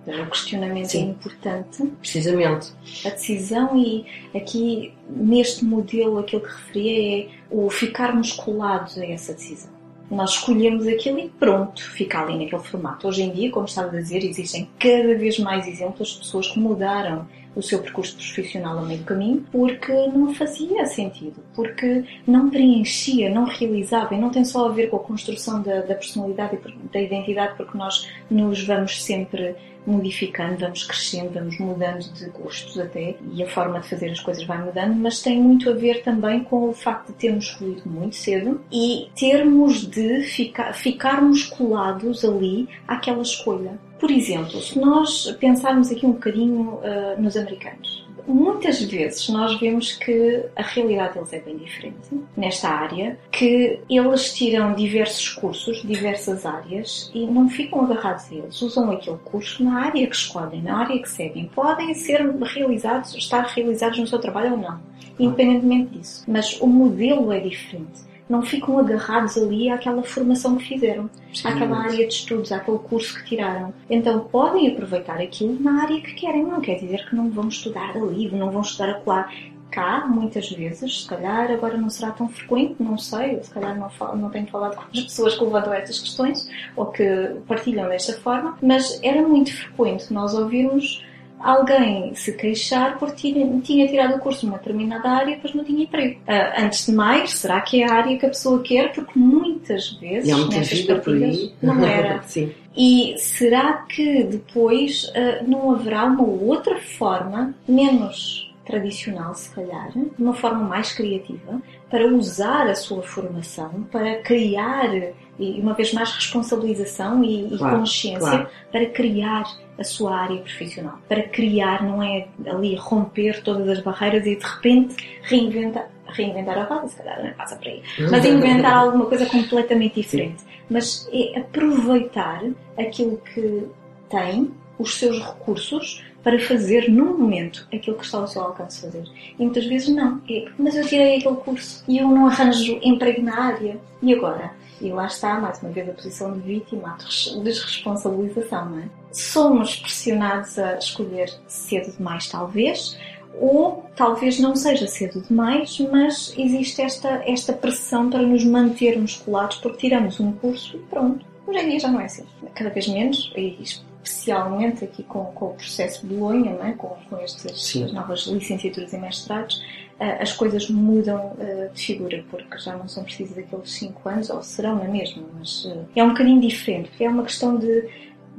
O 0.06 0.30
questionamento 0.30 0.87
é 0.87 0.88
Sim. 0.88 1.06
é 1.06 1.11
importante. 1.11 1.87
Precisamente. 2.00 2.72
A 3.04 3.11
decisão 3.11 3.76
e 3.76 4.04
aqui 4.34 4.92
neste 5.08 5.64
modelo 5.64 6.18
aquilo 6.18 6.42
que 6.42 6.48
referia 6.48 7.22
é 7.22 7.28
o 7.50 7.70
ficarmos 7.70 8.32
colados 8.32 8.98
a 8.98 9.06
essa 9.06 9.32
decisão. 9.32 9.70
Nós 10.11 10.30
escolhemos 10.30 10.87
aquilo 10.87 11.18
e 11.18 11.28
pronto, 11.28 11.82
fica 11.82 12.20
ali 12.20 12.42
naquele 12.42 12.62
formato. 12.62 13.06
Hoje 13.06 13.22
em 13.22 13.30
dia, 13.30 13.50
como 13.50 13.66
estava 13.66 13.88
a 13.88 14.00
dizer, 14.00 14.24
existem 14.24 14.68
cada 14.78 15.14
vez 15.14 15.38
mais 15.38 15.68
exemplos 15.68 16.08
de 16.08 16.18
pessoas 16.20 16.48
que 16.48 16.58
mudaram 16.58 17.26
o 17.54 17.62
seu 17.62 17.80
percurso 17.80 18.16
profissional 18.16 18.78
a 18.78 18.82
meio 18.82 19.02
caminho 19.04 19.44
porque 19.50 19.92
não 20.08 20.34
fazia 20.34 20.87
sentido, 20.87 21.37
porque 21.54 22.04
não 22.26 22.50
preenchia, 22.50 23.30
não 23.30 23.44
realizava 23.44 24.14
e 24.14 24.20
não 24.20 24.30
tem 24.30 24.44
só 24.44 24.68
a 24.68 24.72
ver 24.72 24.88
com 24.88 24.96
a 24.96 25.00
construção 25.00 25.62
da, 25.62 25.80
da 25.80 25.94
personalidade 25.94 26.56
e 26.56 26.88
da 26.92 27.00
identidade 27.00 27.54
porque 27.56 27.76
nós 27.76 28.08
nos 28.30 28.64
vamos 28.64 29.02
sempre 29.02 29.56
modificando, 29.88 30.58
vamos 30.58 30.84
crescendo, 30.84 31.30
vamos 31.30 31.58
mudando 31.58 32.12
de 32.12 32.28
gostos 32.30 32.78
até 32.78 33.16
e 33.32 33.42
a 33.42 33.48
forma 33.48 33.80
de 33.80 33.88
fazer 33.88 34.11
as 34.11 34.20
coisas 34.20 34.44
vai 34.44 34.62
mudando, 34.62 34.94
mas 34.94 35.22
tem 35.22 35.40
muito 35.40 35.70
a 35.70 35.72
ver 35.72 36.02
também 36.02 36.44
com 36.44 36.68
o 36.68 36.74
facto 36.74 37.08
de 37.08 37.14
termos 37.14 37.46
escolhido 37.46 37.88
muito 37.88 38.14
cedo 38.14 38.61
e 38.70 39.08
termos 39.18 39.87
de 39.87 40.22
ficar, 40.24 40.74
ficarmos 40.74 41.44
colados 41.44 42.24
ali 42.24 42.68
àquela 42.87 43.22
escolha. 43.22 43.78
Por 43.98 44.11
exemplo, 44.11 44.61
se 44.61 44.78
nós 44.78 45.30
pensarmos 45.40 45.90
aqui 45.90 46.06
um 46.06 46.12
bocadinho 46.12 46.78
uh, 46.78 47.20
nos 47.20 47.37
americanos, 47.37 48.06
muitas 48.28 48.82
vezes 48.82 49.28
nós 49.28 49.58
vemos 49.58 49.92
que 49.92 50.44
a 50.54 50.62
realidade 50.62 51.14
deles 51.14 51.32
é 51.32 51.40
bem 51.40 51.56
diferente 51.56 51.96
nesta 52.37 52.68
área, 52.68 53.18
que 53.32 53.80
eles 53.88 54.34
tiram 54.34 54.74
diversos 54.74 55.30
cursos, 55.30 55.82
diversas 55.82 56.44
áreas 56.44 57.11
e 57.14 57.26
não 57.26 57.48
ficam 57.48 57.82
agarrados 57.82 58.30
a 58.30 58.34
eles. 58.34 58.61
Usam 58.61 58.90
aquele 58.90 59.18
curso 59.24 59.64
na 59.64 59.87
área 59.87 60.06
que 60.06 60.14
escolhem, 60.14 60.62
na 60.62 60.78
área 60.78 61.00
que 61.00 61.08
seguem. 61.08 61.46
Podem 61.46 61.94
ser 61.94 62.20
realizados, 62.42 63.14
estar 63.14 63.42
realizados 63.46 63.98
no 63.98 64.06
seu 64.06 64.18
trabalho 64.18 64.52
ou 64.52 64.58
não, 64.58 64.80
independentemente 65.18 65.98
disso. 65.98 66.24
Mas 66.28 66.61
o 66.61 66.66
modelo 66.66 67.32
é 67.32 67.40
diferente 67.40 68.08
não 68.28 68.42
ficam 68.42 68.78
agarrados 68.78 69.36
ali 69.36 69.70
àquela 69.70 70.02
formação 70.02 70.56
que 70.56 70.64
fizeram, 70.64 71.08
àquela 71.44 71.78
área 71.78 72.06
de 72.06 72.12
estudos, 72.12 72.52
àquele 72.52 72.78
curso 72.78 73.18
que 73.18 73.24
tiraram. 73.24 73.72
Então 73.88 74.20
podem 74.20 74.68
aproveitar 74.68 75.20
aquilo 75.20 75.58
na 75.60 75.82
área 75.82 76.00
que 76.00 76.14
querem. 76.14 76.44
Não 76.44 76.60
quer 76.60 76.76
dizer 76.76 77.08
que 77.08 77.16
não 77.16 77.30
vão 77.30 77.48
estudar 77.48 77.96
ali, 77.96 78.30
não 78.30 78.50
vão 78.50 78.62
estudar 78.62 78.90
acolá 78.90 79.29
cá, 79.70 80.06
muitas 80.06 80.50
vezes, 80.50 81.02
se 81.02 81.08
calhar 81.08 81.50
agora 81.50 81.76
não 81.76 81.90
será 81.90 82.10
tão 82.10 82.29
frequente, 82.29 82.76
não 82.81 82.96
sei, 82.96 83.42
se 83.42 83.50
calhar 83.50 83.79
não, 83.79 83.90
falo, 83.90 84.16
não 84.16 84.31
tenho 84.31 84.46
falado 84.46 84.76
com 84.76 84.83
as 84.83 85.00
pessoas 85.00 85.37
que 85.37 85.44
levantam 85.44 85.72
estas 85.72 85.98
questões 85.98 86.48
ou 86.74 86.87
que 86.87 87.37
partilham 87.46 87.88
desta 87.88 88.14
forma, 88.14 88.56
mas 88.62 88.98
era 89.02 89.20
muito 89.26 89.54
frequente 89.54 90.12
nós 90.12 90.35
ouvirmos 90.35 91.04
alguém 91.40 92.14
se 92.14 92.32
queixar 92.32 92.98
porque 92.98 93.32
tinha, 93.32 93.60
tinha 93.60 93.88
tirado 93.88 94.16
o 94.16 94.18
curso 94.18 94.46
numa 94.46 94.58
determinada 94.58 95.08
área 95.08 95.32
e 95.32 95.34
depois 95.36 95.54
não 95.54 95.64
tinha 95.64 95.84
emprego. 95.84 96.20
Uh, 96.20 96.64
antes 96.64 96.86
de 96.86 96.92
mais, 96.92 97.30
será 97.38 97.60
que 97.60 97.82
é 97.82 97.88
a 97.88 97.94
área 97.94 98.18
que 98.18 98.26
a 98.26 98.28
pessoa 98.28 98.62
quer? 98.62 98.92
Porque 98.92 99.18
muitas 99.18 99.92
vezes 99.92 100.48
nestas 100.48 100.82
partilhas 100.82 101.52
não 101.62 101.82
era. 101.84 102.22
Sim. 102.22 102.52
E 102.76 103.14
será 103.18 103.84
que 103.88 104.22
depois 104.24 105.04
uh, 105.04 105.48
não 105.48 105.72
haverá 105.72 106.04
uma 106.04 106.22
outra 106.22 106.76
forma, 106.78 107.54
menos 107.66 108.48
tradicional, 108.64 109.34
se 109.34 109.50
calhar, 109.54 109.90
de 109.92 110.22
uma 110.22 110.34
forma 110.34 110.62
mais 110.62 110.92
criativa, 110.92 111.60
para 111.90 112.06
usar 112.06 112.66
a 112.68 112.74
sua 112.74 113.02
formação, 113.02 113.86
para 113.90 114.16
criar, 114.18 114.90
e 115.38 115.58
uma 115.58 115.72
vez 115.72 115.92
mais, 115.94 116.12
responsabilização 116.12 117.24
e, 117.24 117.48
claro, 117.56 117.76
e 117.76 117.78
consciência, 117.80 118.20
claro. 118.20 118.48
para 118.70 118.86
criar 118.86 119.44
a 119.79 119.85
sua 119.85 120.16
área 120.16 120.38
profissional. 120.38 120.98
Para 121.08 121.22
criar, 121.22 121.83
não 121.83 122.02
é 122.02 122.26
ali 122.46 122.74
romper 122.74 123.42
todas 123.42 123.68
as 123.68 123.81
barreiras 123.81 124.26
e 124.26 124.37
de 124.37 124.44
repente 124.44 124.96
reinventar. 125.22 125.88
Reinventar 126.06 126.58
a 126.58 126.64
roda, 126.64 126.88
se 126.88 126.96
calhar 126.96 127.22
não 127.22 127.33
passa 127.35 127.56
por 127.56 127.68
aí. 127.68 127.83
Mas 128.10 128.24
inventar 128.24 128.72
alguma 128.72 129.06
coisa 129.06 129.26
completamente 129.26 129.96
diferente. 129.96 130.40
Sim. 130.40 130.46
Mas 130.70 131.08
é 131.12 131.38
aproveitar 131.38 132.42
aquilo 132.79 133.18
que 133.18 133.66
tem, 134.08 134.50
os 134.79 134.96
seus 134.96 135.18
recursos, 135.18 136.02
para 136.22 136.38
fazer 136.40 136.90
no 136.90 137.16
momento 137.16 137.66
aquilo 137.72 137.96
que 137.96 138.04
está 138.04 138.18
ao 138.18 138.26
seu 138.26 138.42
alcance 138.42 138.83
fazer. 138.83 139.04
E 139.38 139.42
muitas 139.42 139.66
vezes 139.66 139.88
não. 139.88 140.20
É, 140.29 140.46
mas 140.58 140.76
eu 140.76 140.87
tirei 140.87 141.16
aquele 141.18 141.37
curso 141.37 141.85
e 141.87 141.98
eu 141.98 142.08
não 142.08 142.26
arranjo 142.26 142.79
emprego 142.83 143.22
na 143.22 143.38
área. 143.38 143.79
E 144.02 144.12
agora? 144.12 144.52
E 144.81 144.90
lá 144.90 145.06
está, 145.06 145.40
mais 145.40 145.60
uma 145.62 145.70
vez, 145.70 145.88
a 145.88 145.92
posição 145.92 146.33
de 146.33 146.40
vítima, 146.40 146.96
a 146.96 147.38
desresponsabilização, 147.40 148.70
não 148.70 148.79
é? 148.79 148.88
Somos 149.12 149.76
pressionados 149.76 150.58
a 150.58 150.79
escolher 150.79 151.33
cedo 151.46 151.96
demais, 151.96 152.29
talvez, 152.29 152.96
ou 153.40 153.85
talvez 153.96 154.38
não 154.38 154.54
seja 154.54 154.87
cedo 154.87 155.22
demais, 155.22 155.79
mas 155.92 156.35
existe 156.37 156.83
esta, 156.83 157.22
esta 157.26 157.52
pressão 157.52 158.10
para 158.10 158.22
nos 158.22 158.44
mantermos 158.44 159.16
colados 159.16 159.58
porque 159.58 159.79
tiramos 159.79 160.18
um 160.20 160.33
curso 160.33 160.76
e 160.76 160.81
pronto. 160.81 161.24
Hoje 161.46 161.58
em 161.60 161.70
dia 161.70 161.81
já 161.81 161.88
não 161.88 162.00
é 162.00 162.04
assim. 162.04 162.24
Cada 162.54 162.70
vez 162.70 162.88
menos, 162.88 163.33
e 163.37 163.56
especialmente 163.62 164.85
aqui 164.85 165.02
com, 165.02 165.24
com 165.26 165.46
o 165.46 165.54
processo 165.54 166.06
de 166.06 166.14
Bolonha, 166.14 166.52
é? 166.62 166.72
com, 166.72 166.96
com 167.08 167.16
estas 167.18 167.74
novas 167.92 168.20
licenciaturas 168.26 168.92
e 168.92 168.98
mestrados, 168.98 169.62
as 169.99 170.33
coisas 170.33 170.71
mudam 170.71 171.33
uh, 171.33 171.73
de 171.75 171.85
figura, 171.85 172.25
porque 172.31 172.59
já 172.59 172.77
não 172.77 172.87
são 172.87 173.03
precisos 173.03 173.37
aqueles 173.37 173.71
5 173.73 174.09
anos, 174.09 174.31
ou 174.31 174.42
serão 174.42 174.77
na 174.77 174.85
mesma, 174.85 175.25
mas 175.37 175.65
uh, 175.65 175.87
é 175.94 176.05
um 176.05 176.11
bocadinho 176.11 176.40
diferente, 176.40 176.88
porque 176.90 177.05
é 177.05 177.11
uma 177.11 177.25
questão 177.25 177.57
de, 177.57 177.88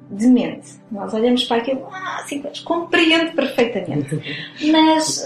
de 0.09 0.27
mente. 0.27 0.75
Nós 0.89 1.13
olhamos 1.13 1.43
para 1.43 1.57
aquilo, 1.57 1.85
ah, 1.91 2.23
5 2.25 2.47
anos, 2.47 2.59
compreendo 2.61 3.33
perfeitamente. 3.33 4.21
mas 4.71 5.25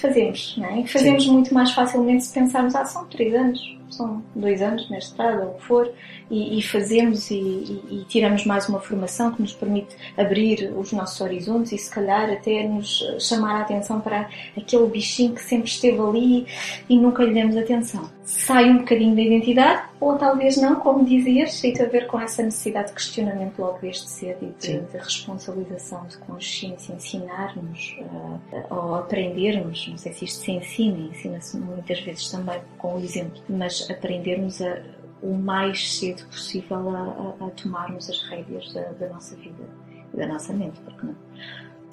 fazemos, 0.00 0.56
não 0.56 0.66
é? 0.66 0.86
Fazemos 0.86 1.24
Sim. 1.24 1.32
muito 1.32 1.52
mais 1.52 1.72
facilmente 1.72 2.24
se 2.24 2.32
pensarmos, 2.32 2.74
ah, 2.74 2.86
são 2.86 3.04
3 3.06 3.34
anos, 3.34 3.78
são 3.90 4.22
2 4.34 4.62
anos 4.62 4.88
mestrado, 4.88 5.42
ou 5.42 5.50
o 5.50 5.54
que 5.54 5.62
for, 5.64 5.92
e, 6.30 6.58
e 6.58 6.62
fazemos 6.62 7.30
e, 7.30 7.34
e, 7.34 7.82
e, 7.90 8.04
tiramos 8.08 8.44
mais 8.44 8.68
uma 8.68 8.80
formação 8.80 9.32
que 9.32 9.42
nos 9.42 9.52
permite 9.52 9.96
abrir 10.16 10.72
os 10.76 10.92
nossos 10.92 11.20
horizontes 11.20 11.72
e 11.72 11.78
se 11.78 11.90
calhar 11.90 12.30
até 12.30 12.66
nos 12.66 13.04
chamar 13.20 13.56
a 13.56 13.60
atenção 13.62 14.00
para 14.00 14.28
aquele 14.56 14.86
bichinho 14.86 15.34
que 15.34 15.42
sempre 15.42 15.68
esteve 15.68 16.00
ali 16.00 16.46
e 16.88 16.96
nunca 16.96 17.22
lhe 17.24 17.34
demos 17.34 17.56
atenção. 17.56 18.08
Sai 18.24 18.70
um 18.70 18.78
bocadinho 18.78 19.14
da 19.14 19.20
identidade, 19.20 19.82
ou 20.00 20.16
talvez 20.16 20.56
não, 20.56 20.76
como 20.76 21.04
dizias, 21.04 21.60
tem 21.60 21.74
a 21.80 21.84
ver 21.86 22.06
com 22.06 22.18
essa 22.18 22.42
necessidade 22.42 22.88
de 22.88 22.94
questionamento 22.94 23.58
logo 23.58 23.78
desde 23.80 24.08
cedo 24.08 24.38
e 24.42 24.66
de, 24.66 24.80
de 24.80 24.96
responsabilização, 24.96 26.06
de 26.06 26.16
consciência, 26.18 26.94
ensinarmos 26.94 27.96
uh, 28.00 28.74
ou 28.74 28.94
aprendermos, 28.94 29.86
não 29.88 29.98
sei 29.98 30.12
se 30.12 30.24
isto 30.24 30.42
se 30.42 30.52
ensina, 30.52 30.98
ensina-se 31.10 31.58
muitas 31.58 32.00
vezes 32.00 32.30
também 32.30 32.60
com 32.78 32.96
o 32.96 33.00
exemplo, 33.00 33.42
mas 33.48 33.90
aprendermos 33.90 34.62
a 34.62 34.78
o 35.24 35.34
mais 35.34 35.96
cedo 35.96 36.26
possível 36.26 36.90
a, 36.90 37.00
a, 37.00 37.46
a 37.46 37.50
tomarmos 37.50 38.10
as 38.10 38.22
rédeas 38.24 38.70
da, 38.74 38.82
da, 38.92 39.08
nossa 39.08 39.34
vida, 39.36 39.64
da 40.12 40.26
nossa 40.26 40.52
mente, 40.52 40.78
porque 40.82 41.06
não? 41.06 41.16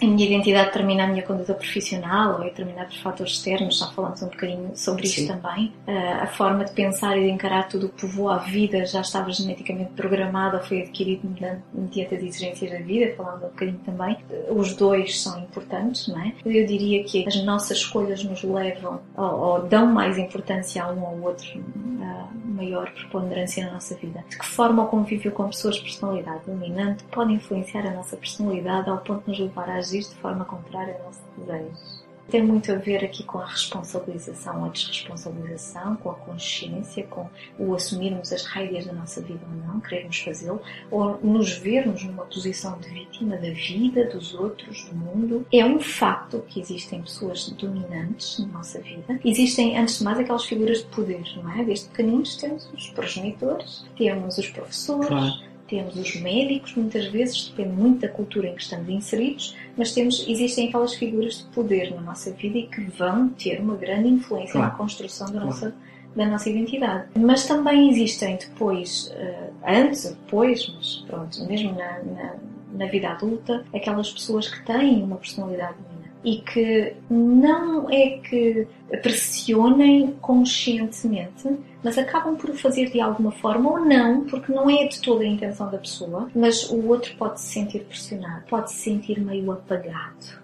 A 0.02 0.08
minha 0.08 0.26
identidade 0.26 0.68
determina 0.68 1.04
a 1.04 1.08
minha 1.08 1.22
conduta 1.22 1.54
profissional 1.54 2.40
ou 2.40 2.44
é 2.44 2.50
por 2.50 2.98
fatores 2.98 3.34
externos, 3.34 3.78
já 3.78 3.88
falamos 3.88 4.22
um 4.24 4.28
bocadinho 4.28 4.72
sobre 4.76 5.06
isso 5.06 5.28
também. 5.28 5.72
Uh, 5.88 6.24
a 6.24 6.28
forma 6.28 6.66
de 6.66 6.72
pensar 6.72 7.18
e 7.18 7.26
de 7.26 7.30
encarar 7.30 7.68
tudo 7.68 7.86
o 7.86 7.90
que 7.90 8.02
povoa 8.02 8.36
a 8.36 8.38
vida 8.40 8.84
já 8.86 9.02
estava 9.02 9.32
geneticamente 9.32 9.92
programada 9.92 10.58
ou 10.58 10.64
foi 10.64 10.82
adquirido 10.82 11.30
mediante 11.74 12.16
as 12.16 12.24
exigências 12.24 12.72
da 12.72 12.80
vida, 12.80 13.14
falando 13.16 13.46
um 13.46 13.50
bocadinho 13.50 13.80
também. 13.86 14.18
Uh, 14.30 14.56
os 14.56 14.76
dois 14.76 15.22
são 15.22 15.40
importantes, 15.40 16.08
não 16.08 16.20
é? 16.20 16.34
Eu 16.44 16.66
diria 16.66 17.04
que 17.04 17.28
as 17.28 17.44
nossas 17.44 17.78
escolhas 17.78 18.24
nos 18.24 18.44
levam 18.44 19.00
ou, 19.16 19.40
ou 19.40 19.62
dão 19.68 19.86
mais 19.86 20.18
importância 20.18 20.84
a 20.84 20.92
um 20.92 21.04
ou 21.04 21.22
outro, 21.22 21.60
uh, 21.60 22.48
maior 22.48 22.92
preponderância 22.92 23.66
na 23.66 23.74
nossa 23.74 23.96
vida. 23.96 24.24
De 24.28 24.38
que 24.38 24.46
forma 24.46 24.84
o 24.84 24.88
convívio 24.88 25.32
com 25.32 25.48
pessoas 25.48 25.76
de 25.76 25.82
personalidade 25.82 26.42
dominante 26.48 27.04
pode 27.06 27.34
influenciar 27.34 27.86
a 27.86 27.92
nossa 27.92 28.18
personalidade 28.18 28.90
ao 28.90 28.98
ponto 28.98 29.26
de 29.26 29.30
nos 29.32 29.40
levar 29.40 29.70
a 29.70 29.76
agir 29.76 29.91
de 30.00 30.16
forma 30.16 30.46
contrária 30.46 30.96
ao 30.98 31.04
nosso 31.06 31.22
desejo. 31.38 32.02
Tem 32.32 32.42
muito 32.42 32.72
a 32.72 32.76
ver 32.76 33.04
aqui 33.04 33.24
com 33.24 33.40
a 33.40 33.46
responsabilização, 33.46 34.64
a 34.64 34.70
desresponsabilização, 34.70 35.98
com 35.98 36.12
a 36.12 36.14
consciência, 36.14 37.04
com 37.08 37.28
o 37.60 37.76
assumirmos 37.76 38.32
as 38.32 38.46
rédeas 38.46 38.86
da 38.86 38.94
nossa 38.94 39.22
vida 39.22 39.42
ou 39.50 39.68
não, 39.68 39.82
querermos 39.82 40.18
fazê-lo, 40.20 40.62
ou 40.90 41.20
nos 41.22 41.52
vermos 41.58 42.04
numa 42.06 42.24
posição 42.24 42.80
de 42.80 42.88
vítima 42.88 43.36
da 43.36 43.52
vida, 43.52 44.06
dos 44.06 44.34
outros, 44.34 44.86
do 44.86 44.96
mundo. 44.96 45.46
É 45.52 45.66
um 45.66 45.82
facto 45.82 46.42
que 46.48 46.62
existem 46.62 47.02
pessoas 47.02 47.50
dominantes 47.50 48.40
na 48.40 48.48
nossa 48.48 48.80
vida. 48.80 49.20
Existem, 49.26 49.78
antes 49.78 49.98
de 49.98 50.06
mais, 50.06 50.18
aquelas 50.18 50.46
figuras 50.46 50.78
de 50.78 50.86
poder, 50.86 51.24
não 51.36 51.52
é? 51.52 51.66
Desde 51.66 51.90
pequeninos 51.90 52.38
temos 52.38 52.70
os 52.74 52.88
progenitores, 52.92 53.86
temos 53.98 54.38
os 54.38 54.48
professores. 54.50 55.08
Claro 55.08 55.51
temos 55.72 55.96
os 55.96 56.16
médicos, 56.18 56.76
muitas 56.76 57.06
vezes 57.08 57.48
depende 57.48 57.74
muito 57.82 58.02
da 58.02 58.10
cultura 58.10 58.50
em 58.50 58.56
que 58.56 58.62
estamos 58.62 58.90
inseridos, 58.90 59.56
mas 59.78 59.94
temos, 59.94 60.26
existem 60.28 60.68
aquelas 60.68 60.94
figuras 60.94 61.38
de 61.38 61.44
poder 61.46 61.96
na 61.96 62.02
nossa 62.02 62.30
vida 62.34 62.58
e 62.58 62.68
que 62.68 62.82
vão 62.82 63.30
ter 63.30 63.62
uma 63.62 63.78
grande 63.78 64.10
influência 64.10 64.52
claro. 64.52 64.68
na 64.68 64.78
construção 64.78 65.28
da 65.28 65.34
claro. 65.34 65.48
nossa 65.48 65.76
da 66.14 66.26
nossa 66.26 66.50
identidade. 66.50 67.06
Mas 67.18 67.48
também 67.48 67.90
existem 67.90 68.36
depois, 68.36 69.10
uh, 69.16 69.54
antes 69.66 70.04
ou 70.04 70.12
depois, 70.12 70.68
mas 70.76 71.06
pronto, 71.08 71.46
mesmo 71.46 71.74
na, 71.74 72.04
na, 72.04 72.36
na 72.74 72.86
vida 72.88 73.12
adulta, 73.12 73.64
aquelas 73.74 74.12
pessoas 74.12 74.50
que 74.50 74.62
têm 74.66 75.02
uma 75.04 75.16
personalidade 75.16 75.78
e 76.24 76.38
que 76.42 76.94
não 77.10 77.90
é 77.90 78.20
que 78.20 78.68
pressionem 79.02 80.16
conscientemente, 80.22 81.50
mas 81.84 81.98
acabam 81.98 82.36
por 82.36 82.52
o 82.52 82.54
fazer 82.54 82.92
de 82.92 83.02
alguma 83.02 83.32
forma 83.32 83.72
ou 83.72 83.80
não, 83.80 84.26
porque 84.26 84.52
não 84.52 84.70
é 84.70 84.86
de 84.88 85.02
toda 85.02 85.24
a 85.24 85.28
intenção 85.28 85.70
da 85.72 85.78
pessoa, 85.78 86.30
mas 86.36 86.70
o 86.70 86.88
outro 86.88 87.16
pode 87.18 87.42
se 87.42 87.54
sentir 87.54 87.80
pressionado, 87.86 88.46
pode 88.48 88.72
se 88.72 88.78
sentir 88.78 89.20
meio 89.20 89.52
apagado. 89.52 90.42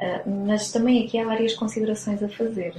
É? 0.00 0.18
Uh, 0.18 0.46
mas 0.46 0.70
também 0.70 1.04
aqui 1.04 1.18
há 1.18 1.24
várias 1.24 1.54
considerações 1.54 2.22
a 2.22 2.28
fazer, 2.28 2.74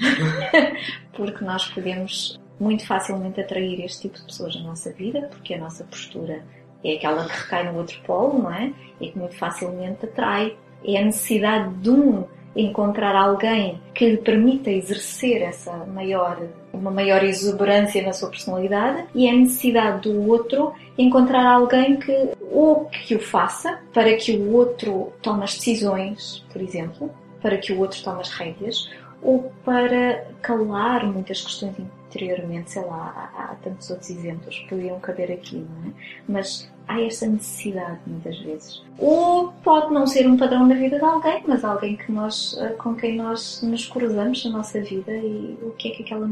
porque 1.13 1.43
nós 1.43 1.65
podemos 1.67 2.39
muito 2.59 2.85
facilmente 2.85 3.41
atrair 3.41 3.83
este 3.83 4.03
tipo 4.03 4.19
de 4.19 4.25
pessoas 4.25 4.55
na 4.55 4.63
nossa 4.63 4.91
vida, 4.91 5.27
porque 5.31 5.55
a 5.55 5.57
nossa 5.57 5.83
postura 5.83 6.43
é 6.83 6.93
aquela 6.93 7.25
que 7.25 7.37
recai 7.37 7.69
no 7.69 7.77
outro 7.77 7.99
polo, 8.05 8.43
não 8.43 8.53
é? 8.53 8.71
E 9.01 9.11
que 9.11 9.17
muito 9.17 9.35
facilmente 9.35 10.05
atrai 10.05 10.55
é 10.83 10.97
a 10.97 11.05
necessidade 11.05 11.73
de 11.75 11.89
um 11.89 12.25
encontrar 12.55 13.15
alguém 13.15 13.79
que 13.93 14.09
lhe 14.09 14.17
permita 14.17 14.69
exercer 14.69 15.41
essa 15.41 15.85
maior, 15.85 16.41
uma 16.73 16.91
maior 16.91 17.23
exuberância 17.23 18.01
na 18.01 18.11
sua 18.11 18.29
personalidade 18.29 19.05
e 19.13 19.29
a 19.29 19.33
necessidade 19.33 20.09
do 20.09 20.27
outro 20.27 20.73
encontrar 20.97 21.45
alguém 21.45 21.97
que 21.97 22.29
ou 22.51 22.85
que 22.85 23.15
o 23.15 23.19
faça 23.19 23.79
para 23.93 24.15
que 24.15 24.35
o 24.35 24.53
outro 24.53 25.13
tome 25.21 25.43
as 25.43 25.55
decisões, 25.55 26.45
por 26.51 26.61
exemplo, 26.61 27.11
para 27.41 27.57
que 27.57 27.71
o 27.71 27.79
outro 27.79 28.01
tome 28.03 28.21
as 28.21 28.29
rédeas, 28.29 28.89
ou 29.21 29.51
para 29.63 30.25
calar 30.41 31.05
muitas 31.05 31.41
questões 31.41 31.75
anteriormente, 32.07 32.71
sei 32.71 32.81
lá, 32.83 33.31
há, 33.35 33.43
há 33.43 33.55
tantos 33.55 33.89
outros 33.89 34.09
exemplos 34.09 34.57
que 34.59 34.69
podiam 34.69 34.99
caber 34.99 35.31
aqui, 35.31 35.57
não 35.57 35.89
é? 35.89 35.93
Mas 36.27 36.71
há 36.89 36.99
esta 37.01 37.27
necessidade 37.27 37.99
muitas 38.07 38.37
vezes. 38.39 38.81
Ou 38.97 39.53
pode 39.63 39.93
não 39.93 40.07
ser 40.07 40.27
um 40.27 40.35
padrão 40.35 40.67
na 40.67 40.73
vida 40.73 40.97
de 40.97 41.05
alguém, 41.05 41.43
mas 41.47 41.63
alguém 41.63 41.95
que 41.95 42.11
nós, 42.11 42.57
eh, 42.59 42.69
com 42.69 42.95
quem 42.95 43.15
nós 43.15 43.61
nos 43.61 43.85
cruzamos 43.85 44.43
na 44.43 44.51
nossa 44.51 44.81
vida 44.81 45.11
e 45.15 45.57
o 45.61 45.69
que 45.77 45.89
é 45.89 45.91
que 45.91 46.03
aquela 46.03 46.27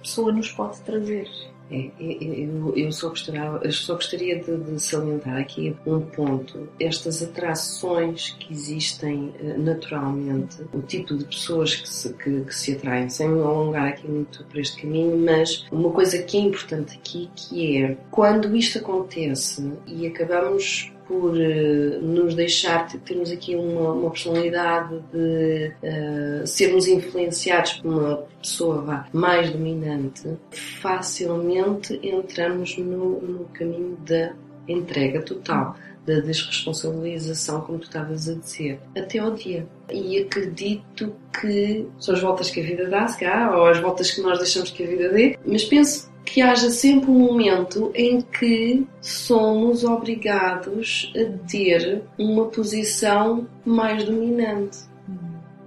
pessoa 0.00 0.32
nos 0.32 0.50
pode 0.50 0.80
trazer. 0.80 1.28
É, 1.70 1.90
eu, 2.00 2.72
eu, 2.76 2.90
só 2.90 3.10
gostaria, 3.10 3.70
só 3.70 3.94
gostaria 3.94 4.42
de, 4.42 4.56
de, 4.56 4.80
salientar 4.80 5.36
aqui 5.36 5.76
um 5.86 6.00
ponto. 6.00 6.68
Estas 6.80 7.22
atrações 7.22 8.30
que 8.40 8.52
existem 8.52 9.34
eh, 9.38 9.56
naturalmente, 9.58 10.62
o 10.72 10.80
tipo 10.80 11.14
de 11.14 11.24
pessoas 11.24 11.76
que 11.76 11.88
se, 11.88 12.12
que, 12.14 12.40
que 12.40 12.54
se 12.54 12.72
atraem, 12.72 13.10
sem 13.10 13.28
me 13.28 13.42
alongar 13.42 13.88
aqui 13.88 14.08
muito 14.08 14.44
por 14.44 14.58
este 14.58 14.80
caminho, 14.80 15.18
mas 15.18 15.66
uma 15.70 15.90
coisa 15.90 16.22
que 16.22 16.38
é 16.38 16.40
importante 16.40 16.96
aqui, 16.96 17.30
que 17.36 17.82
é 17.82 17.96
quando 18.10 18.56
isto 18.56 18.78
acontece 18.78 19.70
e 19.86 20.06
acabamos 20.06 20.90
por 21.08 21.32
uh, 21.32 22.02
nos 22.02 22.34
deixar 22.34 22.86
termos 22.86 23.30
aqui 23.32 23.56
uma, 23.56 23.92
uma 23.92 24.10
personalidade 24.10 25.00
de 25.10 25.72
uh, 25.82 26.46
sermos 26.46 26.86
influenciados 26.86 27.72
por 27.74 27.90
uma 27.90 28.16
pessoa 28.40 28.82
vá, 28.82 29.08
mais 29.12 29.50
dominante, 29.50 30.28
facilmente 30.50 31.98
entramos 32.02 32.76
no, 32.76 33.20
no 33.22 33.44
caminho 33.46 33.96
da 34.06 34.34
entrega 34.68 35.22
total 35.22 35.74
da 36.08 36.20
desresponsabilização, 36.20 37.60
como 37.60 37.78
tu 37.78 37.84
estavas 37.84 38.28
a 38.28 38.34
dizer, 38.34 38.80
até 38.96 39.18
ao 39.18 39.32
dia. 39.34 39.66
E 39.92 40.18
acredito 40.18 41.14
que 41.38 41.86
são 41.98 42.14
as 42.14 42.20
voltas 42.22 42.50
que 42.50 42.60
a 42.60 42.62
vida 42.62 42.88
dá, 42.88 43.06
se 43.06 43.20
calhar, 43.20 43.54
ou 43.54 43.66
as 43.66 43.78
voltas 43.78 44.10
que 44.10 44.22
nós 44.22 44.38
deixamos 44.38 44.70
que 44.70 44.82
a 44.84 44.86
vida 44.86 45.10
dê, 45.10 45.38
mas 45.44 45.64
penso 45.64 46.10
que 46.28 46.42
haja 46.42 46.70
sempre 46.70 47.10
um 47.10 47.18
momento 47.18 47.90
em 47.94 48.20
que 48.20 48.86
somos 49.00 49.82
obrigados 49.82 51.12
a 51.16 51.48
ter 51.48 52.02
uma 52.18 52.46
posição 52.46 53.46
mais 53.64 54.04
dominante. 54.04 54.78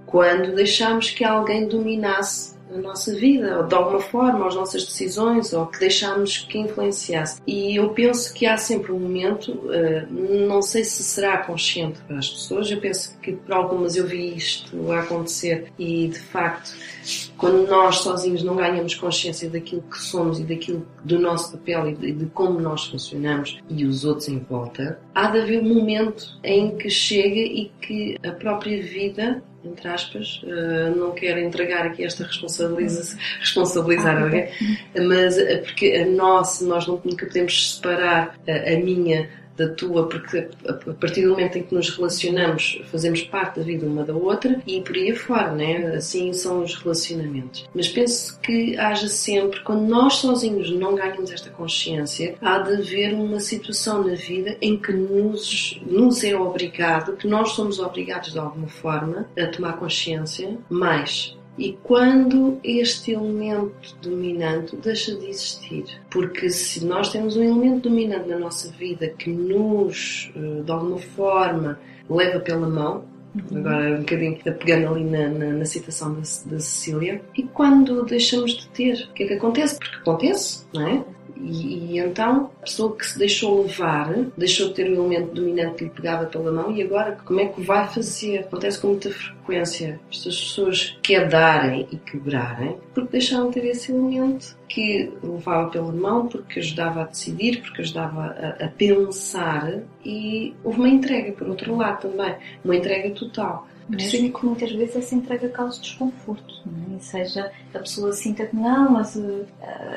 Quando 0.06 0.54
deixamos 0.54 1.10
que 1.10 1.24
alguém 1.24 1.66
dominasse 1.66 2.52
a 2.74 2.78
nossa 2.78 3.14
vida, 3.14 3.58
ou 3.58 3.66
de 3.66 3.74
alguma 3.74 4.00
forma, 4.00 4.46
as 4.46 4.54
nossas 4.54 4.84
decisões, 4.84 5.52
ou 5.52 5.66
que 5.66 5.78
deixamos 5.78 6.38
que 6.38 6.58
influenciasse. 6.58 7.40
E 7.46 7.76
eu 7.76 7.90
penso 7.90 8.32
que 8.32 8.46
há 8.46 8.56
sempre 8.56 8.92
um 8.92 8.98
momento, 8.98 9.70
eh, 9.70 10.06
não 10.10 10.62
sei 10.62 10.84
se 10.84 11.02
será 11.02 11.38
consciente 11.38 12.00
para 12.06 12.18
as 12.18 12.30
pessoas, 12.30 12.70
eu 12.70 12.80
penso 12.80 13.18
que 13.20 13.32
por 13.32 13.52
algumas 13.52 13.96
eu 13.96 14.06
vi 14.06 14.36
isto 14.36 14.90
acontecer 14.92 15.70
e 15.78 16.08
de 16.08 16.18
facto, 16.18 16.74
quando 17.42 17.66
nós 17.66 17.96
sozinhos 17.96 18.44
não 18.44 18.54
ganhamos 18.54 18.94
consciência 18.94 19.50
daquilo 19.50 19.82
que 19.82 19.98
somos 19.98 20.38
e 20.38 20.44
daquilo 20.44 20.86
do 21.04 21.18
nosso 21.18 21.50
papel 21.50 21.88
e 21.88 21.94
de, 21.96 22.12
de 22.12 22.26
como 22.26 22.60
nós 22.60 22.86
funcionamos 22.86 23.58
e 23.68 23.84
os 23.84 24.04
outros 24.04 24.28
em 24.28 24.38
volta, 24.38 25.00
há 25.12 25.26
de 25.26 25.40
haver 25.40 25.60
um 25.60 25.74
momento 25.74 26.38
em 26.44 26.76
que 26.76 26.88
chega 26.88 27.40
e 27.40 27.72
que 27.80 28.16
a 28.24 28.30
própria 28.30 28.80
vida 28.80 29.42
entre 29.64 29.88
aspas, 29.88 30.42
uh, 30.42 30.96
não 30.96 31.12
quero 31.12 31.38
entregar 31.38 31.86
aqui 31.86 32.04
esta 32.04 32.24
responsabiliza 32.24 33.16
responsabilizar 33.38 34.20
alguém, 34.20 34.48
mas 35.06 35.38
eh, 35.38 35.58
porque 35.58 36.04
a 36.04 36.06
nossa, 36.10 36.64
nós 36.64 36.84
nunca 36.88 37.26
podemos 37.26 37.76
separar 37.76 38.36
a, 38.48 38.72
a 38.72 38.76
minha 38.78 39.28
da 39.56 39.68
tua, 39.68 40.08
porque 40.08 40.48
a 40.66 40.72
partir 40.94 41.22
do 41.22 41.30
momento 41.30 41.58
em 41.58 41.62
que 41.62 41.74
nos 41.74 41.90
relacionamos, 41.90 42.80
fazemos 42.90 43.22
parte 43.22 43.58
da 43.58 43.64
vida 43.64 43.86
uma 43.86 44.04
da 44.04 44.14
outra 44.14 44.60
e 44.66 44.80
por 44.80 44.96
aí 44.96 45.12
afora, 45.12 45.52
né? 45.52 45.94
Assim 45.94 46.32
são 46.32 46.62
os 46.62 46.74
relacionamentos. 46.74 47.68
Mas 47.74 47.88
penso 47.88 48.38
que 48.40 48.76
haja 48.76 49.08
sempre, 49.08 49.60
quando 49.60 49.82
nós 49.82 50.14
sozinhos 50.14 50.70
não 50.70 50.94
ganhamos 50.94 51.30
esta 51.30 51.50
consciência, 51.50 52.34
há 52.40 52.58
de 52.58 52.74
haver 52.74 53.14
uma 53.14 53.40
situação 53.40 54.06
na 54.06 54.14
vida 54.14 54.56
em 54.60 54.76
que 54.76 54.92
nos, 54.92 55.80
nos 55.86 56.24
é 56.24 56.36
obrigado, 56.36 57.16
que 57.16 57.26
nós 57.26 57.50
somos 57.50 57.78
obrigados 57.78 58.32
de 58.32 58.38
alguma 58.38 58.68
forma 58.68 59.26
a 59.38 59.46
tomar 59.46 59.74
consciência 59.74 60.56
mais 60.68 61.36
e 61.58 61.78
quando 61.82 62.58
este 62.64 63.12
elemento 63.12 63.94
dominante 64.00 64.76
deixa 64.76 65.14
de 65.14 65.26
existir. 65.26 65.84
Porque 66.10 66.48
se 66.48 66.84
nós 66.84 67.10
temos 67.10 67.36
um 67.36 67.42
elemento 67.42 67.88
dominante 67.88 68.28
na 68.28 68.38
nossa 68.38 68.70
vida 68.70 69.08
que 69.08 69.30
nos, 69.30 70.32
eh, 70.34 70.62
de 70.62 70.72
alguma 70.72 70.98
forma, 70.98 71.78
leva 72.08 72.40
pela 72.40 72.66
mão, 72.66 73.04
uhum. 73.34 73.58
agora 73.58 73.96
um 73.96 73.98
bocadinho 73.98 74.38
pegando 74.58 74.94
ali 74.94 75.04
na, 75.04 75.28
na, 75.28 75.46
na 75.52 75.64
citação 75.64 76.14
da, 76.14 76.20
da 76.20 76.60
Cecília, 76.60 77.20
e 77.36 77.42
quando 77.42 78.04
deixamos 78.04 78.52
de 78.52 78.68
ter, 78.68 79.08
o 79.10 79.12
que 79.12 79.24
é 79.24 79.26
que 79.26 79.34
acontece? 79.34 79.78
Porque 79.78 79.96
acontece, 79.96 80.66
não 80.72 80.88
é? 80.88 81.04
E, 81.36 81.94
e, 81.94 81.98
então 81.98 82.50
a 82.60 82.64
pessoa 82.64 82.96
que 82.96 83.06
se 83.06 83.18
deixou 83.18 83.62
levar, 83.62 84.12
deixou 84.36 84.68
de 84.68 84.74
ter 84.74 84.90
o 84.90 84.94
elemento 84.94 85.34
dominante 85.34 85.76
que 85.76 85.84
lhe 85.84 85.90
pegava 85.90 86.26
pela 86.26 86.52
mão 86.52 86.74
e 86.74 86.82
agora 86.82 87.18
como 87.24 87.40
é 87.40 87.46
que 87.46 87.60
vai 87.60 87.86
fazer? 87.88 88.40
Acontece 88.40 88.80
com 88.80 88.88
muita 88.88 89.10
frequência 89.10 90.00
estas 90.10 90.40
pessoas 90.40 90.98
quedarem 91.02 91.88
e 91.90 91.96
quebrarem 91.96 92.76
porque 92.94 93.12
deixaram 93.12 93.48
de 93.50 93.60
ter 93.60 93.66
esse 93.66 93.92
elemento 93.92 94.56
que 94.68 95.12
levava 95.22 95.68
pela 95.68 95.92
mão, 95.92 96.28
porque 96.28 96.60
ajudava 96.60 97.02
a 97.02 97.04
decidir, 97.04 97.60
porque 97.60 97.82
ajudava 97.82 98.22
a, 98.22 98.64
a 98.64 98.68
pensar 98.68 99.80
e 100.04 100.54
houve 100.64 100.78
uma 100.78 100.88
entrega 100.88 101.32
por 101.32 101.48
outro 101.48 101.76
lado 101.76 102.08
também, 102.08 102.34
uma 102.64 102.76
entrega 102.76 103.10
total. 103.10 103.68
Mesmo 103.88 104.32
que 104.32 104.46
muitas 104.46 104.72
vezes 104.72 104.96
essa 104.96 105.14
entrega 105.14 105.48
cause 105.48 105.80
desconforto, 105.80 106.54
não 106.64 106.96
é? 106.96 106.98
seja 107.00 107.52
a 107.74 107.78
pessoa 107.78 108.12
sinta 108.12 108.46
que 108.46 108.56
não, 108.56 108.92
mas 108.92 109.16
uh, 109.16 109.46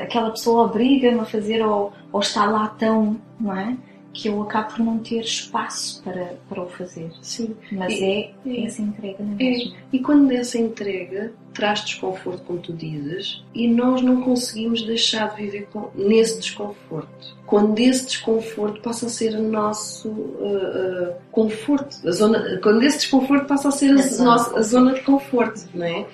aquela 0.01 0.31
pessoa 0.31 0.65
obriga-me 0.65 1.19
a 1.19 1.25
fazer 1.25 1.65
ou, 1.65 1.93
ou 2.11 2.19
está 2.19 2.45
lá 2.45 2.67
tão, 2.67 3.19
não 3.39 3.55
é? 3.55 3.77
Que 4.13 4.29
eu 4.29 4.41
acabo 4.41 4.75
por 4.75 4.79
não 4.79 4.99
ter 4.99 5.21
espaço 5.21 6.01
para, 6.03 6.35
para 6.47 6.63
o 6.63 6.67
fazer. 6.67 7.11
Sim. 7.21 7.55
Mas 7.71 7.93
e, 7.93 8.03
é, 8.03 8.33
é, 8.45 8.65
essa 8.65 8.81
entrega, 8.81 9.23
não 9.23 9.33
é, 9.33 9.35
mesmo? 9.35 9.75
E 9.91 9.99
quando 9.99 10.31
essa 10.31 10.57
entrega 10.57 11.33
traz 11.55 11.83
desconforto, 11.83 12.43
como 12.43 12.59
tu 12.59 12.73
dizes, 12.73 13.43
e 13.53 13.67
nós 13.67 14.01
não 14.01 14.21
conseguimos 14.21 14.83
deixar 14.83 15.33
de 15.33 15.43
viver 15.43 15.67
com, 15.71 15.89
nesse 15.95 16.39
desconforto 16.39 17.35
quando 17.45 17.79
esse 17.79 18.05
desconforto 18.05 18.81
passa 18.81 19.05
a 19.05 19.09
ser 19.09 19.35
o 19.35 19.43
nosso 19.43 20.09
uh, 20.09 21.11
uh, 21.11 21.15
conforto, 21.31 21.95
a 22.07 22.11
zona, 22.11 22.59
quando 22.61 22.81
esse 22.83 22.99
desconforto 22.99 23.45
passa 23.45 23.67
a 23.67 23.71
ser 23.71 23.91
a, 23.91 24.01
a, 24.01 24.23
nossa, 24.23 24.57
a 24.57 24.61
zona 24.61 24.93
de 24.93 25.01
conforto, 25.01 25.61
não 25.73 25.85
é? 25.85 25.99
Uh, 25.99 26.07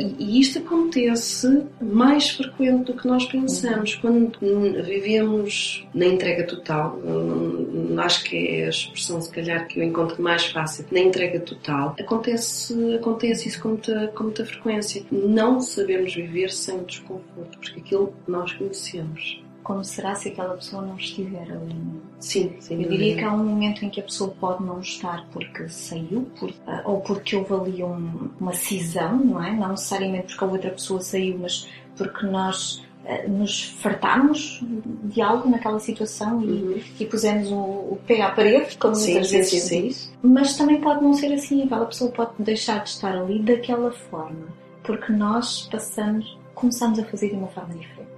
e, 0.00 0.16
e, 0.18 0.40
isto 0.40 0.58
acontece 0.60 1.64
mais 1.80 2.30
frequente 2.30 2.84
do 2.84 2.94
que 2.94 3.08
nós 3.08 3.24
pensamos. 3.26 3.94
Uhum. 3.94 4.30
Quando 4.30 4.82
vivemos 4.84 5.86
na 5.92 6.06
entrega 6.06 6.44
total, 6.44 6.96
um, 7.04 7.98
acho 7.98 8.24
que 8.24 8.36
é 8.36 8.66
a 8.66 8.68
expressão, 8.68 9.20
se 9.20 9.30
calhar, 9.30 9.66
que 9.66 9.80
eu 9.80 9.84
encontro 9.84 10.22
mais 10.22 10.46
fácil, 10.46 10.84
na 10.92 11.00
entrega 11.00 11.40
total, 11.40 11.96
acontece, 11.98 12.94
acontece 12.94 13.48
isso 13.48 13.60
com 13.60 13.70
muita, 13.70 14.08
com 14.14 14.24
muita 14.24 14.44
frequência. 14.44 14.77
Não 15.10 15.60
sabemos 15.60 16.14
viver 16.14 16.50
sem 16.50 16.78
o 16.78 16.84
desconforto, 16.84 17.58
porque 17.58 17.80
aquilo 17.80 18.14
nós 18.26 18.52
conhecemos 18.52 19.42
como 19.68 19.84
será 19.84 20.14
se 20.14 20.28
aquela 20.28 20.54
pessoa 20.54 20.80
não 20.80 20.96
estiver 20.96 21.42
ali? 21.42 21.76
Sim, 22.18 22.56
sim. 22.58 22.82
Eu 22.82 22.88
diria 22.88 23.16
que 23.16 23.22
há 23.22 23.30
um 23.30 23.44
momento 23.44 23.84
em 23.84 23.90
que 23.90 24.00
a 24.00 24.02
pessoa 24.02 24.34
pode 24.40 24.64
não 24.64 24.80
estar 24.80 25.26
porque 25.30 25.68
saiu, 25.68 26.26
por, 26.40 26.50
ah, 26.66 26.80
ou 26.86 27.02
porque 27.02 27.36
houve 27.36 27.52
ali 27.52 27.84
um, 27.84 28.30
uma 28.40 28.54
cisão, 28.54 29.18
não 29.18 29.44
é? 29.44 29.52
Não 29.52 29.68
necessariamente 29.68 30.28
porque 30.28 30.42
a 30.42 30.46
outra 30.46 30.70
pessoa 30.70 31.02
saiu, 31.02 31.38
mas 31.38 31.68
porque 31.98 32.24
nós 32.24 32.82
uh, 33.04 33.30
nos 33.30 33.64
fartámos 33.64 34.64
de 35.04 35.20
algo 35.20 35.50
naquela 35.50 35.78
situação 35.78 36.40
e, 36.40 36.46
uhum. 36.46 36.80
e 36.98 37.04
pusemos 37.04 37.52
o, 37.52 37.56
o, 37.56 37.98
pé 38.06 38.22
à 38.22 38.30
parede, 38.30 38.74
como 38.78 38.94
sim, 38.94 39.12
muitas 39.12 39.30
vezes 39.30 39.62
se 39.64 39.82
diz. 39.82 40.12
Mas 40.22 40.56
também 40.56 40.80
pode 40.80 41.04
não 41.04 41.12
ser 41.12 41.30
assim, 41.34 41.64
aquela 41.64 41.84
pessoa 41.84 42.10
pode 42.10 42.30
deixar 42.38 42.82
de 42.82 42.88
estar 42.88 43.14
ali 43.14 43.38
daquela 43.40 43.90
forma, 43.90 44.46
porque 44.88 45.12
nós 45.12 45.68
passamos, 45.70 46.38
começamos 46.54 46.98
a 46.98 47.04
fazer 47.04 47.28
de 47.28 47.36
uma 47.36 47.48
forma 47.48 47.74
diferente 47.74 48.08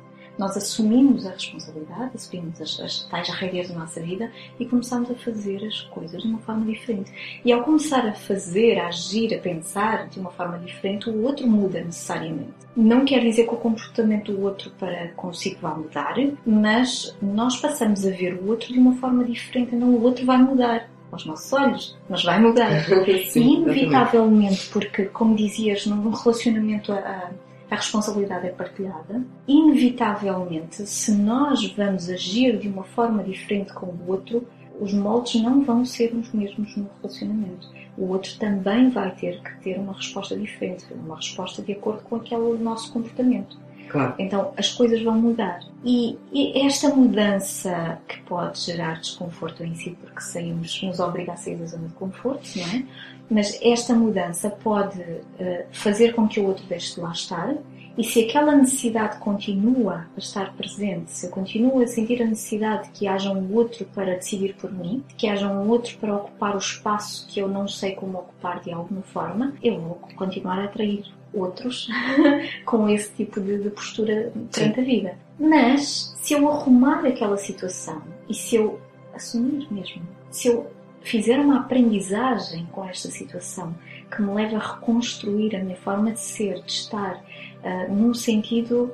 nós 0.41 0.57
assumimos 0.57 1.27
a 1.27 1.33
responsabilidade, 1.33 2.13
assumimos 2.15 2.63
as, 2.63 2.81
as 2.81 3.03
tais 3.05 3.29
regras 3.29 3.69
da 3.69 3.75
nossa 3.75 4.01
vida 4.01 4.33
e 4.59 4.65
começamos 4.65 5.11
a 5.11 5.15
fazer 5.15 5.63
as 5.67 5.83
coisas 5.83 6.23
de 6.23 6.29
uma 6.29 6.39
forma 6.39 6.65
diferente. 6.65 7.13
E 7.45 7.53
ao 7.53 7.63
começar 7.63 8.07
a 8.07 8.15
fazer, 8.15 8.79
a 8.79 8.89
agir, 8.89 9.35
a 9.35 9.39
pensar 9.39 10.09
de 10.09 10.19
uma 10.19 10.31
forma 10.31 10.59
diferente, 10.59 11.11
o 11.11 11.23
outro 11.25 11.47
muda 11.47 11.83
necessariamente. 11.83 12.55
Não 12.75 13.05
quer 13.05 13.21
dizer 13.21 13.47
que 13.47 13.55
o 13.55 13.59
comportamento 13.59 14.33
do 14.33 14.43
outro 14.43 14.71
para 14.79 15.09
consigo 15.09 15.59
vai 15.61 15.75
mudar, 15.75 16.15
mas 16.47 17.15
nós 17.21 17.59
passamos 17.59 18.07
a 18.07 18.11
ver 18.11 18.35
o 18.35 18.49
outro 18.49 18.73
de 18.73 18.79
uma 18.79 18.95
forma 18.97 19.25
diferente, 19.25 19.77
não 19.77 19.91
o 19.91 20.03
outro 20.03 20.25
vai 20.25 20.39
mudar 20.39 20.89
aos 21.13 21.25
nossos 21.25 21.53
olhos, 21.53 21.99
mas 22.09 22.23
vai 22.23 22.41
mudar. 22.41 22.85
Sim, 23.29 23.63
Inevitavelmente, 23.63 24.69
porque, 24.71 25.05
como 25.07 25.35
dizias, 25.35 25.87
num 25.87 26.11
relacionamento 26.11 26.93
a, 26.93 27.31
a 27.71 27.77
responsabilidade 27.77 28.47
é 28.47 28.51
partilhada, 28.51 29.23
inevitavelmente, 29.47 30.87
se 30.87 31.13
nós 31.13 31.65
vamos 31.73 32.09
agir 32.09 32.59
de 32.59 32.69
uma 32.69 32.85
forma 32.85 33.23
diferente 33.23 33.73
com 33.73 33.87
o 33.87 34.09
outro, 34.09 34.47
os 34.81 34.93
moldes 34.93 35.41
não 35.43 35.63
vão 35.63 35.85
ser 35.85 36.15
os 36.15 36.33
mesmos 36.33 36.75
no 36.77 36.89
relacionamento. 37.01 37.69
O 37.99 38.09
outro 38.09 38.37
também 38.39 38.89
vai 38.89 39.15
ter 39.15 39.43
que 39.43 39.61
ter 39.61 39.79
uma 39.79 39.93
resposta 39.93 40.35
diferente, 40.37 40.87
uma 40.95 41.17
resposta 41.17 41.63
de 41.63 41.73
acordo 41.73 42.03
com 42.03 42.17
aquele 42.17 42.59
nosso 42.59 42.93
comportamento. 42.93 43.59
Claro. 43.91 44.15
Então 44.19 44.53
as 44.57 44.73
coisas 44.73 45.03
vão 45.03 45.15
mudar. 45.15 45.61
E, 45.85 46.17
e, 46.33 46.65
esta 46.65 46.89
mudança 46.89 47.99
que 48.07 48.21
pode 48.23 48.61
gerar 48.61 49.01
desconforto 49.01 49.65
em 49.65 49.75
si, 49.75 49.97
porque 50.01 50.21
saímos, 50.21 50.83
nos 50.83 51.01
obriga 51.01 51.33
a 51.33 51.37
sair 51.37 51.57
da 51.57 51.67
zona 51.67 51.89
de 51.89 51.95
conforto, 51.95 52.49
não 52.57 52.67
é? 52.67 52.85
Mas 53.31 53.59
esta 53.63 53.95
mudança 53.95 54.51
pode 54.51 55.01
uh, 55.01 55.65
fazer 55.73 56.15
com 56.15 56.29
que 56.29 56.41
o 56.41 56.47
outro 56.47 56.65
deixe 56.67 56.95
de 56.95 57.01
lá 57.01 57.13
estar 57.13 57.55
e 57.99 58.05
se 58.05 58.25
aquela 58.25 58.55
necessidade 58.55 59.19
continua 59.19 60.07
a 60.17 60.19
estar 60.19 60.55
presente, 60.55 61.11
se 61.11 61.27
eu 61.27 61.31
continuo 61.31 61.83
a 61.83 61.87
sentir 61.87 62.23
a 62.23 62.25
necessidade 62.25 62.85
de 62.85 62.91
que 62.91 63.07
haja 63.07 63.33
um 63.33 63.55
outro 63.55 63.85
para 63.95 64.15
decidir 64.15 64.55
por 64.55 64.73
mim, 64.73 65.05
de 65.09 65.15
que 65.17 65.29
haja 65.29 65.49
um 65.49 65.69
outro 65.69 65.99
para 65.99 66.17
ocupar 66.17 66.55
o 66.55 66.59
espaço 66.59 67.27
que 67.29 67.41
eu 67.41 67.49
não 67.49 67.67
sei 67.67 67.93
como 67.93 68.19
ocupar 68.19 68.61
de 68.61 68.73
alguma 68.73 69.03
forma, 69.03 69.55
eu 69.63 69.81
vou 69.81 70.01
continuar 70.17 70.61
a 70.61 70.65
atrair 70.65 71.05
outros 71.33 71.89
com 72.65 72.89
esse 72.89 73.13
tipo 73.13 73.41
de, 73.41 73.59
de 73.59 73.71
postura 73.71 74.33
Sim. 74.51 74.73
a 74.77 74.83
vida. 74.83 75.19
Mas 75.39 76.15
se 76.21 76.35
eu 76.35 76.49
arrumar 76.51 77.05
aquela 77.07 77.37
situação 77.37 78.03
e 78.29 78.35
se 78.35 78.57
eu 78.57 78.81
assumir 79.15 79.67
mesmo, 79.73 80.03
se 80.31 80.49
eu 80.49 80.71
fizer 81.03 81.39
uma 81.39 81.61
aprendizagem 81.61 82.67
com 82.73 82.85
esta 82.85 83.09
situação 83.11 83.75
que 84.11 84.21
me 84.21 84.35
leva 84.35 84.57
a 84.57 84.75
reconstruir 84.75 85.57
a 85.57 85.63
minha 85.63 85.77
forma 85.77 86.13
de 86.13 86.21
ser, 86.21 86.63
de 86.63 86.73
estar, 86.73 87.17
uh, 87.17 87.93
num 87.93 88.13
sentido 88.13 88.93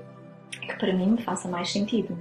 que 0.51 0.76
para 0.76 0.93
mim 0.93 1.12
me 1.12 1.22
faça 1.22 1.49
mais 1.49 1.70
sentido. 1.72 2.16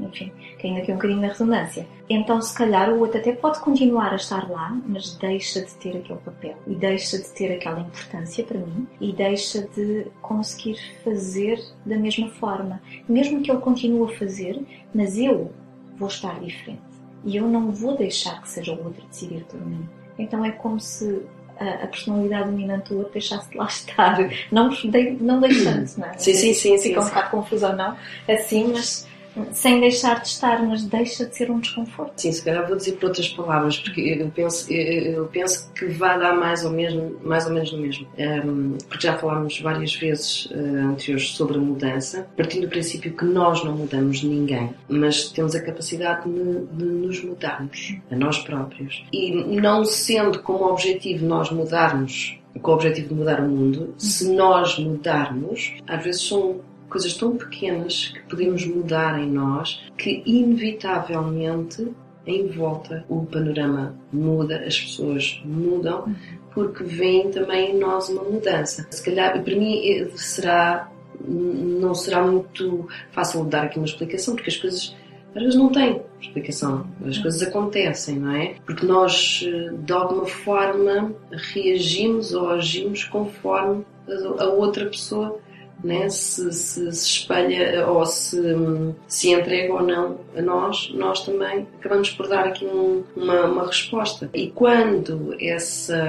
Enfim, 0.00 0.32
caindo 0.60 0.78
aqui 0.78 0.92
um 0.92 0.96
bocadinho 0.96 1.20
na 1.20 1.28
redundância. 1.28 1.86
Então, 2.08 2.40
se 2.40 2.54
calhar, 2.54 2.90
o 2.90 3.00
outro 3.00 3.18
até 3.18 3.32
pode 3.32 3.60
continuar 3.60 4.12
a 4.12 4.16
estar 4.16 4.48
lá, 4.50 4.78
mas 4.86 5.16
deixa 5.16 5.60
de 5.60 5.74
ter 5.74 5.96
aquele 5.96 6.18
papel 6.18 6.56
e 6.66 6.74
deixa 6.74 7.18
de 7.18 7.28
ter 7.30 7.52
aquela 7.52 7.80
importância 7.80 8.44
para 8.44 8.58
mim 8.58 8.86
e 9.00 9.12
deixa 9.12 9.62
de 9.62 10.06
conseguir 10.22 10.78
fazer 11.02 11.60
da 11.84 11.96
mesma 11.96 12.28
forma. 12.28 12.80
Mesmo 13.08 13.42
que 13.42 13.50
ele 13.50 13.60
continue 13.60 14.12
a 14.12 14.16
fazer, 14.16 14.60
mas 14.94 15.18
eu 15.18 15.52
vou 15.96 16.08
estar 16.08 16.38
diferente 16.40 16.82
e 17.24 17.36
eu 17.36 17.48
não 17.48 17.72
vou 17.72 17.96
deixar 17.96 18.40
que 18.40 18.48
seja 18.48 18.72
o 18.72 18.84
outro 18.84 19.04
decidir 19.06 19.44
por 19.44 19.60
mim. 19.60 19.86
Então 20.18 20.44
é 20.44 20.52
como 20.52 20.78
se 20.78 21.22
a, 21.58 21.86
personalidade 21.86 22.50
dominante 22.50 22.90
do 22.90 22.98
outro 22.98 23.12
deixasse 23.12 23.50
de 23.50 23.56
lá 23.56 23.66
estar. 23.66 24.18
Não, 24.52 24.70
não 25.20 25.40
deixando, 25.40 25.98
não 25.98 26.06
é? 26.06 26.18
Sim, 26.18 26.34
sim, 26.34 26.54
sim. 26.54 26.78
Fica 26.78 27.00
sim, 27.00 27.06
um 27.06 27.08
bocado 27.08 27.30
confuso 27.30 27.66
ou 27.66 27.72
não, 27.74 27.96
assim, 28.28 28.72
mas 28.72 29.08
sem 29.52 29.80
deixar 29.80 30.20
de 30.20 30.28
estar, 30.28 30.62
mas 30.62 30.82
deixa 30.84 31.26
de 31.26 31.36
ser 31.36 31.50
um 31.50 31.60
desconforto. 31.60 32.12
Sim, 32.16 32.32
se 32.32 32.42
calhar 32.42 32.66
vou 32.66 32.76
dizer 32.76 32.92
por 32.92 33.08
outras 33.08 33.28
palavras, 33.28 33.78
porque 33.78 34.00
eu 34.00 34.30
penso, 34.30 34.72
eu 34.72 35.26
penso 35.26 35.70
que 35.72 35.86
vai 35.86 36.18
dar 36.18 36.34
mais 36.34 36.64
ou, 36.64 36.70
mesmo, 36.70 37.16
mais 37.22 37.46
ou 37.46 37.52
menos 37.52 37.72
no 37.72 37.78
mesmo. 37.78 38.06
Um, 38.18 38.78
porque 38.88 39.06
já 39.06 39.16
falámos 39.16 39.60
várias 39.60 39.94
vezes 39.94 40.46
uh, 40.46 40.90
anteriores 40.90 41.28
sobre 41.30 41.56
a 41.56 41.60
mudança, 41.60 42.26
partindo 42.36 42.62
do 42.62 42.68
princípio 42.68 43.12
que 43.14 43.24
nós 43.24 43.64
não 43.64 43.72
mudamos 43.72 44.22
ninguém, 44.22 44.70
mas 44.88 45.30
temos 45.30 45.54
a 45.54 45.62
capacidade 45.62 46.28
de, 46.28 46.66
de 46.66 46.84
nos 46.84 47.22
mudarmos, 47.22 47.96
a 48.10 48.16
nós 48.16 48.38
próprios. 48.38 49.04
E 49.12 49.60
não 49.60 49.84
sendo 49.84 50.40
como 50.42 50.64
objetivo 50.64 51.26
nós 51.26 51.50
mudarmos 51.50 52.38
com 52.62 52.70
o 52.70 52.74
objetivo 52.74 53.08
de 53.08 53.14
mudar 53.14 53.40
o 53.40 53.48
mundo, 53.48 53.94
se 53.98 54.32
nós 54.32 54.78
mudarmos, 54.78 55.74
às 55.86 56.02
vezes 56.02 56.22
são 56.22 56.60
coisas 56.88 57.14
tão 57.14 57.36
pequenas 57.36 58.12
que 58.14 58.22
podemos 58.28 58.64
mudar 58.66 59.18
em 59.18 59.30
nós 59.30 59.84
que 59.96 60.22
inevitavelmente 60.24 61.92
em 62.26 62.48
volta 62.48 63.04
o 63.08 63.24
panorama 63.24 63.94
muda, 64.12 64.64
as 64.66 64.78
pessoas 64.78 65.40
mudam, 65.44 66.14
porque 66.52 66.82
vem 66.82 67.30
também 67.30 67.72
em 67.72 67.78
nós 67.78 68.08
uma 68.08 68.24
mudança. 68.24 68.86
Se 68.90 69.04
calhar, 69.04 69.42
para 69.42 69.54
mim, 69.54 69.80
eh, 69.88 70.08
será, 70.16 70.90
não 71.24 71.94
será 71.94 72.26
muito 72.26 72.88
fácil 73.12 73.44
dar 73.44 73.64
aqui 73.64 73.78
uma 73.78 73.86
explicação, 73.86 74.34
porque 74.34 74.50
as 74.50 74.56
coisas 74.56 74.96
às 75.36 75.42
vezes 75.42 75.58
não 75.58 75.68
têm 75.68 76.00
explicação. 76.18 76.86
As 77.04 77.18
coisas 77.18 77.42
acontecem, 77.42 78.18
não 78.18 78.34
é? 78.34 78.54
Porque 78.64 78.86
nós, 78.86 79.44
eh, 79.46 79.70
de 79.78 79.92
alguma 79.92 80.24
forma, 80.24 81.14
reagimos 81.30 82.32
ou 82.32 82.48
agimos 82.50 83.04
conforme 83.04 83.84
a 84.38 84.44
outra 84.46 84.86
pessoa 84.86 85.38
né, 85.82 86.08
se, 86.08 86.52
se, 86.52 86.92
se 86.92 87.06
espelha 87.06 87.86
ou 87.86 88.04
se, 88.06 88.40
se 89.06 89.30
entrega 89.30 89.72
ou 89.72 89.82
não 89.82 90.20
a 90.36 90.42
nós, 90.42 90.90
nós 90.94 91.24
também 91.24 91.66
acabamos 91.78 92.10
por 92.10 92.28
dar 92.28 92.46
aqui 92.46 92.64
um, 92.64 93.04
uma, 93.14 93.46
uma 93.46 93.66
resposta. 93.66 94.30
E 94.34 94.50
quando 94.50 95.36
essa, 95.40 96.04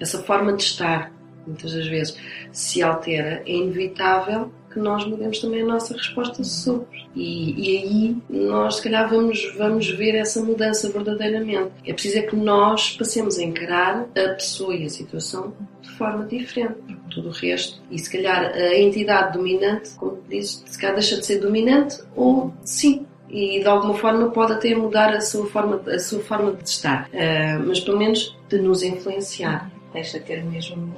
essa 0.00 0.22
forma 0.22 0.52
de 0.52 0.62
estar, 0.62 1.12
muitas 1.46 1.72
das 1.72 1.86
vezes, 1.86 2.16
se 2.52 2.82
altera, 2.82 3.42
é 3.46 3.52
inevitável 3.52 4.50
que 4.72 4.78
nós 4.78 5.04
mudemos 5.04 5.38
também 5.40 5.62
a 5.62 5.66
nossa 5.66 5.94
resposta 5.94 6.44
sobre. 6.44 7.08
E, 7.14 7.54
e 7.56 7.78
aí 7.78 8.16
nós, 8.28 8.76
se 8.76 8.82
calhar, 8.82 9.08
vamos, 9.08 9.54
vamos 9.56 9.88
ver 9.90 10.14
essa 10.14 10.42
mudança 10.42 10.90
verdadeiramente. 10.90 11.72
É 11.86 11.92
preciso 11.92 12.18
é 12.18 12.22
que 12.22 12.36
nós 12.36 12.96
passemos 12.96 13.38
a 13.38 13.42
encarar 13.42 14.06
a 14.16 14.34
pessoa 14.34 14.74
e 14.74 14.84
a 14.84 14.90
situação 14.90 15.54
de 15.80 15.90
forma 15.90 16.24
diferente. 16.26 16.76
Tudo 17.10 17.28
o 17.28 17.32
resto. 17.32 17.80
E 17.90 17.98
se 17.98 18.10
calhar 18.10 18.52
a 18.52 18.76
entidade 18.76 19.36
dominante, 19.36 19.90
como 19.96 20.22
dizes, 20.28 20.62
se 20.66 20.78
calhar 20.78 20.94
deixa 20.94 21.16
de 21.16 21.26
ser 21.26 21.40
dominante 21.40 21.98
ou 22.14 22.52
sim, 22.62 23.06
e 23.30 23.60
de 23.60 23.66
alguma 23.66 23.94
forma 23.94 24.30
pode 24.30 24.52
até 24.52 24.74
mudar 24.74 25.14
a 25.14 25.20
sua 25.20 25.46
forma, 25.46 25.82
a 25.86 25.98
sua 25.98 26.20
forma 26.20 26.52
de 26.52 26.68
estar, 26.68 27.08
uh, 27.08 27.66
mas 27.66 27.80
pelo 27.80 27.98
menos 27.98 28.36
de 28.48 28.58
nos 28.58 28.82
influenciar. 28.82 29.70
Deixa 29.92 30.18
de 30.18 30.26
ter 30.26 30.44
mesmo 30.44 30.94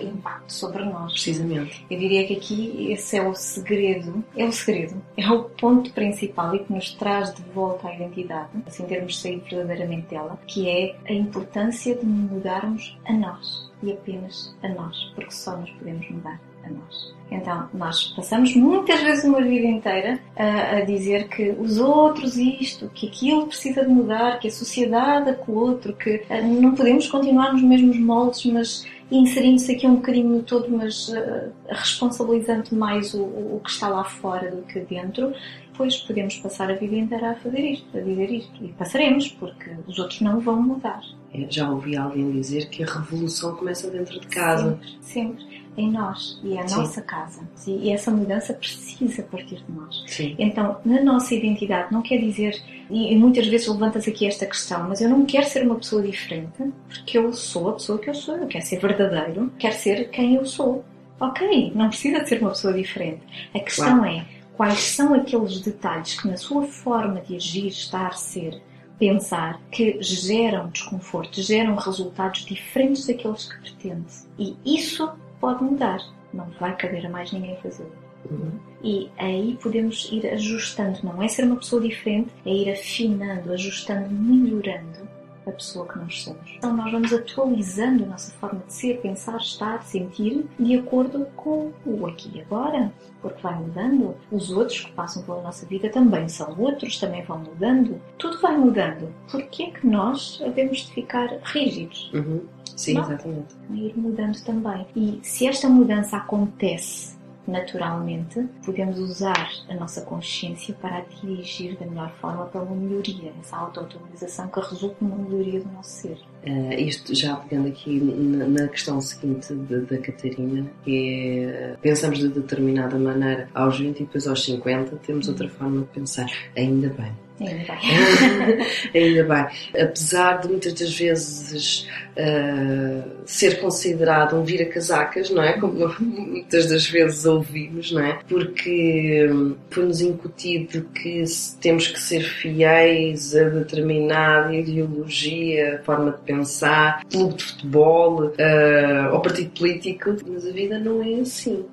impacto 0.00 0.52
sobre 0.52 0.84
nós. 0.84 1.12
Precisamente. 1.12 1.84
Eu 1.90 1.98
diria 1.98 2.26
que 2.26 2.36
aqui 2.36 2.92
esse 2.92 3.16
é 3.16 3.26
o 3.26 3.34
segredo, 3.34 4.24
é 4.36 4.44
o 4.44 4.52
segredo, 4.52 5.02
é 5.16 5.30
o 5.30 5.44
ponto 5.44 5.92
principal 5.92 6.54
e 6.54 6.60
que 6.60 6.72
nos 6.72 6.92
traz 6.92 7.34
de 7.34 7.42
volta 7.54 7.88
à 7.88 7.94
identidade, 7.94 8.50
assim 8.66 8.86
termos 8.86 9.20
saído 9.20 9.44
verdadeiramente 9.44 10.08
dela, 10.08 10.38
que 10.46 10.68
é 10.68 10.96
a 11.08 11.12
importância 11.12 11.94
de 11.94 12.06
mudarmos 12.06 12.98
a 13.06 13.12
nós 13.12 13.70
e 13.82 13.92
apenas 13.92 14.54
a 14.62 14.68
nós, 14.68 15.12
porque 15.14 15.32
só 15.32 15.56
nos 15.56 15.70
podemos 15.70 16.08
mudar 16.10 16.40
a 16.64 16.70
nós. 16.70 17.16
Então, 17.30 17.68
nós 17.74 18.04
passamos 18.14 18.54
muitas 18.54 19.02
vezes 19.02 19.24
uma 19.24 19.42
vida 19.42 19.66
inteira 19.66 20.20
a, 20.36 20.76
a, 20.76 20.80
dizer 20.82 21.28
que 21.28 21.50
os 21.50 21.78
outros 21.78 22.36
isto, 22.36 22.88
que 22.94 23.08
aquilo 23.08 23.48
precisa 23.48 23.82
de 23.82 23.88
mudar, 23.88 24.38
que 24.38 24.48
a 24.48 24.50
sociedade 24.50 25.32
aquilo 25.32 25.58
outro, 25.58 25.94
que 25.94 26.22
a, 26.30 26.40
não 26.40 26.74
podemos 26.74 27.08
continuar 27.08 27.52
nos 27.52 27.62
mesmos 27.62 27.98
moldes, 27.98 28.46
mas 28.46 28.86
inserindo-se 29.10 29.72
aqui 29.72 29.86
um 29.86 29.96
bocadinho 29.96 30.28
no 30.28 30.42
todo, 30.42 30.68
mas 30.70 31.08
uh, 31.08 31.52
responsabilizando 31.68 32.74
mais 32.74 33.14
o, 33.14 33.22
o, 33.22 33.60
que 33.62 33.70
está 33.70 33.88
lá 33.88 34.04
fora 34.04 34.50
do 34.50 34.62
que 34.62 34.80
dentro, 34.80 35.32
pois 35.76 35.96
podemos 35.98 36.36
passar 36.38 36.70
a 36.70 36.74
vida 36.74 36.96
inteira 36.96 37.30
a 37.30 37.34
fazer 37.36 37.60
isto, 37.60 37.96
a 37.96 38.00
dizer 38.00 38.30
isto. 38.30 38.64
E 38.64 38.68
passaremos, 38.72 39.28
porque 39.28 39.70
os 39.86 39.98
outros 39.98 40.20
não 40.20 40.40
vão 40.40 40.60
mudar. 40.60 41.00
É, 41.32 41.46
já 41.50 41.70
ouvi 41.70 41.96
alguém 41.96 42.30
dizer 42.32 42.68
que 42.68 42.82
a 42.82 42.86
revolução 42.86 43.54
começa 43.54 43.90
dentro 43.90 44.18
de 44.18 44.26
casa. 44.26 44.78
Sempre, 45.00 45.44
sempre. 45.44 45.65
Em 45.76 45.90
nós. 45.90 46.40
E 46.42 46.56
é 46.56 46.62
a 46.62 46.68
Sim. 46.68 46.76
nossa 46.76 47.02
casa. 47.02 47.40
E 47.66 47.90
essa 47.90 48.10
mudança 48.10 48.54
precisa 48.54 49.22
partir 49.22 49.56
de 49.56 49.72
nós. 49.72 50.04
Sim. 50.06 50.34
Então, 50.38 50.78
na 50.84 51.02
nossa 51.02 51.34
identidade, 51.34 51.92
não 51.92 52.02
quer 52.02 52.18
dizer. 52.18 52.60
E 52.90 53.14
muitas 53.16 53.46
vezes 53.46 53.68
levantas 53.68 54.06
aqui 54.08 54.26
esta 54.26 54.46
questão, 54.46 54.88
mas 54.88 55.00
eu 55.00 55.08
não 55.08 55.26
quero 55.26 55.46
ser 55.46 55.64
uma 55.64 55.74
pessoa 55.74 56.02
diferente, 56.02 56.72
porque 56.88 57.18
eu 57.18 57.32
sou 57.32 57.70
a 57.70 57.72
pessoa 57.74 57.98
que 57.98 58.08
eu 58.08 58.14
sou. 58.14 58.36
Eu 58.36 58.46
quero 58.46 58.64
ser 58.64 58.78
verdadeiro, 58.78 59.52
quero 59.58 59.74
ser 59.74 60.08
quem 60.10 60.36
eu 60.36 60.46
sou. 60.46 60.84
Ok, 61.18 61.72
não 61.74 61.88
precisa 61.88 62.20
de 62.20 62.28
ser 62.28 62.40
uma 62.40 62.50
pessoa 62.50 62.72
diferente. 62.72 63.22
A 63.54 63.60
questão 63.60 63.98
claro. 63.98 64.16
é 64.16 64.26
quais 64.56 64.78
são 64.80 65.14
aqueles 65.14 65.60
detalhes 65.60 66.20
que 66.20 66.28
na 66.28 66.36
sua 66.36 66.62
forma 66.64 67.20
de 67.20 67.36
agir, 67.36 67.68
estar, 67.68 68.16
ser, 68.16 68.60
pensar, 68.98 69.60
que 69.70 69.98
geram 70.00 70.68
desconforto, 70.68 71.42
geram 71.42 71.74
resultados 71.76 72.44
diferentes 72.44 73.06
daqueles 73.06 73.50
que 73.50 73.60
pretende. 73.60 74.06
E 74.38 74.56
isso 74.64 75.10
pode 75.40 75.62
mudar. 75.64 75.98
Não 76.32 76.46
vai 76.60 76.76
caber 76.76 77.06
a 77.06 77.10
mais 77.10 77.32
ninguém 77.32 77.56
fazer. 77.62 77.90
Uhum. 78.30 78.52
E 78.82 79.10
aí 79.18 79.58
podemos 79.62 80.08
ir 80.12 80.26
ajustando. 80.26 80.98
Não 81.02 81.22
é 81.22 81.28
ser 81.28 81.44
uma 81.44 81.56
pessoa 81.56 81.80
diferente, 81.80 82.30
é 82.44 82.50
ir 82.50 82.70
afinando, 82.70 83.52
ajustando, 83.52 84.08
melhorando 84.10 85.06
a 85.46 85.52
pessoa 85.52 85.86
que 85.86 85.98
nós 85.98 86.22
somos. 86.22 86.54
Então 86.56 86.76
nós 86.76 86.90
vamos 86.90 87.12
atualizando 87.12 88.04
a 88.04 88.06
nossa 88.08 88.32
forma 88.32 88.62
de 88.66 88.72
ser, 88.72 89.00
pensar, 89.00 89.36
estar, 89.36 89.82
sentir 89.84 90.44
de 90.58 90.76
acordo 90.76 91.26
com 91.36 91.72
o 91.84 92.06
aqui 92.06 92.30
e 92.34 92.40
agora, 92.40 92.92
porque 93.22 93.40
vai 93.40 93.54
mudando. 93.56 94.16
Os 94.30 94.50
outros 94.50 94.80
que 94.80 94.92
passam 94.92 95.22
pela 95.22 95.42
nossa 95.42 95.64
vida 95.66 95.88
também 95.88 96.28
são 96.28 96.54
outros, 96.58 96.98
também 96.98 97.22
vão 97.22 97.38
mudando. 97.38 98.00
Tudo 98.18 98.40
vai 98.40 98.56
mudando. 98.56 99.12
Por 99.30 99.42
que 99.44 99.64
é 99.64 99.70
que 99.70 99.86
nós 99.86 100.38
devemos 100.42 100.78
de 100.78 100.92
ficar 100.92 101.38
rígidos? 101.44 102.10
Uhum. 102.12 102.42
Sim, 102.76 102.94
Não? 102.94 103.02
exatamente. 103.02 103.54
Ir 103.72 103.96
mudando 103.96 104.40
também. 104.44 104.86
E 104.94 105.18
se 105.22 105.46
esta 105.46 105.68
mudança 105.68 106.16
acontece 106.18 107.16
naturalmente, 107.46 108.44
podemos 108.64 108.98
usar 108.98 109.48
a 109.68 109.74
nossa 109.74 110.00
consciência 110.02 110.74
para 110.74 110.98
a 110.98 111.00
dirigir 111.02 111.78
da 111.78 111.86
melhor 111.86 112.12
forma 112.20 112.44
para 112.46 112.60
uma 112.62 112.74
melhoria, 112.74 113.32
essa 113.40 113.56
auto-atualização 113.56 114.48
que 114.48 114.60
resulta 114.60 114.96
numa 115.00 115.16
melhoria 115.16 115.60
do 115.60 115.70
nosso 115.72 115.90
ser. 115.90 116.18
Uh, 116.44 116.72
isto 116.72 117.14
já 117.14 117.36
pegando 117.36 117.68
aqui 117.68 118.00
na, 118.00 118.46
na 118.46 118.68
questão 118.68 119.00
seguinte 119.00 119.54
da 119.54 119.98
Catarina, 119.98 120.66
que 120.84 121.44
é 121.44 121.76
pensamos 121.80 122.18
de 122.18 122.28
determinada 122.28 122.98
maneira 122.98 123.48
aos 123.54 123.78
20 123.78 124.00
e 124.00 124.04
depois 124.04 124.26
aos 124.26 124.44
50 124.44 124.96
temos 124.96 125.28
outra 125.28 125.48
forma 125.48 125.80
de 125.82 125.86
pensar. 125.86 126.26
Ainda 126.56 126.88
bem. 126.88 127.25
Ainda 127.40 127.74
bem. 128.92 129.02
Ainda 129.02 129.24
bem. 129.24 129.82
Apesar 129.82 130.40
de 130.40 130.48
muitas 130.48 130.72
das 130.72 130.94
vezes 130.98 131.88
uh, 132.16 133.10
ser 133.26 133.60
considerado 133.60 134.36
um 134.36 134.44
vira-casacas, 134.44 135.30
não 135.30 135.42
é? 135.42 135.58
Como 135.58 135.94
muitas 136.00 136.66
das 136.66 136.86
vezes 136.86 137.26
ouvimos, 137.26 137.92
não 137.92 138.02
é? 138.02 138.18
Porque 138.28 139.28
foi-nos 139.70 140.00
incutido 140.00 140.82
que 140.94 141.24
temos 141.60 141.88
que 141.88 142.00
ser 142.00 142.22
fiéis 142.22 143.36
a 143.36 143.44
determinada 143.44 144.54
ideologia, 144.54 145.82
forma 145.84 146.12
de 146.12 146.18
pensar, 146.22 147.04
clube 147.10 147.34
de 147.34 147.44
futebol 147.44 148.26
uh, 148.26 149.12
ou 149.12 149.20
partido 149.20 149.50
político, 149.50 150.16
mas 150.26 150.46
a 150.46 150.50
vida 150.50 150.78
não 150.78 151.02
é 151.02 151.20
assim. 151.20 151.64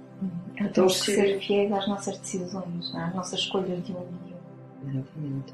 Então, 0.55 0.71
temos 0.71 1.01
que 1.01 1.11
ser 1.13 1.39
fiéis 1.39 1.71
às 1.71 1.87
nossas 1.87 2.17
decisões, 2.19 2.95
às 2.95 3.15
nossas 3.15 3.39
escolhas 3.39 3.83
de 3.85 3.91
um 3.91 4.05
dia. 4.25 4.32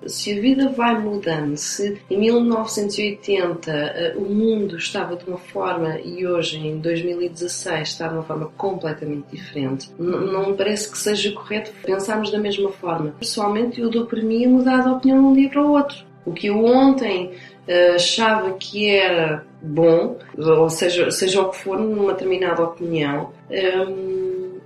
Se 0.07 0.37
a 0.37 0.41
vida 0.41 0.69
vai 0.69 0.99
mudando, 0.99 1.55
se 1.55 2.01
em 2.09 2.17
1980 2.17 3.71
eh, 3.71 4.13
o 4.17 4.21
mundo 4.21 4.75
estava 4.75 5.15
de 5.15 5.25
uma 5.25 5.37
forma 5.37 5.99
e 5.99 6.25
hoje, 6.25 6.57
em 6.57 6.79
2016, 6.79 7.89
está 7.89 8.07
de 8.07 8.15
uma 8.15 8.23
forma 8.23 8.47
completamente 8.57 9.27
diferente, 9.31 9.91
não 9.99 10.49
me 10.49 10.57
parece 10.57 10.91
que 10.91 10.97
seja 10.97 11.31
correto 11.31 11.71
pensarmos 11.83 12.31
da 12.31 12.39
mesma 12.39 12.71
forma. 12.71 13.13
Pessoalmente, 13.19 13.79
eu 13.79 13.89
dou 13.89 14.05
por 14.05 14.21
mim 14.21 14.45
a 14.45 14.49
mudar 14.49 14.81
de 14.81 14.89
opinião 14.89 15.19
de 15.19 15.25
um 15.25 15.33
dia 15.33 15.49
para 15.49 15.63
o 15.63 15.71
outro. 15.71 16.09
O 16.25 16.33
que 16.33 16.47
eu 16.47 16.63
ontem 16.63 17.31
uh, 17.67 17.95
achava 17.95 18.53
que 18.53 18.89
era 18.89 19.45
bom, 19.61 20.17
ou 20.37 20.69
seja, 20.69 21.11
seja 21.11 21.41
o 21.41 21.49
que 21.49 21.57
for, 21.57 21.79
numa 21.79 22.13
determinada 22.13 22.63
opinião, 22.63 23.31
um, 23.49 23.53
ehm, 23.53 24.18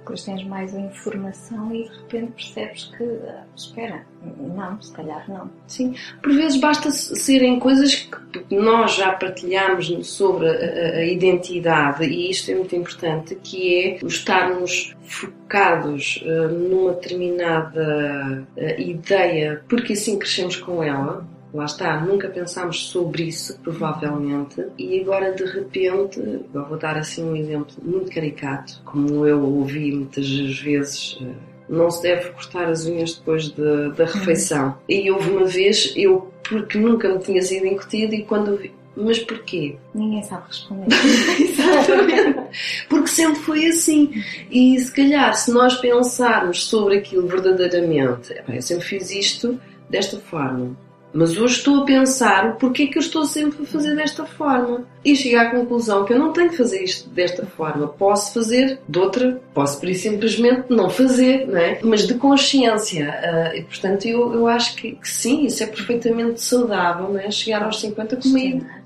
depois 0.03 0.23
tens 0.23 0.43
mais 0.43 0.75
a 0.75 0.79
informação 0.79 1.73
e 1.73 1.83
de 1.83 1.97
repente 1.97 2.31
percebes 2.33 2.91
que, 2.97 3.03
ah, 3.03 3.43
espera, 3.55 4.05
não, 4.37 4.81
se 4.81 4.91
calhar 4.93 5.23
não. 5.29 5.49
Sim, 5.65 5.95
por 6.21 6.33
vezes 6.33 6.59
basta 6.59 6.91
serem 6.91 7.57
coisas 7.59 7.95
que 7.95 8.55
nós 8.55 8.95
já 8.95 9.13
partilhamos 9.13 10.07
sobre 10.07 10.47
a, 10.47 10.97
a 10.97 11.05
identidade 11.05 12.03
e 12.03 12.29
isto 12.29 12.51
é 12.51 12.55
muito 12.55 12.75
importante, 12.75 13.35
que 13.41 13.75
é 14.01 14.05
estarmos 14.05 14.93
focados 15.03 16.21
uh, 16.25 16.49
numa 16.49 16.93
determinada 16.93 18.45
uh, 18.57 18.81
ideia, 18.81 19.63
porque 19.69 19.93
assim 19.93 20.19
crescemos 20.19 20.57
com 20.57 20.83
ela, 20.83 21.25
Lá 21.53 21.65
está, 21.65 21.99
nunca 22.01 22.27
pensámos 22.29 22.87
sobre 22.87 23.23
isso, 23.23 23.59
provavelmente, 23.59 24.65
e 24.77 24.99
agora 25.01 25.33
de 25.33 25.43
repente, 25.43 26.19
eu 26.19 26.65
vou 26.65 26.77
dar 26.77 26.97
assim 26.97 27.23
um 27.23 27.35
exemplo 27.35 27.75
muito 27.83 28.11
caricato, 28.11 28.81
como 28.83 29.27
eu 29.27 29.39
ouvi 29.43 29.91
muitas 29.91 30.27
vezes 30.59 31.19
eh, 31.21 31.31
não 31.69 31.91
se 31.91 32.01
deve 32.01 32.31
cortar 32.31 32.69
as 32.69 32.85
unhas 32.85 33.15
depois 33.15 33.49
de, 33.49 33.91
da 33.91 34.05
refeição. 34.05 34.75
E 34.89 35.11
houve 35.11 35.29
uma 35.29 35.45
vez, 35.45 35.93
eu, 35.95 36.31
porque 36.49 36.79
nunca 36.79 37.07
me 37.07 37.19
tinha 37.19 37.41
sido 37.41 37.67
incutido, 37.67 38.15
e 38.15 38.23
quando 38.23 38.57
vi, 38.57 38.73
mas 38.95 39.19
porquê? 39.19 39.75
Ninguém 39.93 40.23
sabe 40.23 40.47
responder. 40.47 40.87
Exatamente. 41.39 42.85
Porque 42.89 43.07
sempre 43.07 43.39
foi 43.41 43.65
assim. 43.67 44.23
E 44.51 44.79
se 44.79 44.91
calhar, 44.91 45.35
se 45.35 45.51
nós 45.51 45.75
pensarmos 45.75 46.65
sobre 46.65 46.97
aquilo 46.97 47.27
verdadeiramente, 47.27 48.35
eu 48.47 48.61
sempre 48.61 48.85
fiz 48.85 49.11
isto 49.11 49.59
desta 49.89 50.17
forma. 50.17 50.75
Mas 51.13 51.37
hoje 51.37 51.57
estou 51.57 51.81
a 51.81 51.85
pensar 51.85 52.57
porque 52.57 52.83
é 52.83 52.87
que 52.87 52.97
eu 52.97 53.01
estou 53.01 53.25
sempre 53.25 53.63
a 53.63 53.65
fazer 53.65 53.95
desta 53.95 54.25
forma. 54.25 54.85
E 55.05 55.15
chegar 55.15 55.47
à 55.47 55.51
conclusão 55.51 56.05
que 56.05 56.13
eu 56.13 56.19
não 56.19 56.31
tenho 56.31 56.49
que 56.49 56.57
fazer 56.57 56.83
isto 56.83 57.09
desta 57.09 57.45
forma. 57.45 57.87
Posso 57.87 58.33
fazer 58.33 58.79
de 58.87 58.99
outra, 58.99 59.41
posso 59.53 59.79
por 59.79 59.93
simplesmente 59.93 60.65
não 60.69 60.89
fazer, 60.89 61.47
não 61.47 61.57
é? 61.57 61.79
Mas 61.83 62.07
de 62.07 62.15
consciência. 62.15 63.53
Uh, 63.53 63.57
e 63.57 63.63
portanto 63.63 64.05
eu, 64.05 64.33
eu 64.33 64.47
acho 64.47 64.75
que, 64.75 64.93
que, 64.93 65.07
sim, 65.07 65.45
isso 65.45 65.61
é 65.61 65.67
perfeitamente 65.67 66.41
saudável, 66.41 67.09
não 67.09 67.19
é? 67.19 67.29
Chegar 67.29 67.63
aos 67.63 67.79
50 67.79 68.15
comigo. 68.17 68.61
Sim. 68.61 68.82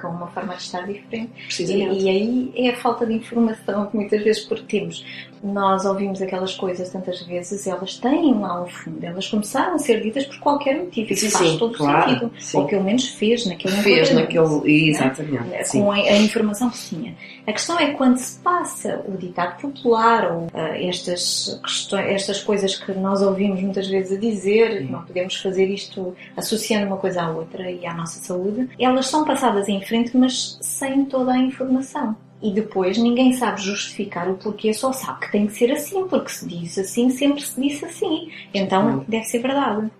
Com 0.00 0.08
uma 0.08 0.28
forma 0.28 0.54
de 0.54 0.62
estar 0.62 0.86
diferente. 0.86 1.32
E, 1.60 1.64
e, 1.64 2.08
aí 2.08 2.52
é 2.54 2.70
a 2.70 2.76
falta 2.76 3.06
de 3.06 3.14
informação 3.14 3.86
que 3.86 3.96
muitas 3.96 4.22
vezes 4.22 4.44
porque 4.44 4.78
temos 4.78 5.04
nós 5.42 5.84
ouvimos 5.84 6.20
aquelas 6.20 6.54
coisas 6.54 6.90
tantas 6.90 7.22
vezes, 7.22 7.66
elas 7.66 7.96
têm 7.96 8.34
lá 8.34 8.62
um 8.62 8.66
fundo, 8.66 9.04
elas 9.04 9.28
começaram 9.28 9.74
a 9.74 9.78
ser 9.78 10.00
ditas 10.00 10.26
por 10.26 10.38
qualquer 10.38 10.76
motivo, 10.78 11.12
isso 11.12 11.30
faz 11.30 11.56
todo 11.56 11.76
claro, 11.76 12.10
sentido, 12.10 12.32
sim. 12.38 12.58
ou 12.58 12.66
pelo 12.66 12.84
menos 12.84 13.08
fez 13.08 13.46
naquele 13.46 13.74
Fez 13.78 14.12
naquele, 14.12 14.88
exatamente. 14.90 15.44
Né? 15.44 15.62
Com 15.70 15.92
a, 15.92 15.96
a, 15.96 16.16
informação 16.16 16.70
que 16.70 16.78
tinha. 16.78 17.14
A 17.46 17.52
questão 17.52 17.78
é 17.78 17.92
quando 17.92 18.16
se 18.16 18.38
passa 18.40 19.02
o 19.06 19.16
ditado 19.16 19.60
popular 19.60 20.32
ou 20.32 20.42
uh, 20.42 20.50
estas, 20.54 21.60
questões, 21.62 22.06
estas 22.06 22.40
coisas 22.40 22.76
que 22.76 22.92
nós 22.92 23.22
ouvimos 23.22 23.60
muitas 23.62 23.86
vezes 23.88 24.16
a 24.16 24.20
dizer, 24.20 24.84
não 24.90 25.02
podemos 25.02 25.36
fazer 25.36 25.66
isto 25.66 26.14
associando 26.36 26.86
uma 26.86 26.96
coisa 26.96 27.22
à 27.22 27.30
outra 27.30 27.70
e 27.70 27.86
à 27.86 27.94
nossa 27.94 28.20
saúde, 28.20 28.68
elas 28.78 29.06
são 29.06 29.24
passadas 29.24 29.37
em 29.68 29.80
frente, 29.80 30.16
mas 30.16 30.58
sem 30.60 31.04
toda 31.04 31.32
a 31.32 31.38
informação 31.38 32.16
e 32.40 32.52
depois 32.52 32.96
ninguém 32.96 33.32
sabe 33.32 33.60
justificar 33.60 34.28
o 34.30 34.36
porquê, 34.36 34.72
só 34.72 34.92
sabe 34.92 35.20
que 35.20 35.32
tem 35.32 35.46
que 35.46 35.52
ser 35.52 35.72
assim, 35.72 36.06
porque 36.06 36.30
se 36.30 36.46
diz 36.46 36.78
assim, 36.78 37.10
sempre 37.10 37.42
se 37.42 37.60
disse 37.60 37.84
assim. 37.84 38.30
Então 38.54 39.04
deve 39.08 39.24
ser 39.24 39.40
verdade. 39.40 39.90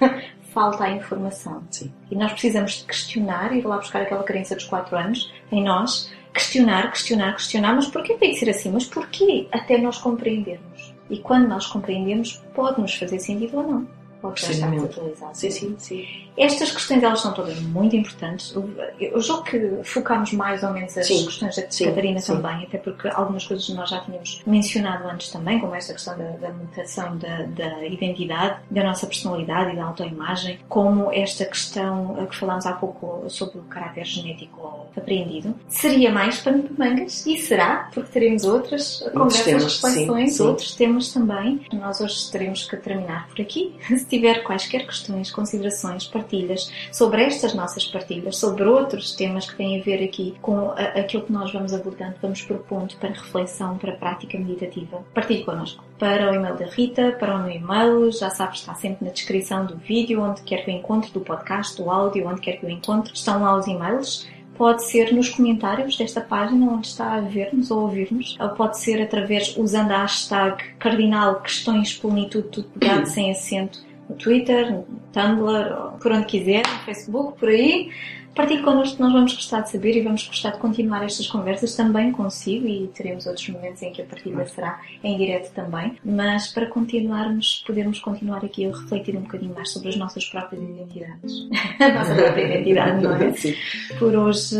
Falta 0.52 0.84
a 0.84 0.90
informação. 0.90 1.62
Sim. 1.70 1.92
E 2.10 2.14
nós 2.14 2.32
precisamos 2.32 2.78
de 2.78 2.84
questionar, 2.84 3.56
ir 3.56 3.66
lá 3.66 3.76
buscar 3.76 4.02
aquela 4.02 4.22
crença 4.22 4.54
dos 4.54 4.64
4 4.64 4.96
anos 4.96 5.32
em 5.50 5.62
nós, 5.64 6.12
questionar, 6.32 6.90
questionar, 6.90 7.32
questionar, 7.32 7.74
mas 7.74 7.88
porquê 7.88 8.14
tem 8.14 8.30
que 8.30 8.38
ser 8.38 8.50
assim? 8.50 8.70
Mas 8.70 8.84
porquê? 8.84 9.48
Até 9.52 9.78
nós 9.78 9.98
compreendermos. 9.98 10.94
E 11.10 11.18
quando 11.18 11.48
nós 11.48 11.66
compreendemos, 11.66 12.42
pode 12.54 12.80
nos 12.80 12.94
fazer 12.94 13.18
sentido 13.18 13.58
ou 13.58 13.62
não. 13.64 13.88
Pode 14.24 14.40
estar 14.40 14.70
desatualizado. 14.70 15.36
Sim, 15.36 15.50
sim, 15.50 15.76
sim. 15.78 16.06
Estas 16.34 16.70
questões 16.72 17.02
elas 17.02 17.20
são 17.20 17.34
todas 17.34 17.60
muito 17.60 17.94
importantes. 17.94 18.56
Eu 18.98 19.20
julgo 19.20 19.44
que 19.44 19.80
focamos 19.84 20.32
mais 20.32 20.62
ou 20.62 20.70
menos 20.70 20.96
as 20.96 21.06
sim, 21.06 21.26
questões 21.26 21.54
da 21.56 21.70
sim, 21.70 21.84
Catarina 21.84 22.18
sim. 22.20 22.32
também, 22.34 22.64
até 22.64 22.78
porque 22.78 23.08
algumas 23.08 23.46
coisas 23.46 23.68
nós 23.68 23.90
já 23.90 24.00
tínhamos 24.00 24.42
mencionado 24.46 25.06
antes 25.08 25.30
também, 25.30 25.60
como 25.60 25.74
esta 25.74 25.92
questão 25.92 26.16
da, 26.16 26.24
da 26.30 26.48
mutação 26.54 27.18
da, 27.18 27.42
da, 27.42 27.84
identidade, 27.84 28.60
da 28.70 28.82
nossa 28.82 29.06
personalidade 29.06 29.74
e 29.74 29.76
da 29.76 29.84
autoimagem, 29.84 30.58
como 30.70 31.12
esta 31.12 31.44
questão 31.44 32.26
que 32.26 32.34
falámos 32.34 32.64
há 32.64 32.72
pouco 32.72 33.28
sobre 33.28 33.58
o 33.58 33.62
caráter 33.64 34.06
genético 34.06 34.86
apreendido. 34.96 35.54
Seria 35.68 36.10
mais 36.10 36.42
de 36.42 36.50
mangas 36.78 37.26
e 37.26 37.36
será, 37.36 37.90
porque 37.92 38.10
teremos 38.10 38.44
outras 38.44 39.04
conversas, 39.12 39.82
reflexões, 39.82 40.40
outros 40.40 40.74
temas 40.74 41.12
também. 41.12 41.60
Nós 41.74 42.00
hoje 42.00 42.30
teremos 42.32 42.64
que 42.64 42.76
terminar 42.78 43.28
por 43.28 43.40
aqui. 43.42 43.76
Se 43.84 44.13
tiver 44.14 44.44
quaisquer 44.44 44.86
questões, 44.86 45.30
considerações, 45.30 46.06
partilhas, 46.06 46.70
sobre 46.92 47.22
estas 47.22 47.52
nossas 47.52 47.84
partilhas, 47.84 48.36
sobre 48.36 48.62
outros 48.62 49.12
temas 49.12 49.50
que 49.50 49.56
têm 49.56 49.80
a 49.80 49.82
ver 49.82 50.04
aqui 50.04 50.34
com 50.40 50.70
a, 50.70 51.00
aquilo 51.00 51.24
que 51.24 51.32
nós 51.32 51.52
vamos 51.52 51.74
abordando, 51.74 52.14
vamos 52.22 52.42
propondo 52.42 52.94
para 52.96 53.10
reflexão, 53.10 53.76
para 53.76 53.92
prática 53.92 54.38
meditativa, 54.38 55.04
partilhe 55.12 55.44
connosco. 55.44 55.82
Para 55.98 56.30
o 56.30 56.34
e-mail 56.34 56.56
da 56.56 56.66
Rita, 56.66 57.12
para 57.18 57.36
o 57.36 57.42
meu 57.42 57.56
e-mail, 57.56 58.12
já 58.12 58.30
sabes, 58.30 58.60
está 58.60 58.74
sempre 58.74 59.04
na 59.04 59.10
descrição 59.10 59.66
do 59.66 59.76
vídeo, 59.76 60.22
onde 60.22 60.42
quer 60.42 60.64
que 60.64 60.70
eu 60.70 60.74
encontre, 60.74 61.10
do 61.10 61.20
podcast, 61.20 61.76
do 61.80 61.90
áudio, 61.90 62.28
onde 62.28 62.40
quer 62.40 62.52
que 62.52 62.66
eu 62.66 62.70
encontre, 62.70 63.12
estão 63.14 63.42
lá 63.42 63.56
os 63.56 63.66
e-mails. 63.66 64.28
Pode 64.56 64.84
ser 64.84 65.12
nos 65.12 65.28
comentários 65.30 65.96
desta 65.96 66.20
página 66.20 66.70
onde 66.70 66.86
está 66.86 67.14
a 67.14 67.20
ver-nos 67.20 67.72
ou 67.72 67.80
ouvir-nos, 67.82 68.36
ou 68.38 68.50
pode 68.50 68.78
ser 68.78 69.02
através 69.02 69.56
usando 69.56 69.90
a 69.90 70.02
hashtag 70.02 70.62
cardinal 70.78 71.40
questões 71.40 71.92
plenitude 71.92 72.48
tudo 72.48 72.68
pegado 72.68 73.06
sem 73.06 73.32
acento 73.32 73.80
no 74.08 74.16
Twitter, 74.16 74.72
no 74.72 74.86
Tumblr, 75.12 75.98
por 76.00 76.12
onde 76.12 76.26
quiser, 76.26 76.62
no 76.66 76.78
Facebook, 76.84 77.38
por 77.38 77.48
aí. 77.48 77.90
Partilhe 78.34 78.62
connosco, 78.62 79.00
nós 79.00 79.12
vamos 79.12 79.32
gostar 79.32 79.60
de 79.60 79.70
saber 79.70 79.96
e 79.96 80.00
vamos 80.00 80.26
gostar 80.26 80.50
de 80.50 80.58
continuar 80.58 81.04
estas 81.04 81.28
conversas 81.28 81.76
também 81.76 82.10
consigo 82.10 82.66
e 82.66 82.88
teremos 82.88 83.26
outros 83.26 83.48
momentos 83.48 83.80
em 83.80 83.92
que 83.92 84.02
a 84.02 84.04
partilha 84.04 84.44
será 84.46 84.80
em 85.04 85.16
direto 85.16 85.52
também, 85.52 85.96
mas 86.04 86.48
para 86.48 86.66
continuarmos, 86.66 87.62
podermos 87.64 88.00
continuar 88.00 88.44
aqui 88.44 88.66
a 88.66 88.70
refletir 88.70 89.16
um 89.16 89.20
bocadinho 89.20 89.54
mais 89.54 89.72
sobre 89.72 89.90
as 89.90 89.96
nossas 89.96 90.24
próprias 90.24 90.60
identidades. 90.62 91.48
a 91.78 91.92
nossa 91.92 92.14
própria 92.14 92.42
identidade, 92.42 93.04
não 93.04 93.14
é? 93.14 93.32
Sim. 93.38 93.54
Por 94.00 94.16
hoje 94.16 94.56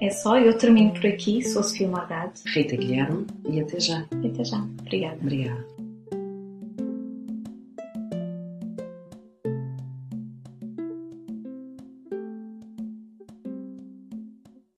é 0.00 0.10
só, 0.10 0.36
eu 0.36 0.58
termino 0.58 0.92
por 0.92 1.06
aqui, 1.06 1.42
sou 1.42 1.62
Sofia 1.62 1.86
Morgado. 1.86 2.32
Rita 2.52 2.76
Guilherme 2.76 3.24
e 3.48 3.60
até 3.60 3.78
já. 3.78 4.00
Até 4.00 4.44
já. 4.44 4.58
Obrigada. 4.80 5.18
Obrigada. 5.20 5.71